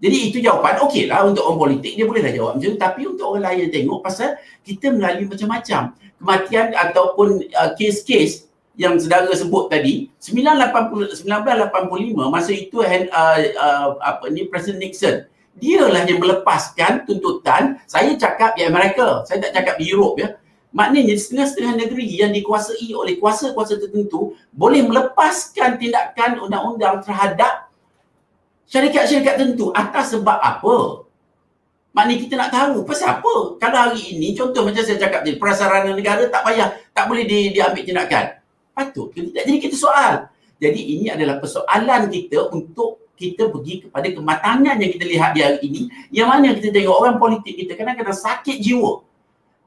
Jadi 0.00 0.16
itu 0.32 0.38
jawapan 0.40 0.80
okey 0.88 1.12
lah 1.12 1.28
untuk 1.28 1.44
orang 1.44 1.60
politik 1.60 1.92
dia 1.92 2.08
boleh 2.08 2.24
dah 2.24 2.32
jawab 2.32 2.52
macam 2.56 2.70
tu. 2.72 2.80
Tapi 2.80 3.00
untuk 3.04 3.26
orang 3.36 3.44
lain 3.52 3.68
tengok 3.68 4.00
pasal 4.00 4.40
kita 4.64 4.86
melalui 4.96 5.28
macam-macam. 5.28 5.82
Kematian 6.20 6.66
ataupun 6.72 7.28
uh, 7.52 7.70
kes-kes 7.76 8.48
yang 8.80 8.96
saudara 8.96 9.28
sebut 9.36 9.68
tadi 9.68 10.08
1985 10.24 11.28
masa 12.32 12.52
itu 12.56 12.80
uh, 12.80 12.88
uh, 13.12 13.88
apa 14.00 14.24
ni 14.32 14.48
Presiden 14.48 14.80
Nixon 14.80 15.28
dialah 15.60 16.08
yang 16.08 16.16
melepaskan 16.16 17.04
tuntutan 17.04 17.76
saya 17.84 18.16
cakap 18.16 18.56
di 18.56 18.64
Amerika. 18.64 19.20
Saya 19.28 19.44
tak 19.44 19.52
cakap 19.60 19.74
di 19.76 19.92
Europe 19.92 20.16
ya. 20.16 20.28
Maknanya 20.70 21.18
setengah-setengah 21.18 21.74
negeri 21.86 22.06
yang 22.06 22.30
dikuasai 22.30 22.94
oleh 22.94 23.18
kuasa-kuasa 23.18 23.76
tertentu 23.76 24.38
boleh 24.54 24.86
melepaskan 24.86 25.76
tindakan 25.76 26.38
undang-undang 26.38 27.02
terhadap 27.02 27.69
syarikat-syarikat 28.70 29.34
tertentu 29.34 29.74
atas 29.74 30.14
sebab 30.14 30.38
apa 30.38 31.04
maknanya 31.90 32.18
kita 32.22 32.34
nak 32.38 32.50
tahu 32.54 32.86
pasal 32.86 33.18
apa 33.18 33.34
kalau 33.58 33.78
hari 33.90 34.14
ini 34.14 34.30
contoh 34.38 34.62
macam 34.62 34.78
saya 34.86 34.94
cakap 34.94 35.26
tadi 35.26 35.34
prasarana 35.42 35.90
negara 35.90 36.22
tak 36.30 36.46
payah 36.46 36.70
tak 36.94 37.10
boleh 37.10 37.26
di, 37.26 37.50
diambil 37.50 37.82
tindakan 37.82 38.38
patut 38.70 39.10
ke 39.10 39.26
tidak? 39.26 39.44
Jadi 39.44 39.58
kita 39.58 39.76
soal. 39.76 40.30
Jadi 40.60 40.80
ini 40.96 41.06
adalah 41.10 41.42
persoalan 41.42 42.08
kita 42.08 42.52
untuk 42.52 43.10
kita 43.16 43.52
pergi 43.52 43.84
kepada 43.84 44.08
kematangan 44.08 44.76
yang 44.80 44.90
kita 44.92 45.04
lihat 45.04 45.30
di 45.36 45.40
hari 45.44 45.60
ini 45.60 45.82
yang 46.08 46.28
mana 46.32 46.56
kita 46.56 46.72
tengok 46.72 46.96
orang 46.96 47.16
politik 47.20 47.52
kita 47.52 47.76
kadang-kadang 47.76 48.16
sakit 48.16 48.56
jiwa. 48.60 49.04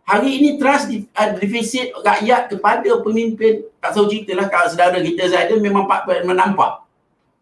Hari 0.04 0.30
ini 0.42 0.50
trust 0.60 0.90
uh, 0.92 1.30
defisit 1.38 1.96
rakyat 2.02 2.52
kepada 2.52 2.90
pemimpin 3.00 3.64
tak 3.80 3.96
tahu 3.96 4.10
cerita 4.10 4.36
lah 4.36 4.48
kalau 4.50 4.68
saudara 4.68 5.00
kita 5.00 5.30
saya 5.30 5.54
memang 5.56 5.86
pak. 5.86 6.83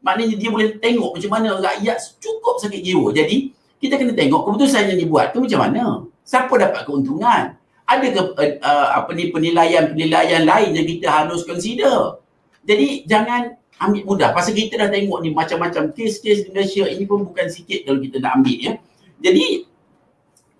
Maknanya 0.01 0.35
dia 0.37 0.49
boleh 0.49 0.77
tengok 0.81 1.17
macam 1.17 1.31
mana 1.31 1.61
rakyat 1.61 1.97
cukup 2.17 2.57
sakit 2.57 2.81
jiwa. 2.81 3.13
Jadi 3.13 3.53
kita 3.81 3.97
kena 3.97 4.13
tengok 4.13 4.49
keputusan 4.49 4.93
yang 4.93 4.99
dibuat 4.99 5.33
tu 5.33 5.41
macam 5.45 5.59
mana. 5.61 5.83
Siapa 6.25 6.53
dapat 6.57 6.85
keuntungan? 6.85 7.61
ada 7.91 8.07
ke 8.07 8.21
uh, 8.63 8.87
apa 8.95 9.11
ni 9.11 9.29
penilaian-penilaian 9.35 10.47
lain 10.47 10.71
yang 10.71 10.87
kita 10.87 11.07
harus 11.11 11.43
consider. 11.43 12.23
Jadi 12.63 13.03
jangan 13.03 13.57
ambil 13.81 14.03
mudah 14.05 14.29
pasal 14.31 14.53
kita 14.53 14.77
dah 14.77 14.89
tengok 14.93 15.19
ni 15.25 15.33
macam-macam 15.33 15.89
kes-kes 15.91 16.47
di 16.47 16.49
Malaysia 16.53 16.85
ini 16.85 17.03
pun 17.09 17.25
bukan 17.25 17.49
sikit 17.49 17.83
kalau 17.83 17.99
kita 17.99 18.21
nak 18.23 18.39
ambil 18.39 18.57
ya. 18.57 18.73
Jadi 19.19 19.67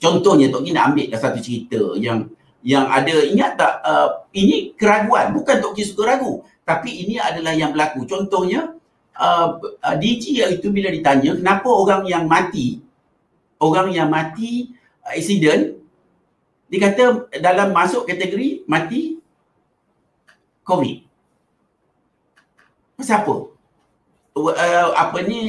contohnya 0.01 0.49
Tok 0.49 0.62
Ki 0.65 0.71
nak 0.73 0.86
ambil 0.91 1.06
satu 1.13 1.39
cerita 1.39 1.82
yang 2.01 2.27
yang 2.62 2.86
ada 2.89 3.15
ingat 3.25 3.58
tak 3.58 3.73
uh, 3.86 4.25
ini 4.34 4.73
keraguan 4.75 5.32
bukan 5.32 5.62
Tok 5.62 5.77
Ki 5.77 5.86
suka 5.86 6.17
ragu 6.17 6.41
tapi 6.65 7.06
ini 7.06 7.21
adalah 7.21 7.54
yang 7.56 7.71
berlaku. 7.71 8.04
Contohnya 8.10 8.75
uh, 9.21 9.62
uh, 9.62 9.95
DG 10.01 10.41
itu 10.41 10.67
bila 10.73 10.89
ditanya 10.89 11.38
kenapa 11.38 11.69
orang 11.69 12.10
yang 12.10 12.25
mati 12.25 12.81
orang 13.62 13.93
yang 13.93 14.10
mati 14.10 14.73
uh, 15.05 15.13
accident 15.13 15.77
dia 16.71 16.79
kata 16.88 17.27
dalam 17.43 17.75
masuk 17.75 18.07
kategori 18.07 18.63
mati 18.63 19.19
COVID. 20.63 20.97
Pasal 22.95 23.27
apa? 23.27 23.36
Uh, 24.31 24.89
apa 24.95 25.17
ni 25.27 25.41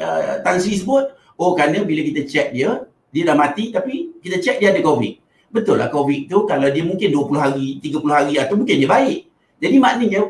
uh, 0.00 0.40
Tan 0.40 0.56
Sri 0.56 0.80
sebut, 0.80 1.12
oh 1.36 1.52
kerana 1.52 1.84
bila 1.84 2.00
kita 2.00 2.24
check 2.24 2.56
dia, 2.56 2.88
dia 3.12 3.22
dah 3.28 3.36
mati 3.36 3.68
tapi 3.68 4.16
kita 4.24 4.40
check 4.40 4.56
dia 4.56 4.72
ada 4.72 4.80
COVID. 4.80 5.20
Betul 5.52 5.76
lah 5.76 5.92
COVID 5.92 6.32
tu 6.32 6.48
kalau 6.48 6.72
dia 6.72 6.84
mungkin 6.88 7.12
20 7.12 7.36
hari, 7.36 7.68
30 7.84 8.00
hari 8.08 8.34
atau 8.40 8.56
mungkin 8.56 8.76
dia 8.80 8.88
baik. 8.88 9.28
Jadi 9.60 9.76
maknanya 9.76 10.20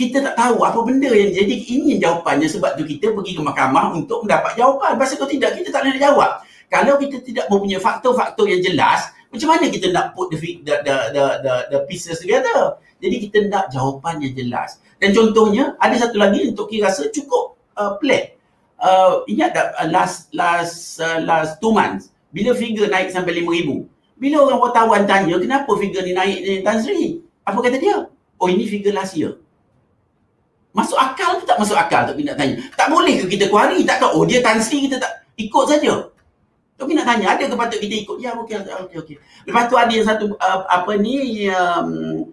kita 0.00 0.24
tak 0.24 0.34
tahu 0.40 0.64
apa 0.64 0.80
benda 0.80 1.12
yang 1.12 1.28
jadi 1.28 1.54
ini 1.60 2.00
jawapannya 2.00 2.48
sebab 2.48 2.80
tu 2.80 2.88
kita 2.88 3.12
pergi 3.12 3.36
ke 3.36 3.42
mahkamah 3.44 3.92
untuk 3.92 4.24
mendapat 4.24 4.56
jawapan. 4.56 4.96
Pasal 4.96 5.20
kalau 5.20 5.28
tidak 5.28 5.60
kita 5.60 5.68
tak 5.68 5.84
boleh 5.84 6.00
jawab. 6.00 6.30
Kalau 6.72 6.94
kita 6.96 7.20
tidak 7.20 7.44
mempunyai 7.52 7.82
faktor-faktor 7.82 8.48
yang 8.48 8.64
jelas, 8.64 9.12
macam 9.28 9.52
mana 9.52 9.68
kita 9.68 9.92
nak 9.92 10.16
put 10.16 10.32
the, 10.32 10.38
the, 10.40 10.74
the, 10.80 10.96
the, 11.12 11.24
the, 11.44 11.54
the 11.68 11.78
pieces 11.84 12.16
together? 12.16 12.80
Jadi 13.04 13.16
kita 13.28 13.38
nak 13.52 13.68
jawapan 13.68 14.24
yang 14.24 14.32
jelas. 14.32 14.80
Dan 14.96 15.12
contohnya, 15.12 15.76
ada 15.76 15.92
satu 16.00 16.16
lagi 16.16 16.48
untuk 16.48 16.72
kita 16.72 16.88
rasa 16.88 17.12
cukup 17.12 17.60
uh, 17.76 18.00
plan. 18.00 18.32
Uh, 18.80 19.20
ingat 19.28 19.52
tak 19.52 19.76
uh, 19.76 19.88
last 19.92 20.32
last 20.32 20.96
uh, 21.04 21.20
last 21.20 21.60
two 21.60 21.68
months 21.68 22.08
bila 22.32 22.56
figure 22.56 22.88
naik 22.88 23.12
sampai 23.12 23.36
5000 23.36 23.76
bila 24.16 24.36
orang 24.40 24.56
wartawan 24.56 25.02
tanya 25.04 25.36
kenapa 25.36 25.68
figure 25.76 26.00
ni 26.00 26.16
naik 26.16 26.40
ni 26.40 26.64
Tan 26.64 26.80
Sri 26.80 27.20
apa 27.44 27.60
kata 27.60 27.76
dia 27.76 28.08
oh 28.40 28.48
ini 28.48 28.64
figure 28.64 28.96
last 28.96 29.20
year 29.20 29.36
masuk 30.70 30.98
akal 30.98 31.38
ke 31.38 31.44
tak 31.46 31.58
masuk 31.58 31.74
akal 31.74 32.06
tak 32.06 32.14
nak 32.14 32.36
tanya 32.38 32.54
tak 32.78 32.86
boleh 32.88 33.18
ke 33.22 33.26
kita 33.34 33.50
kuari 33.50 33.82
tak 33.82 33.98
tahu 33.98 34.22
oh 34.22 34.24
dia 34.24 34.38
Tan 34.38 34.62
Sri 34.62 34.86
kita 34.86 35.02
tak 35.02 35.26
ikut 35.34 35.64
saja 35.66 36.10
tapi 36.80 36.96
nak 36.96 37.04
tanya, 37.04 37.36
ada 37.36 37.44
ke 37.44 37.52
patut 37.52 37.76
kita 37.76 37.94
ikut? 38.08 38.16
Ya, 38.24 38.32
okey, 38.40 38.56
okey, 38.56 38.96
okey. 39.04 39.16
Lepas 39.44 39.68
tu 39.68 39.76
ada 39.76 39.92
yang 39.92 40.06
satu, 40.08 40.32
uh, 40.40 40.64
apa 40.64 40.96
ni, 40.96 41.44
um, 41.52 42.24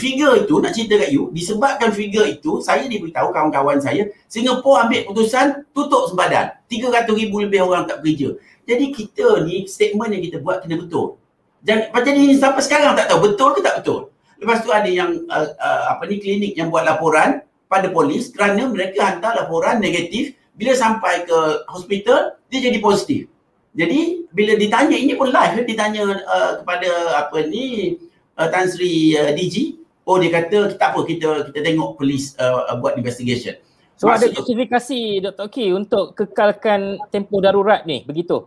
figure 0.00 0.48
itu, 0.48 0.64
nak 0.64 0.72
cerita 0.72 0.96
kat 0.96 1.12
you, 1.12 1.28
disebabkan 1.36 1.92
figure 1.92 2.24
itu, 2.24 2.64
saya 2.64 2.88
diberitahu 2.88 3.28
kawan-kawan 3.28 3.76
saya, 3.84 4.08
Singapura 4.32 4.88
ambil 4.88 5.04
putusan 5.04 5.68
tutup 5.76 6.08
sempadan. 6.08 6.56
300 6.72 7.04
ribu 7.12 7.44
lebih 7.44 7.68
orang 7.68 7.84
tak 7.84 8.00
bekerja. 8.00 8.32
Jadi 8.64 8.96
kita 8.96 9.44
ni 9.44 9.68
statement 9.68 10.08
yang 10.16 10.24
kita 10.24 10.40
buat 10.40 10.64
kena 10.64 10.80
betul. 10.80 11.20
Jangan 11.60 11.92
macam 11.92 12.12
ni 12.16 12.24
sampai 12.40 12.62
sekarang 12.64 12.96
tak 12.96 13.12
tahu 13.12 13.28
betul 13.28 13.52
ke 13.52 13.60
tak 13.60 13.84
betul. 13.84 14.08
Lepas 14.40 14.64
tu 14.64 14.72
ada 14.72 14.88
yang 14.88 15.10
uh, 15.28 15.46
uh, 15.52 15.82
apa 15.92 16.02
ni 16.08 16.16
klinik 16.16 16.56
yang 16.56 16.72
buat 16.72 16.82
laporan 16.82 17.44
pada 17.72 17.88
polis 17.88 18.28
kerana 18.28 18.68
mereka 18.68 19.00
hantar 19.00 19.32
laporan 19.32 19.80
negatif 19.80 20.36
bila 20.52 20.76
sampai 20.76 21.24
ke 21.24 21.38
hospital 21.72 22.36
dia 22.52 22.68
jadi 22.68 22.76
positif. 22.84 23.32
Jadi 23.72 24.28
bila 24.28 24.52
ditanya 24.60 24.92
ini 24.92 25.16
pun 25.16 25.32
live 25.32 25.64
ditanya 25.64 26.04
uh, 26.28 26.60
kepada 26.60 27.24
apa 27.24 27.48
ni 27.48 27.96
uh, 28.36 28.48
Tan 28.52 28.68
Sri 28.68 29.16
uh, 29.16 29.32
DG 29.32 29.80
oh 30.04 30.20
dia 30.20 30.28
kata 30.28 30.76
tak 30.76 30.92
apa 30.92 31.00
kita 31.08 31.48
kita 31.48 31.58
tengok 31.64 31.96
polis 31.96 32.36
uh, 32.36 32.68
uh, 32.68 32.76
buat 32.76 33.00
investigation. 33.00 33.56
So 33.96 34.12
Maksud 34.12 34.28
ada 34.28 34.36
justifikasi 34.36 35.00
Dr. 35.24 35.48
Ki 35.48 35.72
untuk 35.72 36.12
kekalkan 36.12 37.00
tempoh 37.08 37.40
darurat 37.40 37.88
ni 37.88 38.04
begitu? 38.04 38.44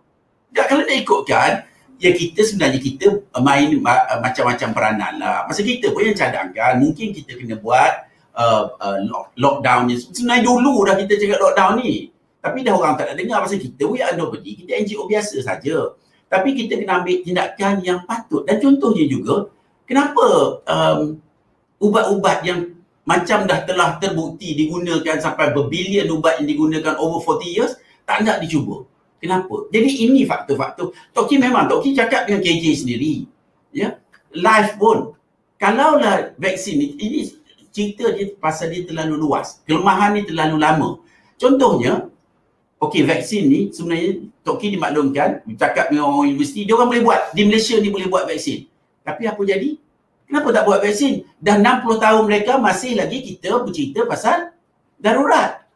Ya 0.53 0.69
kalau 0.69 0.85
nak 0.85 0.93
ikutkan 0.93 1.65
ya 1.97 2.11
kita 2.11 2.43
sebenarnya 2.43 2.79
kita 2.83 3.23
main 3.41 3.81
uh, 3.81 4.19
macam-macam 4.21 4.69
peranan 4.77 5.13
lah. 5.17 5.49
Masa 5.49 5.65
kita 5.65 5.89
pun 5.89 6.05
yang 6.05 6.13
cadangkan 6.13 6.77
mungkin 6.77 7.15
kita 7.15 7.33
kena 7.33 7.57
buat 7.57 8.13
uh, 8.35 8.63
uh, 8.77 8.97
lockdown 9.39 9.89
ni. 9.89 9.95
Sebenarnya 9.97 10.43
dulu 10.43 10.83
dah 10.85 10.95
kita 10.99 11.13
cakap 11.17 11.39
lockdown 11.41 11.73
ni. 11.81 12.11
Tapi 12.43 12.61
dah 12.61 12.77
orang 12.77 12.93
tak 12.93 13.09
nak 13.09 13.17
dengar 13.17 13.41
pasal 13.41 13.57
kita 13.57 13.89
we 13.89 14.05
are 14.05 14.13
nobody, 14.13 14.53
kita 14.53 14.77
NGO 14.85 15.09
biasa 15.09 15.41
saja. 15.41 15.97
Tapi 16.29 16.53
kita 16.53 16.77
kena 16.77 17.01
ambil 17.01 17.25
tindakan 17.25 17.81
yang 17.81 18.05
patut. 18.05 18.45
Dan 18.45 18.61
contohnya 18.61 19.05
juga, 19.09 19.49
kenapa 19.89 20.25
um, 20.61 21.17
ubat-ubat 21.81 22.45
yang 22.45 22.75
macam 23.05 23.45
dah 23.45 23.61
telah 23.65 24.01
terbukti 24.01 24.57
digunakan 24.57 25.17
sampai 25.21 25.53
berbilion 25.53 26.09
ubat 26.17 26.41
yang 26.41 26.49
digunakan 26.49 26.97
over 26.97 27.21
40 27.21 27.49
years, 27.49 27.73
tak 28.05 28.25
nak 28.25 28.41
dicuba. 28.41 28.85
Kenapa? 29.21 29.69
Jadi 29.73 30.05
ini 30.05 30.21
faktor-faktor. 30.25 30.93
Toki 31.13 31.41
memang, 31.41 31.65
Toki 31.65 31.97
cakap 31.97 32.29
dengan 32.29 32.45
KJ 32.45 32.85
sendiri. 32.85 33.25
Ya, 33.73 33.97
Life 34.33 34.77
pun. 34.77 35.17
Kalaulah 35.55 36.35
vaksin 36.35 36.77
ni, 36.77 36.87
ini 36.99 37.31
cerita 37.75 38.07
dia 38.15 38.31
pasal 38.39 38.71
dia 38.71 38.87
terlalu 38.87 39.19
luas. 39.19 39.59
Kelemahan 39.67 40.15
ni 40.15 40.23
terlalu 40.23 40.55
lama. 40.55 40.89
Contohnya, 41.35 42.07
okey 42.79 43.03
vaksin 43.03 43.43
ni 43.51 43.59
sebenarnya 43.75 44.31
Tok 44.47 44.63
Ki 44.63 44.71
dimaklumkan, 44.71 45.43
cakap 45.59 45.91
dengan 45.91 46.07
orang 46.07 46.31
universiti, 46.31 46.63
dia 46.63 46.79
orang 46.79 46.95
boleh 46.95 47.03
buat. 47.03 47.21
Di 47.35 47.43
Malaysia 47.43 47.75
ni 47.75 47.91
boleh 47.91 48.07
buat 48.07 48.23
vaksin. 48.23 48.71
Tapi 49.03 49.27
apa 49.27 49.41
jadi? 49.43 49.75
Kenapa 50.25 50.47
tak 50.55 50.63
buat 50.63 50.79
vaksin? 50.79 51.27
Dah 51.37 51.59
60 51.59 51.99
tahun 51.99 52.23
mereka 52.23 52.55
masih 52.55 52.95
lagi 52.95 53.19
kita 53.19 53.59
bercerita 53.59 54.07
pasal 54.07 54.55
darurat. 54.95 55.67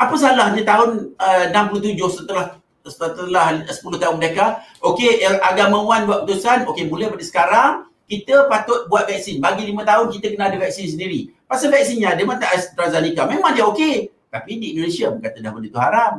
Apa 0.00 0.14
salahnya 0.16 0.64
tahun 0.64 1.12
uh, 1.20 1.44
67 1.52 2.24
setelah 2.24 2.56
setelah 2.86 3.66
10 3.66 3.74
tahun 3.76 4.16
mereka, 4.16 4.62
okey 4.78 5.20
agamawan 5.42 6.06
buat 6.06 6.18
keputusan, 6.24 6.64
okey 6.70 6.86
boleh 6.86 7.10
pada 7.10 7.24
sekarang 7.26 7.72
kita 8.06 8.46
patut 8.46 8.86
buat 8.86 9.06
vaksin. 9.10 9.42
Bagi 9.42 9.66
5 9.66 9.82
tahun 9.82 10.06
kita 10.14 10.26
kena 10.34 10.44
ada 10.50 10.58
vaksin 10.62 10.94
sendiri. 10.94 11.34
Pasal 11.46 11.74
vaksinnya 11.74 12.14
ada 12.14 12.22
mata 12.22 12.46
AstraZeneca. 12.50 13.26
Memang 13.26 13.52
dia 13.54 13.66
okey. 13.66 14.10
Tapi 14.30 14.50
di 14.58 14.74
Indonesia 14.74 15.10
bukan 15.10 15.22
kata 15.22 15.38
dah 15.42 15.50
benda 15.54 15.68
tu 15.70 15.80
haram. 15.82 16.12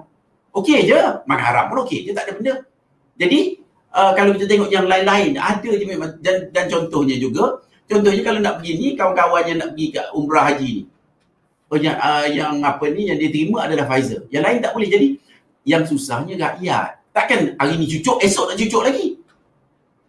Okey 0.55 0.89
je, 0.89 0.99
makan 1.27 1.45
haram 1.47 1.65
pun 1.71 1.77
okey 1.87 2.07
je, 2.07 2.11
tak 2.11 2.27
ada 2.27 2.33
benda. 2.35 2.53
Jadi 3.15 3.61
uh, 3.93 4.11
kalau 4.15 4.31
kita 4.35 4.45
tengok 4.49 4.69
yang 4.71 4.85
lain-lain, 4.89 5.37
ada 5.37 5.69
je 5.69 5.85
memang 5.85 6.17
dan, 6.19 6.49
dan 6.49 6.65
contohnya 6.67 7.15
juga, 7.19 7.61
contohnya 7.85 8.21
kalau 8.25 8.39
nak 8.41 8.59
pergi 8.59 8.71
ni, 8.73 8.87
kawan-kawan 8.97 9.43
yang 9.47 9.57
nak 9.61 9.69
pergi 9.75 9.85
ke 9.93 10.01
umrah 10.17 10.43
haji 10.49 10.69
ni, 10.81 10.83
oh, 11.69 11.77
yang, 11.77 11.97
uh, 11.99 12.25
yang 12.25 12.53
apa 12.63 12.85
ni, 12.89 13.11
yang 13.11 13.17
dia 13.19 13.29
terima 13.29 13.67
adalah 13.67 13.85
Pfizer. 13.85 14.25
Yang 14.33 14.43
lain 14.43 14.57
tak 14.63 14.71
boleh. 14.73 14.89
Jadi 14.89 15.07
yang 15.67 15.83
susahnya 15.83 16.35
rakyat. 16.39 16.89
Takkan 17.11 17.39
hari 17.59 17.75
ni 17.75 17.85
cucuk, 17.89 18.23
esok 18.23 18.53
nak 18.53 18.57
cucuk 18.57 18.81
lagi. 18.87 19.16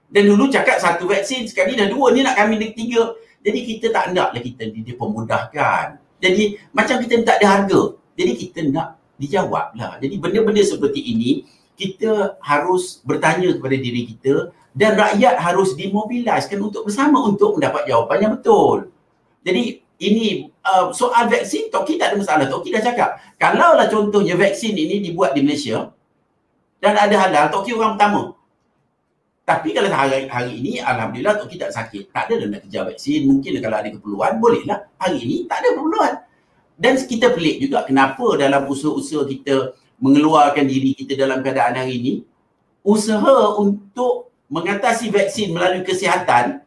Dan 0.09 0.25
dulu 0.25 0.49
cakap 0.49 0.81
satu 0.81 1.05
vaksin, 1.05 1.45
sekali 1.45 1.77
dah 1.77 1.93
dua, 1.93 2.17
ni 2.17 2.25
nak 2.25 2.37
kami 2.37 2.57
tiga. 2.73 3.13
Jadi 3.45 3.61
kita 3.65 3.87
tak 3.95 4.17
nak 4.17 4.35
lah 4.35 4.43
kita 4.43 4.73
dia 4.73 4.95
pemudahkan. 4.97 6.01
Jadi 6.19 6.59
macam 6.75 6.97
kita 6.99 7.23
tak 7.23 7.39
ada 7.41 7.47
harga. 7.61 7.81
Jadi 8.19 8.33
kita 8.35 8.61
nak 8.67 8.99
dijawab 9.21 9.77
lah. 9.79 10.01
Jadi 10.03 10.19
benda-benda 10.19 10.63
seperti 10.65 11.01
ini 11.01 11.47
kita 11.79 12.41
harus 12.43 12.99
bertanya 13.07 13.55
kepada 13.55 13.77
diri 13.79 14.03
kita 14.11 14.51
dan 14.75 14.99
rakyat 14.99 15.39
harus 15.39 15.79
dimobiliskan 15.79 16.59
untuk 16.59 16.91
bersama 16.91 17.23
untuk 17.23 17.55
mendapat 17.59 17.87
jawapan 17.87 18.19
yang 18.19 18.33
betul. 18.35 18.91
Jadi 19.47 19.87
ini 19.99 20.51
uh, 20.67 20.91
soal 20.91 21.31
vaksin 21.31 21.71
Toki 21.71 21.99
tak 21.99 22.15
ada 22.15 22.17
masalah. 22.19 22.47
Toki 22.51 22.75
dah 22.75 22.83
cakap. 22.83 23.19
Kalaulah 23.39 23.87
contohnya 23.87 24.35
vaksin 24.35 24.75
ini 24.75 24.99
dibuat 25.03 25.39
di 25.39 25.47
Malaysia 25.47 25.95
dan 26.79 26.95
ada 26.95 27.15
halal, 27.15 27.51
Toki 27.51 27.75
orang 27.75 27.99
pertama. 27.99 28.38
Tapi 29.49 29.73
kalau 29.73 29.89
hari, 29.89 30.29
hari 30.29 30.61
ini, 30.61 30.73
Alhamdulillah 30.77 31.41
Toki 31.41 31.57
tak 31.57 31.73
sakit. 31.73 32.13
Tak 32.13 32.29
ada 32.29 32.45
nak 32.45 32.69
kejar 32.69 32.85
vaksin. 32.85 33.25
Mungkin 33.25 33.57
kalau 33.65 33.81
ada 33.81 33.89
keperluan, 33.89 34.37
bolehlah. 34.37 34.93
Hari 35.01 35.25
ini 35.25 35.37
tak 35.49 35.65
ada 35.65 35.69
keperluan. 35.73 36.13
Dan 36.77 37.01
kita 37.01 37.33
pelik 37.33 37.65
juga 37.65 37.89
kenapa 37.89 38.37
dalam 38.37 38.69
usaha-usaha 38.69 39.25
kita 39.25 39.73
mengeluarkan 40.05 40.69
diri 40.69 40.93
kita 40.93 41.17
dalam 41.17 41.41
keadaan 41.41 41.81
hari 41.81 41.97
ini, 41.97 42.13
usaha 42.85 43.57
untuk 43.57 44.29
mengatasi 44.53 45.09
vaksin 45.09 45.57
melalui 45.57 45.81
kesihatan 45.81 46.61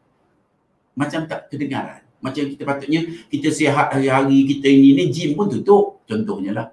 macam 0.97 1.29
tak 1.29 1.53
kedengaran. 1.53 2.01
Macam 2.17 2.49
kita 2.49 2.65
patutnya 2.65 3.05
kita 3.29 3.53
sihat 3.53 3.93
hari-hari 3.93 4.41
kita 4.57 4.65
ini, 4.65 4.97
ni 4.97 5.03
gym 5.13 5.37
pun 5.37 5.53
tutup 5.53 6.01
contohnya 6.09 6.51
lah. 6.53 6.67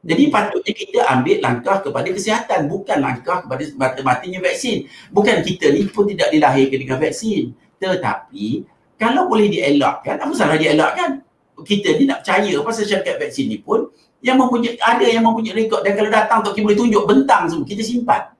Jadi 0.00 0.32
patutnya 0.32 0.72
kita 0.72 0.98
ambil 1.12 1.36
langkah 1.44 1.76
kepada 1.84 2.08
kesihatan 2.08 2.72
bukan 2.72 2.98
langkah 3.04 3.44
kepada 3.44 3.62
mata-matanya 3.76 4.40
vaksin. 4.40 4.88
Bukan 5.12 5.44
kita 5.44 5.68
ni 5.76 5.84
pun 5.92 6.08
tidak 6.08 6.32
dilahirkan 6.32 6.78
dengan 6.80 6.96
vaksin. 6.96 7.52
Tetapi 7.76 8.64
kalau 8.96 9.28
boleh 9.28 9.52
dielakkan, 9.52 10.16
apa 10.20 10.32
salah 10.32 10.56
dielakkan? 10.56 11.20
kita 11.64 11.96
ni 11.96 12.08
nak 12.08 12.24
percaya 12.24 12.52
pasal 12.64 12.84
syarikat 12.88 13.16
vaksin 13.20 13.46
ni 13.50 13.58
pun 13.60 13.88
yang 14.20 14.36
mempunyai 14.36 14.76
ada 14.80 15.04
yang 15.04 15.24
mempunyai 15.24 15.56
rekod 15.56 15.80
dan 15.80 15.96
kalau 15.96 16.10
datang 16.12 16.38
Tok 16.44 16.52
Kim 16.52 16.68
boleh 16.68 16.76
tunjuk 16.76 17.04
bentang 17.08 17.48
semua 17.48 17.64
kita 17.64 17.80
simpan 17.84 18.32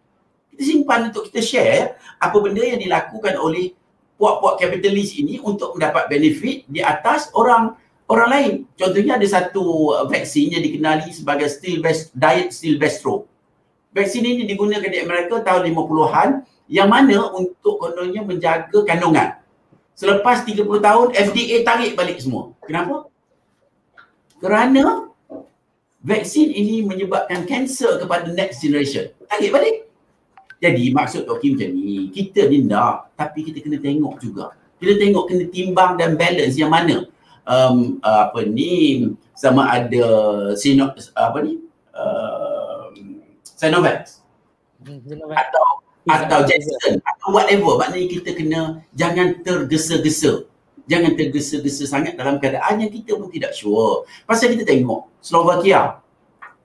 kita 0.52 0.62
simpan 0.64 1.08
untuk 1.08 1.28
kita 1.28 1.40
share 1.40 1.96
apa 2.20 2.36
benda 2.40 2.60
yang 2.60 2.80
dilakukan 2.80 3.34
oleh 3.40 3.72
puak-puak 4.20 4.60
kapitalis 4.60 5.16
ini 5.16 5.40
untuk 5.40 5.72
mendapat 5.76 6.12
benefit 6.12 6.68
di 6.68 6.84
atas 6.84 7.32
orang 7.32 7.72
orang 8.10 8.28
lain 8.28 8.52
contohnya 8.74 9.14
ada 9.16 9.26
satu 9.30 9.94
vaksin 10.10 10.50
yang 10.58 10.62
dikenali 10.66 11.14
sebagai 11.14 11.46
steel 11.46 11.78
best 11.78 12.10
diet 12.12 12.50
steel 12.50 12.76
bestro 12.76 13.30
vaksin 13.94 14.26
ini 14.26 14.42
digunakan 14.44 14.90
di 14.90 14.98
Amerika 14.98 15.38
tahun 15.46 15.70
50-an 15.70 16.28
yang 16.70 16.90
mana 16.90 17.30
untuk 17.30 17.78
kononnya 17.78 18.26
menjaga 18.26 18.82
kandungan 18.82 19.40
Selepas 20.00 20.48
30 20.48 20.64
tahun 20.64 21.06
FDA 21.12 21.60
tarik 21.60 21.92
balik 21.92 22.24
semua. 22.24 22.56
Kenapa? 22.64 23.04
Kerana 24.40 25.12
vaksin 26.00 26.48
ini 26.48 26.80
menyebabkan 26.80 27.44
kanser 27.44 28.00
kepada 28.00 28.32
next 28.32 28.64
generation. 28.64 29.12
Tarik 29.28 29.52
balik. 29.52 29.76
Jadi 30.56 30.88
maksud 30.88 31.28
Tok 31.28 31.44
Kim 31.44 31.52
macam 31.52 31.76
ni, 31.76 32.08
kita 32.08 32.48
ni 32.48 32.64
nak 32.64 33.12
tapi 33.12 33.44
kita 33.44 33.60
kena 33.60 33.76
tengok 33.76 34.16
juga. 34.24 34.56
Kita 34.80 34.96
tengok 34.96 35.24
kena 35.28 35.44
timbang 35.52 36.00
dan 36.00 36.16
balance 36.16 36.56
yang 36.56 36.72
mana 36.72 37.04
um, 37.50 37.98
apa 38.06 38.46
ni 38.46 39.10
sama 39.34 39.66
ada 39.66 40.06
Sino, 40.54 40.94
apa 40.94 41.38
ni 41.42 41.58
uh, 41.90 42.94
Sinovac. 43.42 44.06
Hmm, 44.80 45.02
atau 45.36 45.66
atau 46.08 46.38
Jackson 46.48 46.96
atau 47.02 47.28
whatever. 47.34 47.76
Maknanya 47.76 48.08
kita 48.08 48.30
kena 48.32 48.60
jangan 48.96 49.42
tergesa-gesa. 49.44 50.46
Jangan 50.88 51.14
tergesa-gesa 51.14 51.84
sangat 51.86 52.16
dalam 52.16 52.40
keadaan 52.40 52.80
yang 52.80 52.90
kita 52.90 53.14
pun 53.18 53.28
tidak 53.28 53.52
sure. 53.52 54.08
Pasal 54.24 54.56
kita 54.56 54.64
tengok 54.64 55.10
Slovakia. 55.20 56.00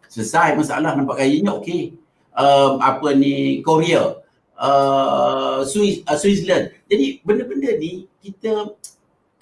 Selesai 0.07 0.55
masalah 0.55 0.95
nampak 0.95 1.19
gayanya 1.19 1.51
okey. 1.59 1.99
Um, 2.31 2.79
apa 2.79 3.11
ni 3.11 3.59
Korea. 3.59 4.23
Uh, 4.55 5.67
Swiss, 5.67 5.99
uh, 6.07 6.15
Switzerland. 6.15 6.71
Jadi 6.87 7.19
benda-benda 7.27 7.75
ni 7.75 8.07
kita 8.23 8.71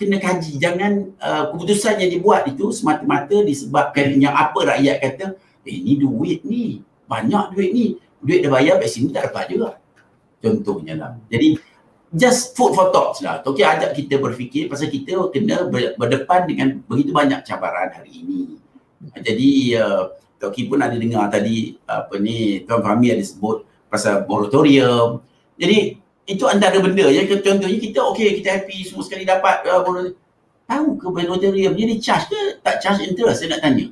kena 0.06 0.20
kaji 0.20 0.60
jangan 0.60 0.94
uh, 1.18 1.50
keputusan 1.56 2.04
yang 2.04 2.12
dibuat 2.12 2.44
itu 2.46 2.70
semata-mata 2.76 3.42
disebabkan 3.42 4.20
yang 4.20 4.36
apa 4.36 4.76
rakyat 4.76 4.98
kata 5.00 5.26
eh 5.64 5.78
ni 5.80 5.96
duit 5.96 6.44
ni 6.44 6.84
banyak 7.08 7.56
duit 7.56 7.72
ni 7.72 7.86
duit 8.20 8.44
dah 8.44 8.52
bayar 8.52 8.80
vaksin 8.80 9.12
tak 9.12 9.32
dapat 9.32 9.48
juga 9.52 9.70
contohnya 10.44 10.94
lah. 11.00 11.12
Jadi 11.32 11.56
just 12.12 12.54
food 12.54 12.76
for 12.76 12.92
thoughts 12.92 13.24
lah. 13.24 13.40
Toki 13.40 13.64
ajak 13.64 13.96
kita 13.96 14.20
berfikir 14.20 14.68
pasal 14.68 14.92
kita 14.92 15.32
kena 15.32 15.72
berdepan 15.96 16.46
dengan 16.46 16.68
begitu 16.84 17.16
banyak 17.16 17.42
cabaran 17.48 17.90
hari 17.96 18.12
ini. 18.12 18.60
Jadi 19.20 19.80
uh, 19.80 20.12
Toki 20.38 20.68
pun 20.68 20.84
ada 20.84 21.00
dengar 21.00 21.32
tadi 21.32 21.80
apa 21.88 22.20
ni 22.20 22.68
Tuan 22.68 22.84
Fahmi 22.84 23.16
ada 23.16 23.24
sebut 23.24 23.64
pasal 23.88 24.28
moratorium. 24.28 25.24
Jadi 25.56 26.03
itu 26.24 26.44
antara 26.48 26.80
benda 26.80 27.12
ya 27.12 27.28
contohnya 27.28 27.68
kita 27.80 28.00
okey 28.16 28.40
kita 28.40 28.50
happy 28.62 28.88
semua 28.88 29.04
sekali 29.04 29.28
dapat 29.28 29.68
uh, 29.68 29.84
tahu 30.64 30.96
ke 30.96 31.08
moratorium 31.12 31.76
jadi 31.76 31.96
charge 32.00 32.32
ke 32.32 32.42
tak 32.64 32.80
charge 32.80 33.04
interest 33.04 33.44
saya 33.44 33.60
nak 33.60 33.62
tanya 33.64 33.88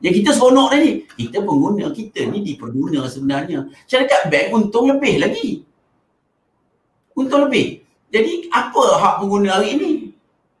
Yang 0.00 0.24
kita 0.24 0.30
seronok 0.32 0.68
tadi, 0.72 1.04
kita 1.12 1.44
pengguna, 1.44 1.92
kita 1.92 2.24
ni 2.32 2.40
diperguna 2.40 3.04
sebenarnya. 3.04 3.68
Syarikat 3.84 4.32
bank 4.32 4.46
untung 4.56 4.88
lebih 4.88 5.20
lagi. 5.20 5.60
Untung 7.12 7.44
lebih. 7.44 7.84
Jadi 8.08 8.48
apa 8.48 8.84
hak 8.96 9.14
pengguna 9.20 9.60
hari 9.60 9.76
ini? 9.76 9.90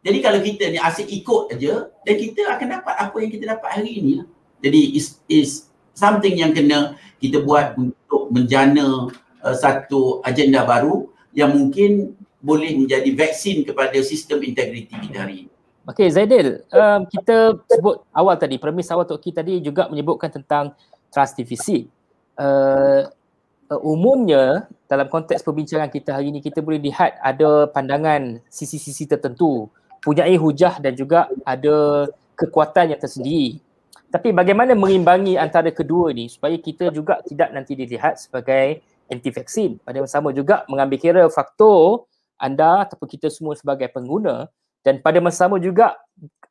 Jadi 0.04 0.18
kalau 0.20 0.40
kita 0.44 0.64
ni 0.68 0.76
asyik 0.76 1.08
ikut 1.08 1.56
aja 1.56 1.88
dan 1.88 2.14
kita 2.20 2.42
akan 2.52 2.68
dapat 2.68 2.94
apa 3.00 3.16
yang 3.16 3.30
kita 3.32 3.44
dapat 3.48 3.70
hari 3.80 3.90
ini. 4.00 4.12
Jadi 4.60 4.80
is 4.92 5.16
is 5.24 5.72
something 5.96 6.36
yang 6.36 6.52
kena 6.52 7.00
kita 7.16 7.40
buat 7.40 7.80
untuk 7.80 8.28
menjana 8.28 9.08
uh, 9.44 9.56
satu 9.56 10.20
agenda 10.22 10.64
baru 10.64 11.08
yang 11.36 11.54
mungkin 11.54 12.16
boleh 12.40 12.72
menjadi 12.72 13.10
vaksin 13.12 13.68
kepada 13.68 13.96
sistem 14.00 14.40
integriti 14.40 14.96
kita 14.96 15.28
hari 15.28 15.46
ini. 15.46 15.52
Okey 15.88 16.08
Zaidil, 16.12 16.60
um, 16.70 17.08
kita 17.08 17.56
sebut 17.66 18.04
awal 18.12 18.36
tadi, 18.36 18.60
premis 18.60 18.88
awal 18.92 19.08
Tok 19.08 19.20
Ki 19.20 19.30
tadi 19.32 19.60
juga 19.64 19.88
menyebutkan 19.88 20.28
tentang 20.28 20.76
trust 21.10 21.36
deficit. 21.40 21.88
Uh, 22.36 23.08
umumnya 23.80 24.66
dalam 24.90 25.06
konteks 25.06 25.46
perbincangan 25.46 25.92
kita 25.92 26.16
hari 26.16 26.34
ini 26.34 26.42
kita 26.42 26.58
boleh 26.58 26.82
lihat 26.82 27.16
ada 27.22 27.70
pandangan 27.70 28.42
sisi-sisi 28.50 29.06
tertentu, 29.06 29.70
punyai 30.02 30.34
hujah 30.34 30.80
dan 30.82 30.96
juga 30.96 31.30
ada 31.46 32.08
kekuatan 32.34 32.96
yang 32.96 33.00
tersendiri. 33.00 33.60
Tapi 34.10 34.34
bagaimana 34.34 34.74
mengimbangi 34.74 35.38
antara 35.38 35.70
kedua 35.70 36.10
ni 36.10 36.26
supaya 36.26 36.58
kita 36.58 36.90
juga 36.90 37.22
tidak 37.22 37.54
nanti 37.54 37.78
dilihat 37.78 38.18
sebagai 38.18 38.82
anti 39.10 39.34
vaksin. 39.34 39.82
Pada 39.82 39.98
masa 40.00 40.22
sama 40.22 40.30
juga 40.30 40.62
mengambil 40.70 40.98
kira 41.02 41.22
faktor 41.28 42.06
anda 42.40 42.88
ataupun 42.88 43.06
kita 43.10 43.28
semua 43.28 43.58
sebagai 43.58 43.90
pengguna 43.92 44.48
dan 44.80 45.04
pada 45.04 45.20
masa 45.20 45.44
sama 45.44 45.60
juga 45.60 45.98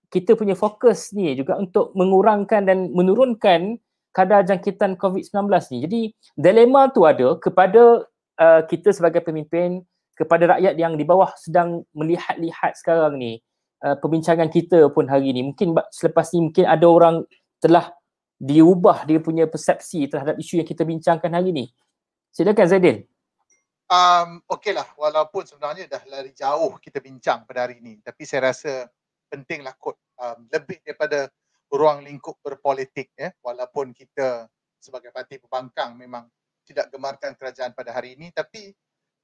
kita 0.10 0.38
punya 0.38 0.53
fokus 0.53 1.14
ni 1.14 1.34
juga 1.34 1.57
untuk 1.57 1.93
mengurangkan 1.97 2.66
dan 2.66 2.93
menurunkan 2.93 3.78
kadar 4.14 4.41
jangkitan 4.45 4.97
COVID-19 4.97 5.49
ni. 5.74 5.78
Jadi 5.86 6.01
dilema 6.34 6.89
tu 6.89 7.05
ada 7.05 7.38
kepada 7.38 8.05
uh, 8.41 8.62
kita 8.66 8.89
sebagai 8.89 9.22
pemimpin, 9.22 9.86
kepada 10.18 10.57
rakyat 10.57 10.76
yang 10.76 10.97
di 10.97 11.05
bawah 11.05 11.30
sedang 11.38 11.86
melihat-lihat 11.93 12.76
sekarang 12.76 13.22
ni 13.22 13.39
uh, 13.86 13.95
perbincangan 13.97 14.49
kita 14.49 14.89
pun 14.89 15.05
hari 15.05 15.30
ni. 15.32 15.45
Mungkin 15.45 15.78
selepas 15.93 16.34
ni 16.34 16.49
mungkin 16.49 16.66
ada 16.66 16.86
orang 16.89 17.16
telah 17.62 17.93
diubah 18.39 19.03
dia 19.03 19.20
punya 19.20 19.45
persepsi 19.45 20.07
terhadap 20.07 20.39
isu 20.39 20.64
yang 20.64 20.68
kita 20.68 20.84
bincangkan 20.88 21.32
hari 21.32 21.53
ni. 21.53 21.66
Silakan 22.30 22.67
Zaidin 22.69 23.09
um, 23.89 24.39
okey 24.45 24.71
lah 24.71 24.86
walaupun 24.95 25.43
sebenarnya 25.43 25.89
dah 25.89 26.01
lari 26.07 26.32
jauh 26.32 26.77
kita 26.77 27.01
bincang 27.01 27.43
pada 27.49 27.65
hari 27.65 27.82
ini 27.82 27.99
tapi 28.05 28.23
saya 28.23 28.53
rasa 28.53 28.86
pentinglah 29.30 29.73
kot 29.77 29.97
um, 30.21 30.45
lebih 30.49 30.82
daripada 30.86 31.30
ruang 31.69 32.01
lingkup 32.01 32.41
berpolitik 32.41 33.13
ya. 33.13 33.30
Walaupun 33.45 33.93
kita 33.93 34.49
sebagai 34.82 35.13
parti 35.13 35.38
pembangkang 35.38 35.93
memang 35.93 36.25
tidak 36.65 36.89
gemarkan 36.89 37.38
kerajaan 37.38 37.77
pada 37.77 37.93
hari 37.93 38.17
ini 38.17 38.34
tapi 38.34 38.73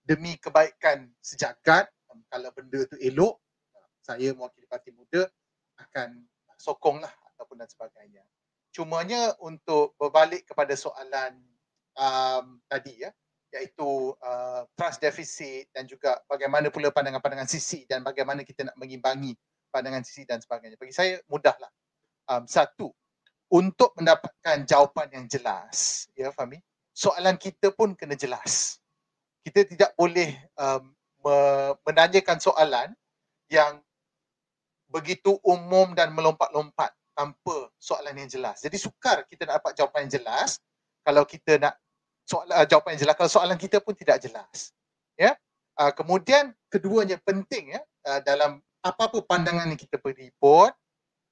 demi 0.05 0.37
kebaikan 0.37 1.09
sejagat 1.17 1.89
um, 2.13 2.21
kalau 2.29 2.53
benda 2.53 2.85
tu 2.85 2.97
elok 3.01 3.41
saya 4.05 4.37
mewakili 4.37 4.69
parti 4.69 4.93
muda 4.93 5.25
akan 5.81 6.21
sokonglah 6.61 7.09
ataupun 7.33 7.65
dan 7.65 7.69
sebagainya. 7.69 8.21
Cumanya 8.69 9.33
untuk 9.41 9.97
berbalik 9.97 10.45
kepada 10.45 10.77
soalan 10.77 11.41
um, 11.99 12.59
tadi 12.67 13.03
ya 13.03 13.11
iaitu 13.55 14.11
uh, 14.19 14.67
trust 14.75 14.99
deficit 14.99 15.71
dan 15.71 15.87
juga 15.87 16.19
bagaimana 16.27 16.67
pula 16.67 16.91
pandangan-pandangan 16.91 17.47
sisi 17.47 17.87
dan 17.87 18.03
bagaimana 18.03 18.43
kita 18.43 18.67
nak 18.67 18.75
mengimbangi 18.75 19.31
pandangan 19.71 20.03
sisi 20.03 20.27
dan 20.27 20.43
sebagainya. 20.43 20.75
Bagi 20.75 20.91
saya 20.91 21.19
mudahlah. 21.31 21.71
Um, 22.25 22.43
satu, 22.49 22.91
untuk 23.53 23.95
mendapatkan 23.95 24.65
jawapan 24.65 25.07
yang 25.13 25.25
jelas, 25.29 26.09
ya 26.17 26.33
Fahmi, 26.35 26.59
soalan 26.91 27.37
kita 27.39 27.71
pun 27.71 27.95
kena 27.95 28.17
jelas. 28.17 28.81
Kita 29.45 29.61
tidak 29.63 29.93
boleh 29.93 30.35
um, 30.57 30.91
menanyakan 31.85 32.41
soalan 32.41 32.89
yang 33.47 33.77
begitu 34.89 35.37
umum 35.45 35.93
dan 35.93 36.11
melompat-lompat 36.17 36.91
tanpa 37.13 37.69
soalan 37.77 38.25
yang 38.25 38.29
jelas. 38.29 38.59
Jadi 38.65 38.77
sukar 38.81 39.21
kita 39.29 39.45
nak 39.45 39.61
dapat 39.61 39.73
jawapan 39.77 40.09
yang 40.09 40.13
jelas 40.21 40.57
kalau 41.05 41.23
kita 41.29 41.61
nak 41.61 41.77
soalan 42.25 42.53
uh, 42.53 42.65
jawapan 42.65 42.97
yang 42.97 43.01
jelas. 43.07 43.15
Kalau 43.15 43.31
soalan 43.31 43.57
kita 43.57 43.77
pun 43.79 43.93
tidak 43.93 44.21
jelas 44.21 44.73
ya. 45.15 45.37
Uh, 45.75 45.91
kemudian 45.91 46.55
keduanya 46.71 47.19
penting 47.21 47.75
ya 47.75 47.81
uh, 48.07 48.19
dalam 48.23 48.63
apa-apa 48.79 49.21
pandangan 49.25 49.67
yang 49.67 49.79
kita 49.79 49.99
beri 49.99 50.31
pun 50.39 50.71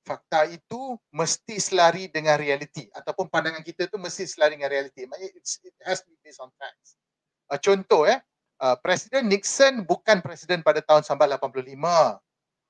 fakta 0.03 0.51
itu 0.51 0.99
mesti 1.15 1.57
selari 1.57 2.11
dengan 2.11 2.35
realiti. 2.35 2.91
Ataupun 2.91 3.31
pandangan 3.31 3.63
kita 3.63 3.87
tu 3.87 3.95
mesti 3.97 4.27
selari 4.27 4.59
dengan 4.59 4.69
realiti. 4.69 5.07
It 5.07 5.75
has 5.83 6.03
to 6.03 6.11
be 6.11 6.17
based 6.21 6.43
on 6.43 6.51
facts. 6.59 6.99
Uh, 7.49 7.59
contoh 7.59 8.07
ya 8.07 8.19
uh, 8.63 8.75
presiden 8.79 9.27
Nixon 9.27 9.83
bukan 9.83 10.23
presiden 10.23 10.63
pada 10.63 10.79
tahun 10.79 11.03
1985 11.03 12.23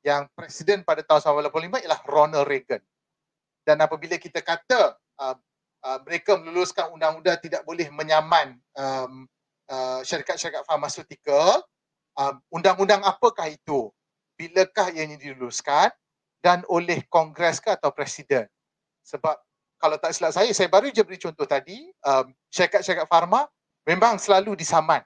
yang 0.03 0.28
presiden 0.36 0.84
pada 0.84 1.01
tahun 1.05 1.47
1985 1.49 1.84
ialah 1.86 2.01
Ronald 2.09 2.47
Reagan. 2.49 2.82
Dan 3.63 3.80
apabila 3.80 4.19
kita 4.19 4.43
kata 4.43 4.99
uh, 5.19 5.36
uh, 5.84 5.99
mereka 6.07 6.39
meluluskan 6.39 6.89
undang-undang 6.95 7.38
tidak 7.43 7.61
boleh 7.67 7.91
menyaman 7.91 8.57
um, 8.73 9.27
uh, 9.67 9.99
syarikat-syarikat 10.01 10.63
farmasutikal. 10.65 11.61
Um, 12.13 12.39
undang-undang 12.49 13.03
apakah 13.03 13.51
itu? 13.51 13.91
Bilakah 14.34 14.89
ianya 14.95 15.19
diluluskan 15.19 15.93
dan 16.41 16.65
oleh 16.71 17.05
Kongres 17.11 17.61
ke 17.61 17.69
atau 17.69 17.93
Presiden? 17.93 18.49
Sebab 19.05 19.36
kalau 19.77 19.99
tak 19.99 20.15
silap 20.15 20.31
saya, 20.31 20.49
saya 20.55 20.71
baru 20.71 20.88
je 20.89 21.03
beri 21.03 21.19
contoh 21.19 21.43
tadi, 21.43 21.91
um, 22.07 22.31
syarikat-syarikat 22.49 23.05
farma 23.11 23.45
memang 23.84 24.15
selalu 24.15 24.55
disaman 24.55 25.03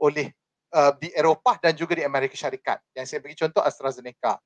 oleh 0.00 0.32
uh, 0.72 0.96
di 0.96 1.12
Eropah 1.12 1.60
dan 1.60 1.76
juga 1.76 1.92
di 1.92 2.02
Amerika 2.02 2.32
Syarikat. 2.32 2.80
Yang 2.96 3.06
saya 3.12 3.20
bagi 3.20 3.36
contoh 3.36 3.60
AstraZeneca 3.60 4.40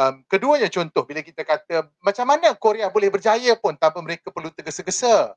um, 0.00 0.24
keduanya 0.24 0.72
contoh 0.72 1.04
bila 1.04 1.20
kita 1.20 1.44
kata 1.44 1.92
macam 2.00 2.24
mana 2.24 2.56
Korea 2.56 2.88
boleh 2.88 3.12
berjaya 3.12 3.52
pun 3.60 3.76
tanpa 3.76 4.00
mereka 4.00 4.32
perlu 4.32 4.48
tergesa-gesa. 4.48 5.36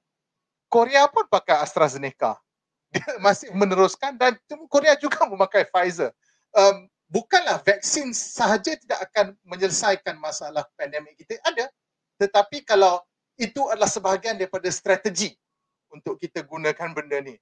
Korea 0.71 1.05
pun 1.11 1.27
pakai 1.27 1.59
AstraZeneca. 1.59 2.39
Dia 2.93 3.19
masih 3.19 3.51
meneruskan 3.51 4.15
dan 4.15 4.37
Korea 4.71 4.95
juga 4.95 5.25
memakai 5.27 5.67
Pfizer. 5.67 6.13
Um, 6.53 6.85
bukanlah 7.09 7.61
vaksin 7.61 8.13
sahaja 8.13 8.77
tidak 8.77 8.99
akan 9.09 9.33
menyelesaikan 9.45 10.17
masalah 10.21 10.65
pandemik 10.77 11.17
kita. 11.17 11.41
Ada. 11.41 11.69
Tetapi 12.21 12.61
kalau 12.65 13.01
itu 13.37 13.65
adalah 13.69 13.89
sebahagian 13.89 14.37
daripada 14.37 14.69
strategi 14.69 15.33
untuk 15.89 16.21
kita 16.21 16.45
gunakan 16.45 16.89
benda 16.93 17.17
ni. 17.21 17.33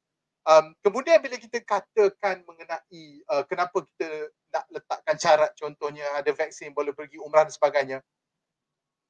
Um, 0.47 0.73
kemudian 0.81 1.21
bila 1.21 1.37
kita 1.37 1.61
katakan 1.61 2.41
mengenai 2.47 3.03
uh, 3.29 3.43
kenapa 3.45 3.83
kita 3.85 4.09
nak 4.51 4.67
letakkan 4.69 5.15
syarat 5.15 5.51
contohnya 5.55 6.03
ada 6.13 6.29
vaksin 6.35 6.75
boleh 6.75 6.91
pergi 6.91 7.17
umrah 7.17 7.47
dan 7.47 7.55
sebagainya. 7.55 7.97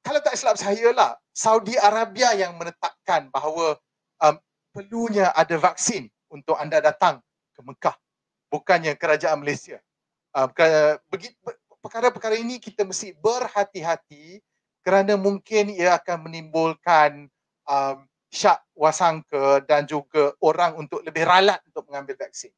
Kalau 0.02 0.18
tak 0.18 0.34
silap 0.34 0.58
saya 0.58 0.90
lah, 0.90 1.14
Saudi 1.30 1.78
Arabia 1.78 2.34
yang 2.34 2.58
menetapkan 2.58 3.30
bahawa 3.30 3.78
um, 4.18 4.34
perlunya 4.74 5.30
ada 5.30 5.54
vaksin 5.58 6.10
untuk 6.26 6.58
anda 6.58 6.82
datang 6.82 7.22
ke 7.54 7.60
Mekah. 7.62 7.94
Bukannya 8.50 8.98
kerajaan 8.98 9.38
Malaysia. 9.38 9.78
Um, 10.34 10.50
perkara-perkara 11.82 12.34
ini 12.34 12.58
kita 12.58 12.82
mesti 12.82 13.14
berhati-hati 13.14 14.42
kerana 14.82 15.14
mungkin 15.14 15.70
ia 15.70 15.98
akan 15.98 16.26
menimbulkan 16.26 17.30
um, 17.70 17.96
syak 18.32 18.58
wasangka 18.74 19.62
dan 19.68 19.84
juga 19.86 20.34
orang 20.42 20.74
untuk 20.80 21.04
lebih 21.06 21.22
ralat 21.22 21.62
untuk 21.68 21.86
mengambil 21.86 22.16
vaksin. 22.16 22.50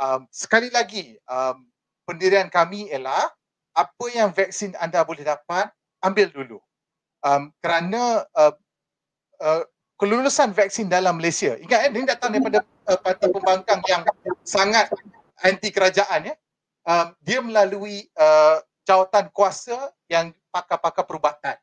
Um, 0.00 0.24
sekali 0.32 0.72
lagi, 0.72 1.18
um, 1.28 1.69
pendirian 2.10 2.50
kami 2.50 2.90
ialah 2.90 3.30
apa 3.78 4.06
yang 4.10 4.34
vaksin 4.34 4.74
anda 4.82 5.06
boleh 5.06 5.22
dapat, 5.22 5.70
ambil 6.02 6.26
dulu. 6.34 6.58
Um, 7.22 7.54
kerana 7.62 8.26
uh, 8.34 8.54
uh, 9.38 9.62
kelulusan 9.94 10.50
vaksin 10.50 10.90
dalam 10.90 11.22
Malaysia, 11.22 11.54
ingat 11.62 11.86
eh, 11.86 11.94
ini 11.94 12.02
datang 12.02 12.34
daripada 12.34 12.66
uh, 12.90 12.98
parti 12.98 13.30
pembangkang 13.30 13.78
yang 13.86 14.02
sangat 14.42 14.90
anti 15.46 15.70
kerajaan. 15.70 16.34
Ya. 16.34 16.34
Um, 16.82 17.14
dia 17.22 17.38
melalui 17.38 18.10
uh, 18.18 18.58
jawatan 18.82 19.30
kuasa 19.30 19.94
yang 20.10 20.34
pakar-pakar 20.50 21.06
perubatan. 21.06 21.54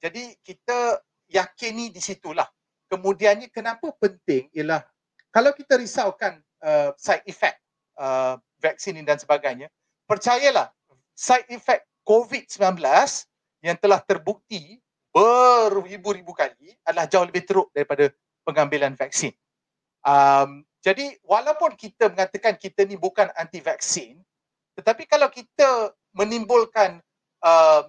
Jadi 0.00 0.40
kita 0.40 1.04
yakini 1.28 1.92
di 1.92 2.00
situlah 2.00 2.48
kemudiannya 2.92 3.48
kenapa 3.48 3.88
penting 3.96 4.52
ialah 4.52 4.84
kalau 5.32 5.56
kita 5.56 5.80
risaukan 5.80 6.36
uh, 6.60 6.92
side 7.00 7.24
effect 7.24 7.56
uh, 7.96 8.36
vaksin 8.60 9.00
dan 9.00 9.16
sebagainya, 9.16 9.72
percayalah 10.06 10.70
side 11.14 11.48
effect 11.52 11.86
COVID-19 12.02 12.82
yang 13.62 13.76
telah 13.78 14.02
terbukti 14.02 14.82
beribu-ribu 15.12 16.32
kali 16.32 16.74
adalah 16.82 17.06
jauh 17.06 17.28
lebih 17.28 17.44
teruk 17.44 17.68
daripada 17.70 18.10
pengambilan 18.42 18.96
vaksin. 18.96 19.30
Um, 20.02 20.66
jadi 20.82 21.14
walaupun 21.22 21.78
kita 21.78 22.10
mengatakan 22.10 22.58
kita 22.58 22.82
ni 22.82 22.98
bukan 22.98 23.30
anti 23.38 23.62
vaksin, 23.62 24.18
tetapi 24.74 25.06
kalau 25.06 25.30
kita 25.30 25.94
menimbulkan 26.10 26.98
uh, 27.44 27.86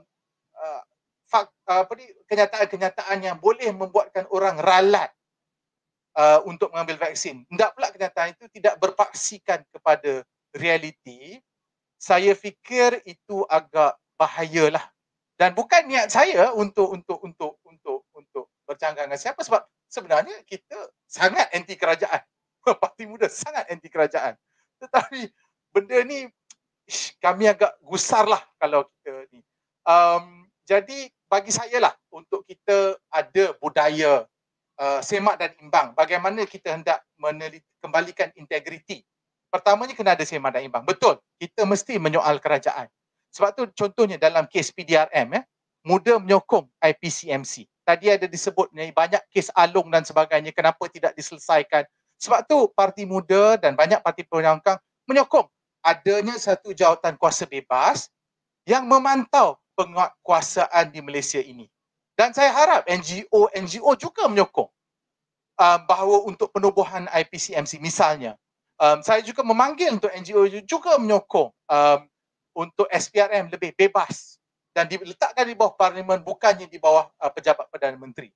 uh, 0.53 0.81
fak, 1.25 1.49
uh, 1.65 1.81
apa 1.87 1.93
ni 1.97 2.05
kenyataan-kenyataan 2.29 3.17
yang 3.23 3.37
boleh 3.41 3.71
membuatkan 3.73 4.29
orang 4.29 4.61
ralat 4.61 5.09
uh, 6.13 6.45
untuk 6.45 6.69
mengambil 6.69 7.09
vaksin. 7.09 7.47
Tidak 7.49 7.69
pula 7.73 7.89
kenyataan 7.89 8.37
itu 8.37 8.45
tidak 8.53 8.77
berpaksikan 8.77 9.65
kepada 9.73 10.21
realiti. 10.53 11.41
Saya 12.03 12.35
fikir 12.35 12.99
itu 13.07 13.47
agak 13.47 13.95
bahayalah. 14.19 14.83
Dan 15.39 15.55
bukan 15.55 15.87
niat 15.87 16.11
saya 16.11 16.51
untuk 16.51 16.91
untuk 16.91 17.23
untuk 17.23 17.55
untuk 17.63 18.03
untuk 18.11 18.51
bercanggah 18.67 19.07
dengan 19.07 19.15
siapa 19.15 19.39
sebab 19.39 19.63
sebenarnya 19.87 20.35
kita 20.43 20.91
sangat 21.07 21.47
anti 21.55 21.79
kerajaan. 21.79 22.19
Parti 22.83 23.07
Muda 23.07 23.31
sangat 23.31 23.71
anti 23.71 23.87
kerajaan. 23.87 24.35
Tetapi 24.83 25.31
benda 25.71 26.03
ni 26.03 26.27
ish, 26.83 27.15
kami 27.23 27.47
agak 27.47 27.71
gusar 27.79 28.27
lah 28.27 28.43
kalau 28.59 28.83
kita 28.99 29.23
ni. 29.31 29.39
Um, 29.87 30.51
jadi 30.67 31.07
bagi 31.31 31.55
saya 31.55 31.87
lah 31.87 31.95
untuk 32.11 32.43
kita 32.43 32.99
ada 33.07 33.55
budaya 33.63 34.27
uh, 34.75 34.99
semak 34.99 35.39
dan 35.39 35.55
imbang. 35.63 35.95
Bagaimana 35.95 36.43
kita 36.43 36.75
hendak 36.75 36.99
meneliti, 37.15 37.63
kembalikan 37.79 38.27
integriti. 38.35 39.07
Pertamanya 39.53 39.93
kena 39.93 40.17
ada 40.17 40.25
dan 40.25 40.65
imbang. 40.65 40.81
Betul, 40.81 41.21
kita 41.37 41.61
mesti 41.61 42.01
menyoal 42.01 42.41
kerajaan. 42.41 42.89
Sebab 43.29 43.53
tu 43.53 43.69
contohnya 43.77 44.17
dalam 44.17 44.49
kes 44.49 44.73
PDRM, 44.73 45.29
eh, 45.37 45.43
muda 45.85 46.17
menyokong 46.17 46.65
IPCMC. 46.81 47.69
Tadi 47.85 48.09
ada 48.09 48.25
disebut 48.25 48.73
banyak 48.73 49.21
kes 49.29 49.53
alung 49.53 49.93
dan 49.93 50.01
sebagainya, 50.01 50.49
kenapa 50.49 50.89
tidak 50.89 51.13
diselesaikan. 51.13 51.85
Sebab 52.17 52.49
tu 52.49 52.65
parti 52.73 53.05
muda 53.05 53.61
dan 53.61 53.77
banyak 53.77 54.01
parti 54.01 54.25
penyokong 54.25 54.81
menyokong 55.05 55.45
adanya 55.85 56.33
satu 56.39 56.73
jawatan 56.73 57.13
kuasa 57.21 57.45
bebas 57.45 58.09
yang 58.65 58.89
memantau 58.89 59.59
penguatkuasaan 59.77 60.89
di 60.89 61.03
Malaysia 61.05 61.43
ini. 61.43 61.69
Dan 62.17 62.33
saya 62.33 62.49
harap 62.49 62.89
NGO-NGO 62.89 63.91
juga 64.01 64.25
menyokong 64.31 64.69
um, 65.59 65.79
bahawa 65.85 66.17
untuk 66.25 66.49
penubuhan 66.49 67.05
IPCMC 67.11 67.77
misalnya. 67.77 68.39
Um, 68.81 68.99
saya 69.05 69.21
juga 69.21 69.45
memanggil 69.45 69.93
untuk 69.93 70.09
NGO 70.09 70.49
juga 70.65 70.97
menyokong 70.97 71.53
um, 71.53 71.99
untuk 72.57 72.89
SPRM 72.89 73.53
lebih 73.53 73.73
bebas 73.77 74.41
dan 74.73 74.89
diletakkan 74.89 75.45
di 75.45 75.53
bawah 75.53 75.77
parlimen 75.77 76.25
bukannya 76.25 76.65
di 76.65 76.81
bawah 76.81 77.09
uh, 77.21 77.29
pejabat 77.29 77.69
Perdana 77.69 77.97
Menteri. 77.97 78.33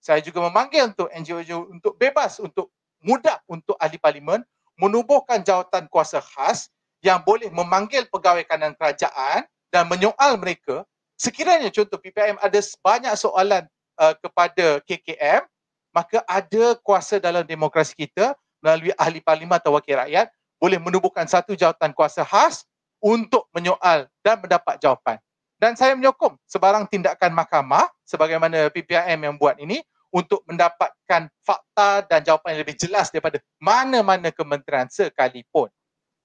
Saya 0.00 0.22
juga 0.24 0.40
memanggil 0.46 0.94
untuk 0.94 1.10
NGO 1.12 1.68
untuk 1.68 1.92
bebas 1.98 2.40
untuk 2.40 2.72
mudah 3.04 3.42
untuk 3.50 3.76
ahli 3.76 4.00
parlimen 4.00 4.40
menubuhkan 4.80 5.44
jawatan 5.44 5.90
kuasa 5.92 6.24
khas 6.24 6.72
yang 7.04 7.20
boleh 7.20 7.52
memanggil 7.52 8.08
pegawai 8.08 8.44
kanan 8.48 8.72
kerajaan 8.76 9.44
dan 9.68 9.84
menyoal 9.88 10.40
mereka 10.40 10.84
sekiranya 11.20 11.68
contoh 11.68 12.00
PPM 12.00 12.40
ada 12.40 12.60
banyak 12.80 13.12
soalan 13.16 13.64
uh, 14.00 14.16
kepada 14.16 14.80
KKM 14.88 15.44
maka 15.92 16.24
ada 16.24 16.78
kuasa 16.80 17.20
dalam 17.20 17.44
demokrasi 17.44 17.92
kita 17.92 18.32
melalui 18.60 18.92
ahli 18.96 19.20
parlimen 19.24 19.56
atau 19.56 19.76
wakil 19.76 19.96
rakyat 19.98 20.28
boleh 20.60 20.76
menubuhkan 20.76 21.24
satu 21.24 21.56
jawatan 21.56 21.96
kuasa 21.96 22.24
khas 22.24 22.68
untuk 23.00 23.48
menyoal 23.56 24.06
dan 24.20 24.36
mendapat 24.38 24.76
jawapan. 24.76 25.16
Dan 25.60 25.76
saya 25.76 25.96
menyokong 25.96 26.36
sebarang 26.48 26.88
tindakan 26.88 27.32
mahkamah 27.36 27.88
sebagaimana 28.04 28.68
PPM 28.72 29.28
yang 29.28 29.36
buat 29.36 29.60
ini 29.60 29.80
untuk 30.12 30.44
mendapatkan 30.48 31.28
fakta 31.44 32.04
dan 32.08 32.20
jawapan 32.24 32.56
yang 32.56 32.62
lebih 32.64 32.76
jelas 32.76 33.08
daripada 33.12 33.40
mana-mana 33.60 34.32
kementerian 34.32 34.88
sekalipun. 34.88 35.68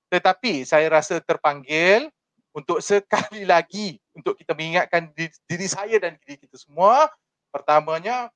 Tetapi 0.09 0.63
saya 0.63 0.87
rasa 0.87 1.19
terpanggil 1.19 2.07
untuk 2.55 2.79
sekali 2.79 3.43
lagi 3.53 3.99
untuk 4.15 4.39
kita 4.39 4.55
mengingatkan 4.55 5.11
diri, 5.15 5.67
saya 5.67 5.99
dan 5.99 6.15
diri 6.23 6.39
kita 6.39 6.55
semua. 6.55 7.11
Pertamanya, 7.51 8.31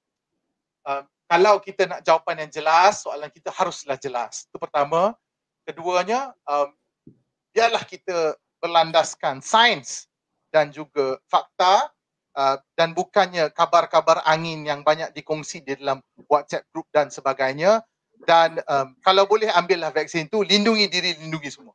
uh, 0.88 1.04
kalau 1.30 1.62
kita 1.62 1.86
nak 1.86 2.02
jawapan 2.02 2.46
yang 2.46 2.52
jelas, 2.52 3.06
soalan 3.06 3.30
kita 3.30 3.54
haruslah 3.54 4.02
jelas. 4.02 4.50
Itu 4.50 4.58
pertama. 4.58 5.14
Keduanya, 5.62 6.34
um, 6.50 6.74
biarlah 7.54 7.86
kita 7.86 8.34
berlandaskan 8.58 9.46
sains 9.46 10.10
dan 10.50 10.74
juga 10.74 11.22
fakta 11.30 11.94
Uh, 12.40 12.62
dan 12.78 12.94
bukannya 12.94 13.50
kabar-kabar 13.52 14.22
angin 14.22 14.62
yang 14.62 14.86
banyak 14.86 15.10
dikongsi 15.18 15.66
di 15.66 15.74
dalam 15.82 15.98
WhatsApp 16.30 16.62
group 16.70 16.86
dan 16.94 17.10
sebagainya 17.10 17.82
dan 18.30 18.62
um, 18.70 18.94
kalau 19.02 19.26
boleh 19.26 19.50
ambillah 19.50 19.90
vaksin 19.90 20.30
tu 20.30 20.46
lindungi 20.46 20.86
diri 20.94 21.18
lindungi 21.18 21.50
semua 21.50 21.74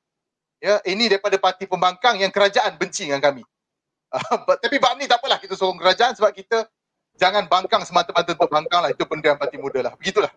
ya 0.62 0.78
ini 0.86 1.10
daripada 1.10 1.36
parti 1.42 1.66
pembangkang 1.66 2.22
yang 2.22 2.30
kerajaan 2.30 2.78
benci 2.78 3.10
dengan 3.10 3.18
kami 3.18 3.42
uh, 4.14 4.36
but, 4.46 4.62
tapi 4.62 4.78
bab 4.78 4.94
ni 4.94 5.10
tak 5.10 5.18
apalah 5.18 5.42
kita 5.42 5.58
sorong 5.58 5.76
kerajaan 5.76 6.14
sebab 6.14 6.30
kita 6.30 6.70
jangan 7.20 7.44
bangkang 7.46 7.82
semata-mata 7.86 8.34
untuk 8.34 8.50
bangkang 8.50 8.80
lah 8.84 8.90
itu 8.90 9.04
benda 9.06 9.34
yang 9.34 9.40
parti 9.40 9.56
muda 9.56 9.90
lah 9.90 9.92
begitulah 9.98 10.32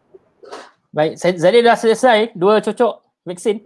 baik 0.93 1.17
saya 1.17 1.34
Zali 1.38 1.59
dah 1.61 1.78
selesai 1.78 2.34
dua 2.38 2.61
cocok 2.63 2.93
vaksin 3.28 3.63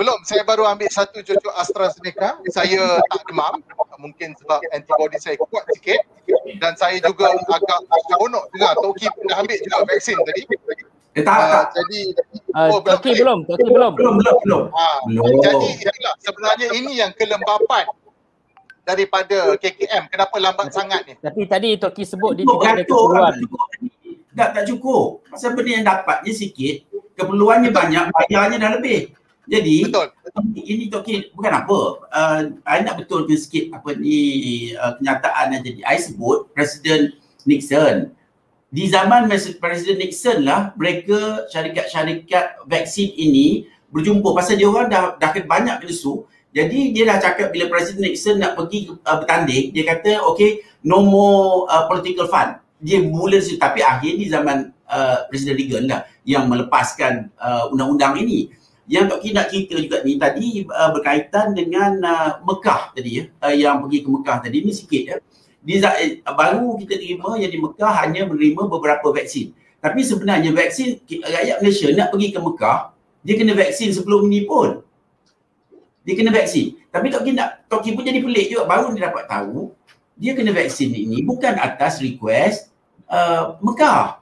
belum, 0.00 0.18
saya 0.24 0.42
baru 0.48 0.64
ambil 0.64 0.88
satu 0.88 1.20
cucuk 1.20 1.52
AstraZeneca. 1.60 2.40
Saya 2.48 3.04
tak 3.04 3.20
demam. 3.28 3.60
Mungkin 4.00 4.32
sebab 4.40 4.64
antibody 4.72 5.20
saya 5.20 5.36
kuat 5.36 5.68
sikit. 5.76 6.00
Dan 6.56 6.72
saya 6.80 6.96
juga 7.04 7.28
agak 7.36 7.78
seronok 8.08 8.48
juga. 8.56 8.68
Toki 8.80 9.06
pun 9.12 9.24
dah 9.28 9.44
ambil 9.44 9.58
juga 9.60 9.76
vaksin 9.84 10.16
tadi. 10.24 10.42
Eh 11.18 11.26
tak, 11.26 11.36
uh, 11.36 11.66
Jadi, 11.74 12.00
uh, 12.54 12.70
oh, 12.70 12.80
belum. 12.80 12.96
Toki 12.96 13.10
belum, 13.18 13.38
Toki 13.44 13.68
belum. 13.68 13.92
Belum, 13.98 14.14
belum, 14.16 14.36
belum. 14.46 14.62
Uh, 14.72 14.98
belum. 15.10 15.24
Jadi, 15.42 15.68
itulah, 15.84 16.14
sebenarnya 16.22 16.66
ini 16.70 16.92
yang 16.96 17.12
kelembapan 17.18 17.84
daripada 18.94 19.54
KKM. 19.56 20.10
Kenapa 20.10 20.36
lambat 20.38 20.68
sangat 20.74 21.00
ni? 21.06 21.14
Tapi 21.18 21.42
tadi 21.46 21.68
Toki 21.76 22.04
sebut 22.06 22.32
dia 22.38 22.44
tidak 22.44 22.70
ada 22.74 22.82
keperluan. 22.86 23.34
Tak, 24.30 24.48
tak 24.54 24.64
cukup. 24.70 25.26
Pasal 25.26 25.58
benda 25.58 25.70
yang 25.74 25.86
dapatnya 25.86 26.32
sikit, 26.32 26.86
keperluannya 27.18 27.70
banyak, 27.74 28.04
bayarnya 28.14 28.56
dah 28.62 28.72
lebih. 28.78 29.10
Jadi 29.50 29.90
betul. 29.90 30.06
ini 30.54 30.86
Toki 30.86 31.34
bukan 31.34 31.52
apa. 31.52 31.78
Uh, 32.06 32.40
I 32.62 32.86
nak 32.86 33.02
betulkan 33.02 33.34
sikit 33.34 33.74
apa 33.74 33.98
ni 33.98 34.70
uh, 34.78 34.94
kenyataan 34.94 35.58
yang 35.58 35.62
jadi. 35.66 35.80
I 35.82 35.98
sebut 35.98 36.54
Presiden 36.54 37.18
Nixon. 37.42 38.14
Di 38.70 38.86
zaman 38.86 39.26
Presiden 39.58 39.98
Nixon 39.98 40.46
lah 40.46 40.70
mereka 40.78 41.50
syarikat-syarikat 41.50 42.62
vaksin 42.70 43.10
ini 43.18 43.66
berjumpa 43.90 44.30
pasal 44.30 44.54
dia 44.54 44.70
orang 44.70 44.86
dah 44.86 45.18
dah 45.18 45.30
banyak 45.34 45.82
kena 45.82 45.94
su. 45.94 46.22
Jadi 46.50 46.90
dia 46.90 47.06
dah 47.06 47.22
cakap 47.22 47.54
bila 47.54 47.70
Presiden 47.70 48.10
Nixon 48.10 48.42
nak 48.42 48.58
pergi 48.58 48.90
uh, 48.90 49.16
bertanding, 49.22 49.70
dia 49.70 49.86
kata 49.86 50.26
okay 50.26 50.66
no 50.82 51.06
more 51.06 51.70
uh, 51.70 51.86
political 51.86 52.26
fund. 52.26 52.58
Dia 52.82 52.98
mula 52.98 53.38
situ. 53.38 53.60
Tapi 53.60 53.84
akhir 53.84 54.18
di 54.18 54.26
zaman 54.26 54.74
uh, 54.90 55.30
Presiden 55.30 55.54
Reagan 55.54 55.84
lah 55.86 56.00
yang 56.26 56.50
melepaskan 56.50 57.30
uh, 57.38 57.70
undang-undang 57.70 58.18
ini. 58.18 58.50
Yang 58.90 59.14
Tok 59.14 59.22
nak 59.30 59.46
cerita 59.54 59.74
juga 59.78 59.96
ni 60.02 60.18
tadi 60.18 60.66
uh, 60.66 60.90
berkaitan 60.90 61.54
dengan 61.54 62.02
uh, 62.02 62.30
Mekah 62.42 62.98
tadi 62.98 63.22
ya. 63.22 63.24
Uh, 63.38 63.54
yang 63.54 63.78
pergi 63.86 63.98
ke 64.02 64.08
Mekah 64.10 64.36
tadi 64.42 64.58
ni 64.66 64.72
sikit 64.74 65.02
ya. 65.06 65.16
Di 65.62 65.78
uh, 65.78 66.34
baru 66.34 66.74
kita 66.82 66.98
terima 66.98 67.38
yang 67.38 67.54
di 67.54 67.62
Mekah 67.62 67.92
hanya 68.02 68.26
menerima 68.26 68.66
beberapa 68.66 69.14
vaksin. 69.14 69.54
Tapi 69.78 70.02
sebenarnya 70.02 70.50
vaksin 70.50 70.98
rakyat 71.06 71.62
Malaysia 71.62 71.86
nak 71.94 72.10
pergi 72.10 72.28
ke 72.34 72.40
Mekah 72.42 72.78
dia 73.20 73.34
kena 73.36 73.52
vaksin 73.52 73.92
sebelum 73.92 74.32
ini 74.32 74.48
pun 74.48 74.80
dia 76.06 76.14
kena 76.16 76.30
vaksin 76.32 76.76
tapi 76.88 77.12
Tok 77.12 77.22
Ki 77.26 77.32
nak 77.36 77.66
Tok 77.68 77.80
Ki 77.84 77.92
pun 77.92 78.02
jadi 78.04 78.20
pelik 78.20 78.46
juga 78.52 78.64
baru 78.66 78.92
dia 78.92 79.08
dapat 79.10 79.24
tahu 79.28 79.72
dia 80.20 80.32
kena 80.36 80.52
vaksin 80.52 80.92
ini 80.92 81.24
bukan 81.24 81.56
atas 81.56 82.00
request 82.00 82.72
uh, 83.08 83.56
Mekah 83.60 84.20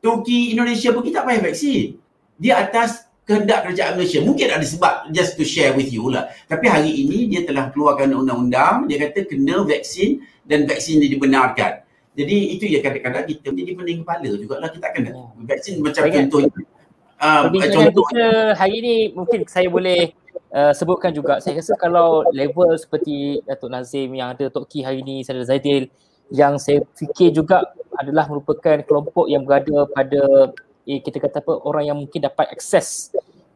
Turki 0.00 0.56
Indonesia 0.56 0.90
pergi 0.90 1.10
tak 1.12 1.24
payah 1.28 1.42
vaksin 1.44 2.00
dia 2.40 2.64
atas 2.64 3.10
kehendak 3.30 3.62
kerajaan 3.62 3.94
Malaysia. 3.94 4.18
Mungkin 4.26 4.48
ada 4.50 4.66
sebab 4.66 5.14
just 5.14 5.38
to 5.38 5.46
share 5.46 5.70
with 5.78 5.94
you 5.94 6.10
lah. 6.10 6.26
Tapi 6.50 6.66
hari 6.66 6.90
ini 7.06 7.30
dia 7.30 7.46
telah 7.46 7.70
keluarkan 7.70 8.10
undang-undang, 8.10 8.90
dia 8.90 8.98
kata 9.06 9.30
kena 9.30 9.62
vaksin 9.62 10.18
dan 10.42 10.66
vaksin 10.66 10.98
ini 10.98 11.14
dibenarkan. 11.14 11.86
Jadi 12.18 12.36
itu 12.58 12.66
ya 12.66 12.82
kadang-kadang 12.82 13.30
kita 13.30 13.54
jadi 13.54 13.70
pening 13.78 14.02
kepala 14.02 14.26
jugalah 14.34 14.68
kita 14.74 14.86
akan 14.90 15.02
oh. 15.14 15.30
vaksin 15.46 15.78
macam 15.78 16.02
Baik. 16.10 16.14
contoh 16.18 16.40
uh, 17.22 17.42
contoh 17.46 18.02
kita 18.10 18.26
hari 18.58 18.74
ini 18.82 18.94
mungkin 19.14 19.46
saya 19.46 19.70
boleh 19.70 20.10
uh, 20.54 20.72
sebutkan 20.74 21.14
juga 21.14 21.38
saya 21.38 21.58
rasa 21.58 21.74
kalau 21.78 22.26
level 22.34 22.74
seperti 22.78 23.42
Datuk 23.46 23.70
Nazim 23.70 24.10
yang 24.14 24.34
ada 24.34 24.50
Tok 24.50 24.66
Ki 24.66 24.82
hari 24.82 25.02
ini 25.02 25.22
Sadar 25.22 25.46
Zaidil 25.46 25.90
yang 26.30 26.58
saya 26.62 26.82
fikir 26.94 27.34
juga 27.34 27.66
adalah 27.98 28.30
merupakan 28.30 28.78
kelompok 28.86 29.26
yang 29.26 29.42
berada 29.42 29.84
pada 29.90 30.54
eh, 30.86 31.02
kita 31.02 31.18
kata 31.18 31.42
apa 31.42 31.52
orang 31.66 31.84
yang 31.90 31.98
mungkin 31.98 32.22
dapat 32.22 32.48
akses 32.54 33.10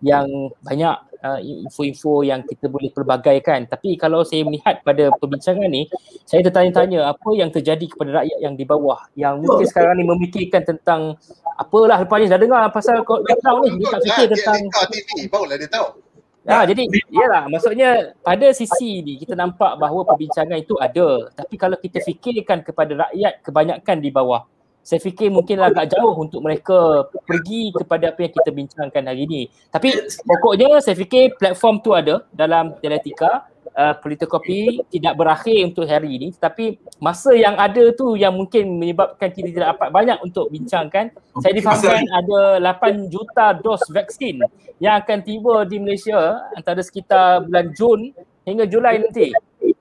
yang 0.04 0.52
banyak 0.60 0.96
uh, 1.24 1.40
info-info 1.40 2.20
yang 2.20 2.44
kita 2.44 2.68
boleh 2.68 2.92
pelbagaikan. 2.92 3.64
Tapi 3.64 3.96
kalau 3.96 4.20
saya 4.20 4.44
melihat 4.44 4.84
pada 4.84 5.08
perbincangan 5.16 5.64
ni 5.64 5.88
saya 6.28 6.44
tertanya-tanya 6.44 7.08
apa 7.08 7.30
yang 7.32 7.48
terjadi 7.48 7.88
kepada 7.88 8.20
rakyat 8.20 8.38
yang 8.44 8.52
di 8.52 8.68
bawah 8.68 9.00
yang 9.16 9.40
mungkin 9.40 9.64
sekarang 9.64 9.96
ni 9.96 10.04
memikirkan 10.04 10.66
tentang 10.66 11.16
apalah 11.56 12.04
lepas 12.04 12.20
ni 12.20 12.28
dah 12.28 12.36
dengar 12.36 12.68
pasal 12.68 13.00
lockdown 13.00 13.64
ni. 13.64 13.80
Dia 13.80 13.86
tak 13.96 14.00
fikir 14.04 14.26
tentang 14.36 14.60
dia 14.92 15.02
TV 15.08 15.24
barulah 15.32 15.56
dia 15.56 15.70
tahu 15.72 16.03
Ya, 16.44 16.60
ha, 16.60 16.68
jadi 16.68 16.84
iyalah 17.08 17.48
maksudnya 17.48 18.12
pada 18.20 18.52
sisi 18.52 19.00
ni 19.00 19.16
kita 19.16 19.32
nampak 19.32 19.80
bahawa 19.80 20.04
perbincangan 20.04 20.60
itu 20.60 20.76
ada. 20.76 21.32
Tapi 21.32 21.56
kalau 21.56 21.80
kita 21.80 22.04
fikirkan 22.04 22.60
kepada 22.60 23.08
rakyat 23.08 23.40
kebanyakan 23.40 23.96
di 24.04 24.12
bawah. 24.12 24.44
Saya 24.84 25.00
fikir 25.00 25.32
mungkin 25.32 25.64
agak 25.64 25.96
jauh 25.96 26.12
untuk 26.12 26.44
mereka 26.44 27.08
pergi 27.24 27.72
kepada 27.72 28.12
apa 28.12 28.28
yang 28.28 28.32
kita 28.36 28.50
bincangkan 28.52 29.02
hari 29.08 29.24
ini. 29.24 29.42
Tapi 29.72 29.88
pokoknya 30.28 30.84
saya 30.84 30.92
fikir 30.92 31.40
platform 31.40 31.80
tu 31.80 31.96
ada 31.96 32.28
dalam 32.36 32.76
dialektika 32.84 33.48
uh, 33.74 33.94
political 33.98 34.30
copy 34.38 34.80
tidak 34.88 35.14
berakhir 35.18 35.66
untuk 35.66 35.84
hari 35.84 36.16
ini 36.16 36.28
tetapi 36.32 36.78
masa 37.02 37.34
yang 37.34 37.58
ada 37.58 37.90
tu 37.92 38.14
yang 38.14 38.32
mungkin 38.34 38.78
menyebabkan 38.78 39.30
kita 39.34 39.50
tidak 39.50 39.68
dapat 39.76 39.88
banyak 39.90 40.18
untuk 40.22 40.48
bincangkan. 40.48 41.10
Saya 41.42 41.52
difahamkan 41.52 42.06
ada 42.08 42.40
8 42.62 43.12
juta 43.12 43.52
dos 43.58 43.82
vaksin 43.90 44.40
yang 44.78 45.02
akan 45.02 45.18
tiba 45.22 45.66
di 45.66 45.76
Malaysia 45.82 46.40
antara 46.54 46.80
sekitar 46.80 47.44
bulan 47.46 47.66
Jun 47.74 48.00
hingga 48.46 48.64
Julai 48.70 49.02
nanti. 49.02 49.34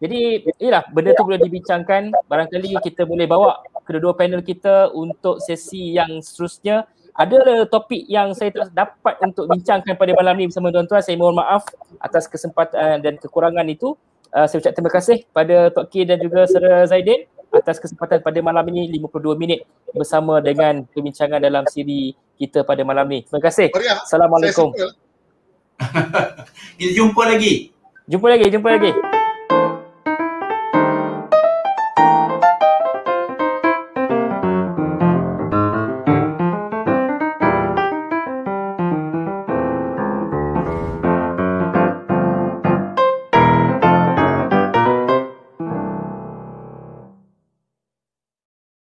Jadi 0.04 0.48
inilah 0.60 0.84
benda 0.92 1.12
tu 1.16 1.24
boleh 1.24 1.40
dibincangkan 1.40 2.12
barangkali 2.28 2.76
kita 2.84 3.04
boleh 3.08 3.28
bawa 3.28 3.60
kedua-dua 3.84 4.16
panel 4.16 4.44
kita 4.44 4.92
untuk 4.96 5.44
sesi 5.44 5.96
yang 5.96 6.24
seterusnya 6.24 6.88
ada 7.14 7.70
topik 7.70 8.10
yang 8.10 8.34
saya 8.34 8.50
tak 8.50 8.74
dapat 8.74 9.16
untuk 9.22 9.46
bincangkan 9.46 9.94
pada 9.94 10.12
malam 10.18 10.34
ni 10.34 10.50
bersama 10.50 10.74
tuan-tuan. 10.74 11.02
Saya 11.06 11.16
mohon 11.18 11.38
maaf 11.38 11.70
atas 12.02 12.26
kesempatan 12.26 13.06
dan 13.06 13.22
kekurangan 13.22 13.66
itu. 13.70 13.94
Uh, 14.34 14.50
saya 14.50 14.66
ucap 14.66 14.74
terima 14.74 14.90
kasih 14.90 15.18
pada 15.30 15.70
Tok 15.70 15.94
K 15.94 16.10
dan 16.10 16.18
juga 16.18 16.50
Saudara 16.50 16.90
Zaidin 16.90 17.30
atas 17.54 17.78
kesempatan 17.78 18.26
pada 18.26 18.40
malam 18.42 18.66
ini 18.74 18.90
52 18.98 19.38
minit 19.38 19.62
bersama 19.94 20.42
dengan 20.42 20.90
perbincangan 20.90 21.38
dalam 21.38 21.70
siri 21.70 22.18
kita 22.42 22.66
pada 22.66 22.82
malam 22.82 23.06
ni. 23.06 23.22
Terima 23.22 23.46
kasih. 23.46 23.70
Assalamualaikum. 24.02 24.74
Kita 26.82 26.92
jumpa 26.98 27.30
lagi. 27.30 27.70
Jumpa 28.10 28.26
lagi, 28.26 28.46
jumpa 28.50 28.70
lagi. 28.74 29.22